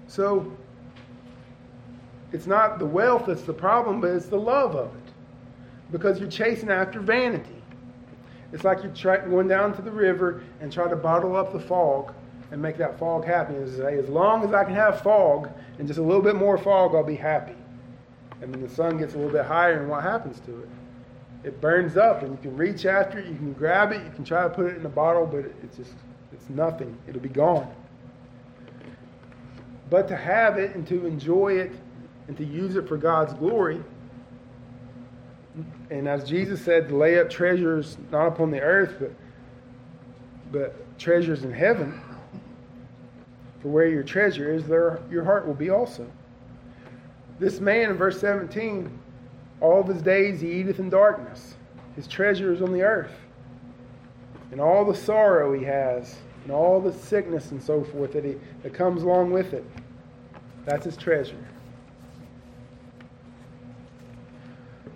So, 0.06 0.52
it's 2.32 2.46
not 2.46 2.78
the 2.78 2.86
wealth 2.86 3.24
that's 3.26 3.42
the 3.42 3.54
problem, 3.54 4.00
but 4.02 4.10
it's 4.10 4.26
the 4.26 4.38
love 4.38 4.74
of 4.74 4.94
it. 4.94 5.12
Because 5.90 6.20
you're 6.20 6.30
chasing 6.30 6.68
after 6.68 7.00
vanity. 7.00 7.62
It's 8.52 8.64
like 8.64 8.82
you're 8.82 8.92
try, 8.92 9.16
going 9.18 9.48
down 9.48 9.74
to 9.76 9.82
the 9.82 9.90
river 9.90 10.42
and 10.60 10.70
try 10.70 10.88
to 10.88 10.96
bottle 10.96 11.36
up 11.36 11.52
the 11.52 11.60
fog 11.60 12.12
and 12.50 12.60
make 12.60 12.76
that 12.78 12.98
fog 12.98 13.24
happy. 13.24 13.54
Say, 13.70 13.96
as 13.96 14.08
long 14.08 14.44
as 14.44 14.52
I 14.52 14.64
can 14.64 14.74
have 14.74 15.00
fog 15.00 15.48
and 15.78 15.88
just 15.88 15.98
a 15.98 16.02
little 16.02 16.22
bit 16.22 16.34
more 16.34 16.58
fog, 16.58 16.94
I'll 16.94 17.02
be 17.02 17.16
happy. 17.16 17.54
And 18.42 18.52
then 18.52 18.62
the 18.62 18.68
sun 18.68 18.98
gets 18.98 19.14
a 19.14 19.16
little 19.16 19.32
bit 19.32 19.44
higher, 19.44 19.80
and 19.80 19.88
what 19.88 20.02
happens 20.02 20.40
to 20.40 20.62
it? 20.62 20.68
It 21.42 21.60
burns 21.60 21.96
up, 21.96 22.22
and 22.22 22.32
you 22.32 22.38
can 22.42 22.56
reach 22.56 22.84
after 22.86 23.18
it, 23.18 23.26
you 23.26 23.34
can 23.34 23.52
grab 23.52 23.92
it, 23.92 24.02
you 24.04 24.10
can 24.10 24.24
try 24.24 24.42
to 24.42 24.50
put 24.50 24.66
it 24.66 24.76
in 24.76 24.84
a 24.84 24.90
bottle, 24.90 25.26
but 25.26 25.46
it's 25.62 25.76
just, 25.76 25.94
it's 26.32 26.48
nothing. 26.50 26.96
It'll 27.06 27.20
be 27.20 27.28
gone. 27.28 27.72
But 29.88 30.06
to 30.08 30.16
have 30.16 30.58
it 30.58 30.74
and 30.74 30.86
to 30.88 31.06
enjoy 31.06 31.54
it 31.54 31.72
and 32.28 32.36
to 32.36 32.44
use 32.44 32.76
it 32.76 32.86
for 32.86 32.96
God's 32.96 33.32
glory, 33.34 33.82
and 35.90 36.08
as 36.08 36.24
Jesus 36.24 36.62
said, 36.62 36.88
to 36.88 36.96
lay 36.96 37.18
up 37.18 37.28
treasures 37.28 37.98
not 38.10 38.28
upon 38.28 38.50
the 38.50 38.60
earth, 38.60 38.94
but, 39.00 39.12
but 40.52 40.98
treasures 40.98 41.42
in 41.42 41.52
heaven. 41.52 42.00
For 43.60 43.68
where 43.68 43.88
your 43.88 44.02
treasure 44.02 44.52
is, 44.52 44.64
there 44.64 45.00
your 45.10 45.24
heart 45.24 45.46
will 45.46 45.54
be 45.54 45.70
also. 45.70 46.10
This 47.40 47.58
man 47.58 47.88
in 47.90 47.96
verse 47.96 48.20
17, 48.20 48.98
all 49.62 49.80
of 49.80 49.88
his 49.88 50.02
days 50.02 50.42
he 50.42 50.52
eateth 50.52 50.78
in 50.78 50.90
darkness. 50.90 51.54
His 51.96 52.06
treasure 52.06 52.52
is 52.52 52.60
on 52.60 52.70
the 52.70 52.82
earth. 52.82 53.14
And 54.52 54.60
all 54.60 54.84
the 54.84 54.94
sorrow 54.94 55.54
he 55.54 55.64
has, 55.64 56.16
and 56.44 56.52
all 56.52 56.80
the 56.80 56.92
sickness 56.92 57.50
and 57.50 57.62
so 57.62 57.82
forth 57.82 58.12
that, 58.12 58.24
he, 58.24 58.36
that 58.62 58.74
comes 58.74 59.02
along 59.02 59.32
with 59.32 59.54
it, 59.54 59.64
that's 60.66 60.84
his 60.84 60.98
treasure. 60.98 61.42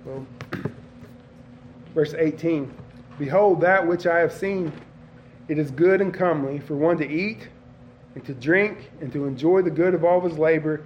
Well, 0.04 0.26
verse 1.94 2.12
18 2.12 2.72
Behold, 3.18 3.60
that 3.62 3.86
which 3.86 4.06
I 4.06 4.18
have 4.18 4.32
seen, 4.32 4.72
it 5.48 5.56
is 5.56 5.70
good 5.70 6.02
and 6.02 6.12
comely 6.12 6.58
for 6.58 6.74
one 6.74 6.98
to 6.98 7.08
eat 7.08 7.48
and 8.14 8.24
to 8.26 8.34
drink 8.34 8.90
and 9.00 9.10
to 9.12 9.24
enjoy 9.24 9.62
the 9.62 9.70
good 9.70 9.94
of 9.94 10.04
all 10.04 10.20
his 10.20 10.36
labor 10.36 10.84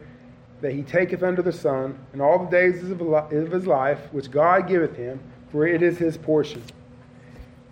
that 0.60 0.72
he 0.72 0.82
taketh 0.82 1.22
under 1.22 1.42
the 1.42 1.52
sun, 1.52 1.98
and 2.12 2.20
all 2.20 2.44
the 2.44 2.50
days 2.50 2.82
of 2.82 3.52
his 3.52 3.66
life 3.66 4.00
which 4.12 4.30
God 4.30 4.66
giveth 4.66 4.96
him, 4.96 5.20
for 5.50 5.66
it 5.66 5.82
is 5.82 5.98
his 5.98 6.16
portion. 6.16 6.62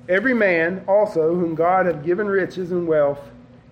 Every 0.09 0.35
man 0.35 0.85
also 0.87 1.35
whom 1.35 1.55
God 1.55 1.87
hath 1.87 2.05
given 2.05 2.29
riches 2.29 2.71
and 2.71 2.87
wealth, 2.87 3.21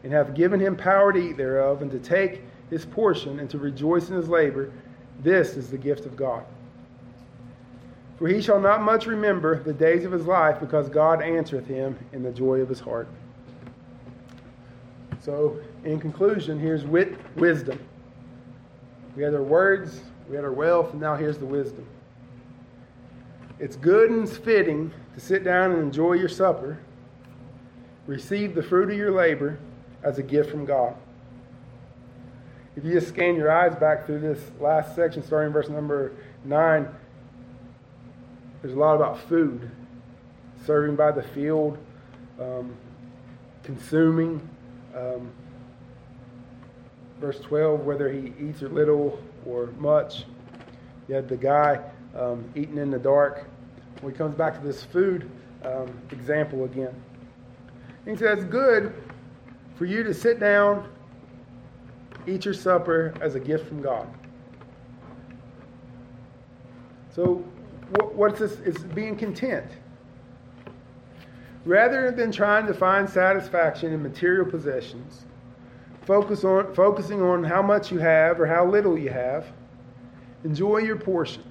and 0.02 0.12
hath 0.12 0.34
given 0.34 0.58
him 0.58 0.76
power 0.76 1.12
to 1.12 1.18
eat 1.18 1.36
thereof, 1.36 1.80
and 1.80 1.90
to 1.92 1.98
take 1.98 2.42
his 2.70 2.84
portion, 2.84 3.38
and 3.38 3.48
to 3.50 3.58
rejoice 3.58 4.08
in 4.08 4.16
his 4.16 4.28
labor, 4.28 4.72
this 5.22 5.56
is 5.56 5.70
the 5.70 5.78
gift 5.78 6.06
of 6.06 6.16
God. 6.16 6.44
For 8.18 8.26
he 8.28 8.42
shall 8.42 8.60
not 8.60 8.82
much 8.82 9.06
remember 9.06 9.62
the 9.62 9.72
days 9.72 10.04
of 10.04 10.12
his 10.12 10.26
life, 10.26 10.58
because 10.58 10.88
God 10.88 11.22
answereth 11.22 11.66
him 11.66 11.96
in 12.12 12.22
the 12.22 12.32
joy 12.32 12.60
of 12.60 12.68
his 12.68 12.80
heart. 12.80 13.08
So, 15.20 15.58
in 15.84 16.00
conclusion, 16.00 16.58
here's 16.58 16.84
wit, 16.84 17.16
wisdom. 17.36 17.78
We 19.16 19.22
had 19.22 19.34
our 19.34 19.42
words, 19.42 20.00
we 20.28 20.36
had 20.36 20.44
our 20.44 20.52
wealth, 20.52 20.92
and 20.92 21.00
now 21.00 21.14
here's 21.14 21.38
the 21.38 21.46
wisdom. 21.46 21.86
It's 23.58 23.76
good 23.76 24.10
and 24.10 24.28
fitting 24.28 24.92
to 25.14 25.20
sit 25.20 25.44
down 25.44 25.72
and 25.72 25.80
enjoy 25.80 26.14
your 26.14 26.28
supper, 26.28 26.78
receive 28.06 28.54
the 28.54 28.62
fruit 28.62 28.90
of 28.90 28.96
your 28.96 29.12
labor 29.12 29.58
as 30.02 30.18
a 30.18 30.22
gift 30.22 30.50
from 30.50 30.64
God. 30.64 30.96
If 32.76 32.84
you 32.84 32.92
just 32.92 33.08
scan 33.08 33.36
your 33.36 33.52
eyes 33.52 33.76
back 33.76 34.04
through 34.04 34.20
this 34.20 34.40
last 34.58 34.96
section, 34.96 35.22
starting 35.22 35.52
verse 35.52 35.68
number 35.68 36.12
9, 36.44 36.88
there's 38.60 38.74
a 38.74 38.78
lot 38.78 38.96
about 38.96 39.20
food, 39.28 39.70
serving 40.66 40.96
by 40.96 41.12
the 41.12 41.22
field, 41.22 41.78
um, 42.40 42.74
consuming. 43.62 44.48
Um, 44.96 45.30
verse 47.24 47.40
12, 47.40 47.80
whether 47.80 48.12
he 48.12 48.34
eats 48.38 48.62
or 48.62 48.68
little 48.68 49.18
or 49.46 49.68
much. 49.78 50.24
You 51.08 51.14
had 51.14 51.26
the 51.26 51.38
guy 51.38 51.80
um, 52.14 52.44
eating 52.54 52.76
in 52.76 52.90
the 52.90 52.98
dark. 52.98 53.46
When 54.02 54.12
he 54.12 54.18
comes 54.18 54.36
back 54.36 54.60
to 54.60 54.66
this 54.66 54.84
food 54.84 55.30
um, 55.64 55.90
example 56.10 56.64
again, 56.64 56.94
he 58.04 58.14
says, 58.14 58.44
good 58.44 58.92
for 59.76 59.86
you 59.86 60.02
to 60.02 60.12
sit 60.12 60.38
down, 60.38 60.86
eat 62.26 62.44
your 62.44 62.52
supper 62.52 63.14
as 63.22 63.36
a 63.36 63.40
gift 63.40 63.68
from 63.68 63.80
God. 63.80 64.06
So, 67.14 67.36
what's 68.12 68.38
this? 68.38 68.58
It's 68.66 68.82
being 68.82 69.16
content. 69.16 69.70
Rather 71.64 72.10
than 72.10 72.30
trying 72.30 72.66
to 72.66 72.74
find 72.74 73.08
satisfaction 73.08 73.94
in 73.94 74.02
material 74.02 74.44
possessions, 74.44 75.24
focus 76.06 76.44
on, 76.44 76.74
focusing 76.74 77.22
on 77.22 77.44
how 77.44 77.62
much 77.62 77.90
you 77.90 77.98
have 77.98 78.40
or 78.40 78.46
how 78.46 78.64
little 78.66 78.98
you 78.98 79.10
have, 79.10 79.46
Enjoy 80.44 80.78
your 80.78 80.96
portion. 80.96 81.42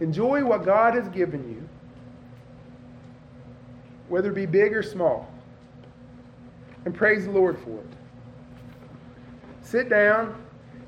Enjoy 0.00 0.44
what 0.44 0.64
God 0.64 0.94
has 0.94 1.08
given 1.08 1.48
you, 1.48 1.68
whether 4.08 4.30
it 4.30 4.34
be 4.34 4.46
big 4.46 4.76
or 4.76 4.82
small, 4.82 5.28
and 6.84 6.94
praise 6.94 7.24
the 7.24 7.32
Lord 7.32 7.58
for 7.58 7.80
it. 7.80 7.86
Sit 9.62 9.88
down 9.88 10.40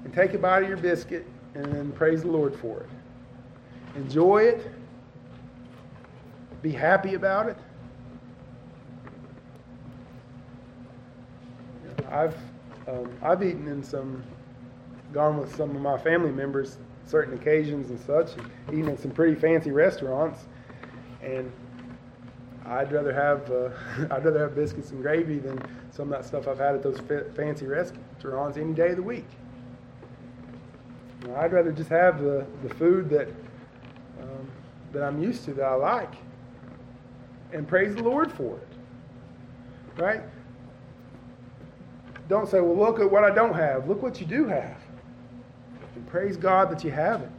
and 0.05 0.15
take 0.15 0.35
a 0.35 0.39
bite 0.39 0.63
of 0.63 0.69
your 0.69 0.79
biscuit 0.79 1.27
and 1.55 1.65
then 1.65 1.91
praise 1.93 2.23
the 2.23 2.31
Lord 2.31 2.55
for 2.55 2.81
it. 2.81 2.89
Enjoy 3.97 4.43
it. 4.43 4.71
Be 6.63 6.71
happy 6.71 7.15
about 7.15 7.49
it. 7.49 7.57
I've 12.11 12.37
um, 12.89 13.11
I've 13.23 13.43
eaten 13.43 13.69
in 13.69 13.83
some, 13.83 14.23
gone 15.13 15.39
with 15.39 15.55
some 15.55 15.71
of 15.77 15.83
my 15.83 15.97
family 15.99 16.33
members 16.33 16.79
certain 17.07 17.35
occasions 17.35 17.91
and 17.91 18.01
such, 18.01 18.37
and 18.37 18.51
eaten 18.69 18.89
in 18.89 18.99
some 18.99 19.11
pretty 19.11 19.35
fancy 19.35 19.71
restaurants, 19.71 20.47
and 21.23 21.51
I'd 22.67 22.93
rather 22.93 23.13
have 23.13 23.51
uh, 23.51 23.71
I'd 24.15 24.25
rather 24.25 24.41
have 24.41 24.55
biscuits 24.55 24.91
and 24.91 25.03
gravy 25.03 25.39
than 25.39 25.61
some 25.91 26.13
of 26.13 26.19
that 26.19 26.27
stuff 26.27 26.49
I've 26.49 26.59
had 26.59 26.75
at 26.75 26.83
those 26.83 27.01
fancy 27.35 27.67
restaurants 27.67 28.57
any 28.57 28.73
day 28.73 28.91
of 28.91 28.97
the 28.97 29.03
week. 29.03 29.29
I'd 31.37 31.53
rather 31.53 31.71
just 31.71 31.91
have 31.91 32.23
the, 32.23 32.47
the 32.63 32.75
food 32.75 33.11
that 33.11 33.29
um, 34.23 34.51
that 34.93 35.03
I'm 35.03 35.23
used 35.23 35.45
to 35.45 35.55
that 35.55 35.65
I 35.65 35.75
like, 35.75 36.15
and 37.53 37.69
praise 37.69 37.95
the 37.95 38.03
Lord 38.03 38.33
for 38.33 38.57
it. 38.57 40.01
Right? 40.01 40.23
Don't 42.31 42.49
say, 42.49 42.61
well, 42.61 42.77
look 42.77 43.01
at 43.01 43.11
what 43.11 43.25
I 43.25 43.35
don't 43.35 43.55
have. 43.55 43.89
Look 43.89 44.03
what 44.03 44.21
you 44.21 44.27
do 44.27 44.47
have. 44.47 44.77
And 45.97 46.07
praise 46.07 46.37
God 46.37 46.71
that 46.71 46.85
you 46.85 46.93
have 46.93 47.23
it. 47.23 47.31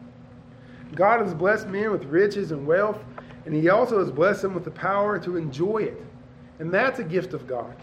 God 0.94 1.22
has 1.22 1.34
blessed 1.34 1.68
men 1.68 1.92
with 1.92 2.04
riches 2.04 2.52
and 2.52 2.68
wealth, 2.68 3.00
and 3.46 3.56
He 3.56 3.70
also 3.70 4.00
has 4.00 4.12
blessed 4.12 4.42
them 4.42 4.54
with 4.54 4.66
the 4.66 4.72
power 4.72 5.18
to 5.20 5.38
enjoy 5.38 5.78
it. 5.78 6.04
And 6.60 6.74
that's 6.74 7.00
a 7.00 7.06
gift 7.06 7.34
of 7.34 7.48
God. 7.48 7.74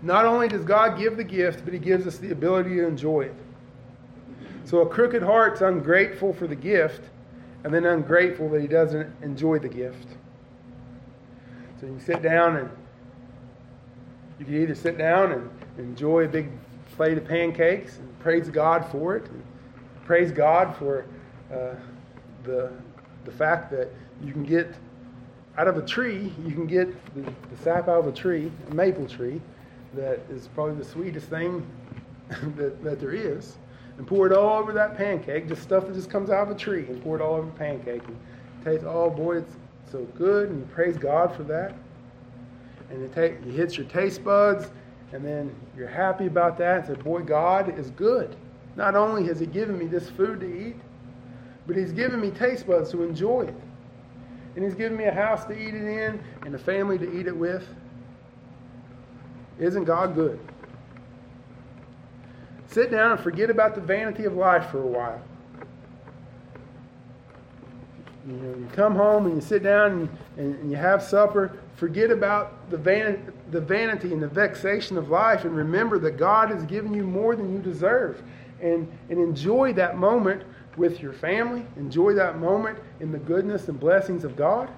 Not 0.00 0.24
only 0.24 0.46
does 0.46 0.64
God 0.64 0.96
give 0.96 1.16
the 1.16 1.24
gift, 1.24 1.64
but 1.64 1.74
He 1.74 1.80
gives 1.80 2.06
us 2.06 2.18
the 2.18 2.30
ability 2.30 2.76
to 2.76 2.86
enjoy 2.86 3.22
it. 3.22 3.34
So 4.64 4.80
a 4.80 4.88
crooked 4.88 5.24
heart's 5.24 5.60
ungrateful 5.60 6.32
for 6.32 6.46
the 6.46 6.54
gift, 6.54 7.02
and 7.64 7.74
then 7.74 7.84
ungrateful 7.84 8.48
that 8.50 8.60
he 8.60 8.68
doesn't 8.68 9.12
enjoy 9.22 9.58
the 9.58 9.68
gift. 9.68 10.06
So 11.80 11.86
you 11.86 11.92
can 11.94 12.00
sit 12.00 12.22
down 12.22 12.56
and 12.56 12.70
you 14.38 14.44
can 14.44 14.62
either 14.62 14.74
sit 14.74 14.98
down 14.98 15.32
and 15.32 15.50
enjoy 15.78 16.24
a 16.24 16.28
big 16.28 16.50
plate 16.96 17.18
of 17.18 17.26
pancakes 17.26 17.98
and 17.98 18.18
praise 18.20 18.48
God 18.48 18.86
for 18.90 19.16
it. 19.16 19.26
praise 20.04 20.30
God 20.30 20.76
for 20.76 21.06
uh, 21.52 21.74
the, 22.44 22.72
the 23.24 23.32
fact 23.32 23.70
that 23.70 23.88
you 24.22 24.32
can 24.32 24.44
get 24.44 24.74
out 25.56 25.68
of 25.68 25.76
a 25.76 25.82
tree, 25.82 26.32
you 26.44 26.52
can 26.52 26.66
get 26.66 26.88
the, 27.14 27.22
the 27.22 27.62
sap 27.62 27.88
out 27.88 28.00
of 28.00 28.06
a 28.06 28.12
tree, 28.12 28.50
a 28.70 28.74
maple 28.74 29.06
tree, 29.06 29.40
that 29.94 30.20
is 30.30 30.48
probably 30.48 30.74
the 30.74 30.84
sweetest 30.84 31.28
thing 31.28 31.64
that, 32.56 32.82
that 32.82 33.00
there 33.00 33.12
is, 33.12 33.56
and 33.98 34.06
pour 34.06 34.26
it 34.26 34.32
all 34.32 34.58
over 34.58 34.72
that 34.72 34.96
pancake, 34.96 35.46
just 35.48 35.62
stuff 35.62 35.86
that 35.86 35.94
just 35.94 36.10
comes 36.10 36.30
out 36.30 36.48
of 36.48 36.56
a 36.56 36.58
tree, 36.58 36.86
and 36.88 37.02
pour 37.02 37.16
it 37.16 37.22
all 37.22 37.34
over 37.34 37.46
the 37.46 37.52
pancake. 37.52 38.02
And 38.06 38.16
taste, 38.64 38.84
oh 38.84 39.10
boy, 39.10 39.38
it's 39.38 39.54
so 39.90 40.04
good, 40.16 40.50
and 40.50 40.60
you 40.60 40.66
praise 40.74 40.96
God 40.96 41.34
for 41.34 41.44
that. 41.44 41.74
And 42.90 43.02
it, 43.02 43.14
take, 43.14 43.32
it 43.32 43.52
hits 43.52 43.76
your 43.76 43.86
taste 43.86 44.24
buds, 44.24 44.70
and 45.14 45.24
then 45.24 45.54
you're 45.76 45.86
happy 45.86 46.26
about 46.26 46.58
that 46.58 46.78
and 46.78 46.96
say, 46.96 47.02
Boy, 47.02 47.22
God 47.22 47.78
is 47.78 47.90
good. 47.90 48.34
Not 48.74 48.96
only 48.96 49.24
has 49.28 49.38
He 49.38 49.46
given 49.46 49.78
me 49.78 49.86
this 49.86 50.10
food 50.10 50.40
to 50.40 50.46
eat, 50.68 50.76
but 51.68 51.76
He's 51.76 51.92
given 51.92 52.20
me 52.20 52.32
taste 52.32 52.66
buds 52.66 52.90
to 52.90 53.04
enjoy 53.04 53.42
it. 53.42 53.54
And 54.56 54.64
He's 54.64 54.74
given 54.74 54.98
me 54.98 55.04
a 55.04 55.14
house 55.14 55.44
to 55.44 55.52
eat 55.52 55.72
it 55.72 55.86
in 55.86 56.20
and 56.44 56.54
a 56.56 56.58
family 56.58 56.98
to 56.98 57.18
eat 57.18 57.28
it 57.28 57.36
with. 57.36 57.64
Isn't 59.60 59.84
God 59.84 60.16
good? 60.16 60.40
Sit 62.66 62.90
down 62.90 63.12
and 63.12 63.20
forget 63.20 63.50
about 63.50 63.76
the 63.76 63.80
vanity 63.80 64.24
of 64.24 64.34
life 64.34 64.68
for 64.72 64.82
a 64.82 64.86
while. 64.86 65.22
You 68.26 68.32
know, 68.32 68.58
you 68.58 68.68
come 68.72 68.96
home 68.96 69.26
and 69.26 69.36
you 69.36 69.40
sit 69.40 69.62
down 69.62 70.08
and, 70.36 70.56
and 70.56 70.70
you 70.72 70.76
have 70.76 71.04
supper. 71.04 71.56
Forget 71.76 72.10
about 72.10 72.68
the, 72.70 72.78
van, 72.78 73.32
the 73.54 73.60
vanity 73.60 74.12
and 74.12 74.20
the 74.20 74.28
vexation 74.28 74.98
of 74.98 75.10
life 75.10 75.44
and 75.44 75.56
remember 75.56 75.96
that 76.00 76.16
God 76.16 76.50
has 76.50 76.64
given 76.64 76.92
you 76.92 77.04
more 77.04 77.36
than 77.36 77.52
you 77.52 77.60
deserve. 77.60 78.20
And, 78.60 78.90
and 79.08 79.18
enjoy 79.18 79.72
that 79.74 79.96
moment 79.96 80.42
with 80.76 81.00
your 81.00 81.12
family. 81.12 81.64
Enjoy 81.76 82.14
that 82.14 82.38
moment 82.38 82.78
in 82.98 83.12
the 83.12 83.18
goodness 83.18 83.68
and 83.68 83.78
blessings 83.78 84.24
of 84.24 84.36
God. 84.36 84.68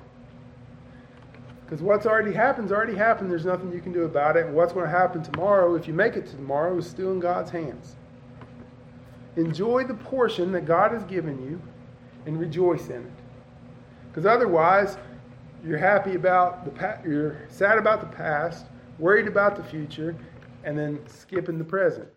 Because 1.64 1.80
what's 1.80 2.04
already 2.04 2.32
happened's 2.32 2.70
already 2.70 2.94
happened. 2.94 3.30
There's 3.30 3.46
nothing 3.46 3.72
you 3.72 3.80
can 3.80 3.92
do 3.92 4.04
about 4.04 4.36
it. 4.36 4.44
And 4.44 4.54
what's 4.54 4.74
going 4.74 4.84
to 4.84 4.90
happen 4.90 5.22
tomorrow, 5.22 5.74
if 5.74 5.88
you 5.88 5.94
make 5.94 6.14
it 6.14 6.26
to 6.26 6.36
tomorrow, 6.36 6.76
is 6.76 6.86
still 6.86 7.12
in 7.12 7.18
God's 7.18 7.50
hands. 7.50 7.96
Enjoy 9.36 9.84
the 9.84 9.94
portion 9.94 10.52
that 10.52 10.66
God 10.66 10.92
has 10.92 11.02
given 11.04 11.42
you 11.42 11.60
and 12.26 12.38
rejoice 12.38 12.88
in 12.88 13.02
it. 13.02 13.12
Because 14.08 14.26
otherwise, 14.26 14.98
you're 15.66 15.78
happy 15.78 16.14
about 16.14 16.64
the 16.64 16.70
past, 16.70 17.04
you're 17.04 17.38
sad 17.48 17.76
about 17.76 18.00
the 18.00 18.16
past, 18.16 18.66
worried 18.98 19.26
about 19.26 19.56
the 19.56 19.64
future, 19.64 20.16
and 20.62 20.78
then 20.78 21.00
skipping 21.08 21.58
the 21.58 21.64
present. 21.64 22.08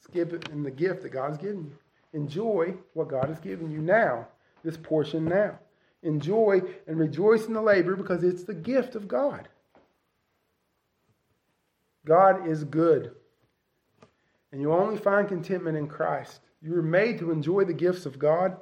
Skip 0.00 0.48
in 0.50 0.62
the 0.62 0.70
gift 0.70 1.02
that 1.02 1.10
God 1.10 1.28
has 1.28 1.38
given 1.38 1.64
you. 1.64 1.72
Enjoy 2.12 2.74
what 2.94 3.08
God 3.08 3.28
has 3.28 3.38
given 3.38 3.70
you 3.70 3.78
now, 3.78 4.26
this 4.64 4.76
portion 4.76 5.24
now. 5.24 5.58
Enjoy 6.02 6.60
and 6.88 6.98
rejoice 6.98 7.46
in 7.46 7.52
the 7.52 7.62
labor 7.62 7.94
because 7.94 8.24
it's 8.24 8.42
the 8.42 8.54
gift 8.54 8.96
of 8.96 9.06
God. 9.06 9.48
God 12.04 12.48
is 12.48 12.64
good. 12.64 13.12
And 14.50 14.60
you 14.60 14.72
only 14.72 14.96
find 14.96 15.28
contentment 15.28 15.76
in 15.76 15.86
Christ. 15.86 16.40
You 16.62 16.72
were 16.72 16.82
made 16.82 17.18
to 17.20 17.30
enjoy 17.30 17.64
the 17.64 17.74
gifts 17.74 18.06
of 18.06 18.18
God, 18.18 18.56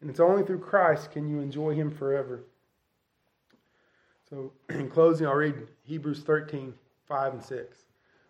and 0.00 0.08
it's 0.08 0.20
only 0.20 0.44
through 0.44 0.60
Christ 0.60 1.10
can 1.10 1.28
you 1.28 1.40
enjoy 1.40 1.74
Him 1.74 1.90
forever. 1.90 2.44
So, 4.28 4.52
in 4.70 4.88
closing, 4.88 5.26
I'll 5.26 5.34
read 5.34 5.54
Hebrews 5.84 6.22
13 6.22 6.74
5 7.06 7.32
and 7.34 7.42
6. 7.42 7.78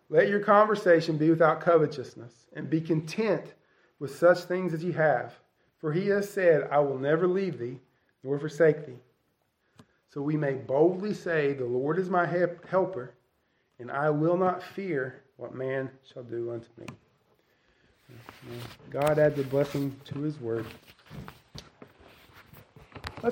Let 0.09 0.27
your 0.27 0.41
conversation 0.41 1.17
be 1.17 1.29
without 1.29 1.61
covetousness, 1.61 2.47
and 2.53 2.69
be 2.69 2.81
content 2.81 3.53
with 3.99 4.15
such 4.15 4.39
things 4.39 4.73
as 4.73 4.83
you 4.83 4.93
have. 4.93 5.33
For 5.79 5.91
he 5.91 6.07
has 6.07 6.29
said, 6.29 6.67
I 6.71 6.79
will 6.79 6.99
never 6.99 7.27
leave 7.27 7.57
thee 7.57 7.79
nor 8.23 8.39
forsake 8.39 8.85
thee. 8.85 8.99
So 10.09 10.21
we 10.21 10.37
may 10.37 10.53
boldly 10.53 11.13
say, 11.13 11.53
The 11.53 11.65
Lord 11.65 11.99
is 11.99 12.09
my 12.09 12.25
helper, 12.25 13.13
and 13.79 13.91
I 13.91 14.09
will 14.09 14.37
not 14.37 14.63
fear 14.63 15.21
what 15.37 15.53
man 15.53 15.89
shall 16.11 16.23
do 16.23 16.51
unto 16.51 16.67
me. 16.79 16.87
God 18.89 19.19
add 19.19 19.35
the 19.35 19.43
blessing 19.43 19.95
to 20.05 20.19
his 20.19 20.39
word. 20.39 20.65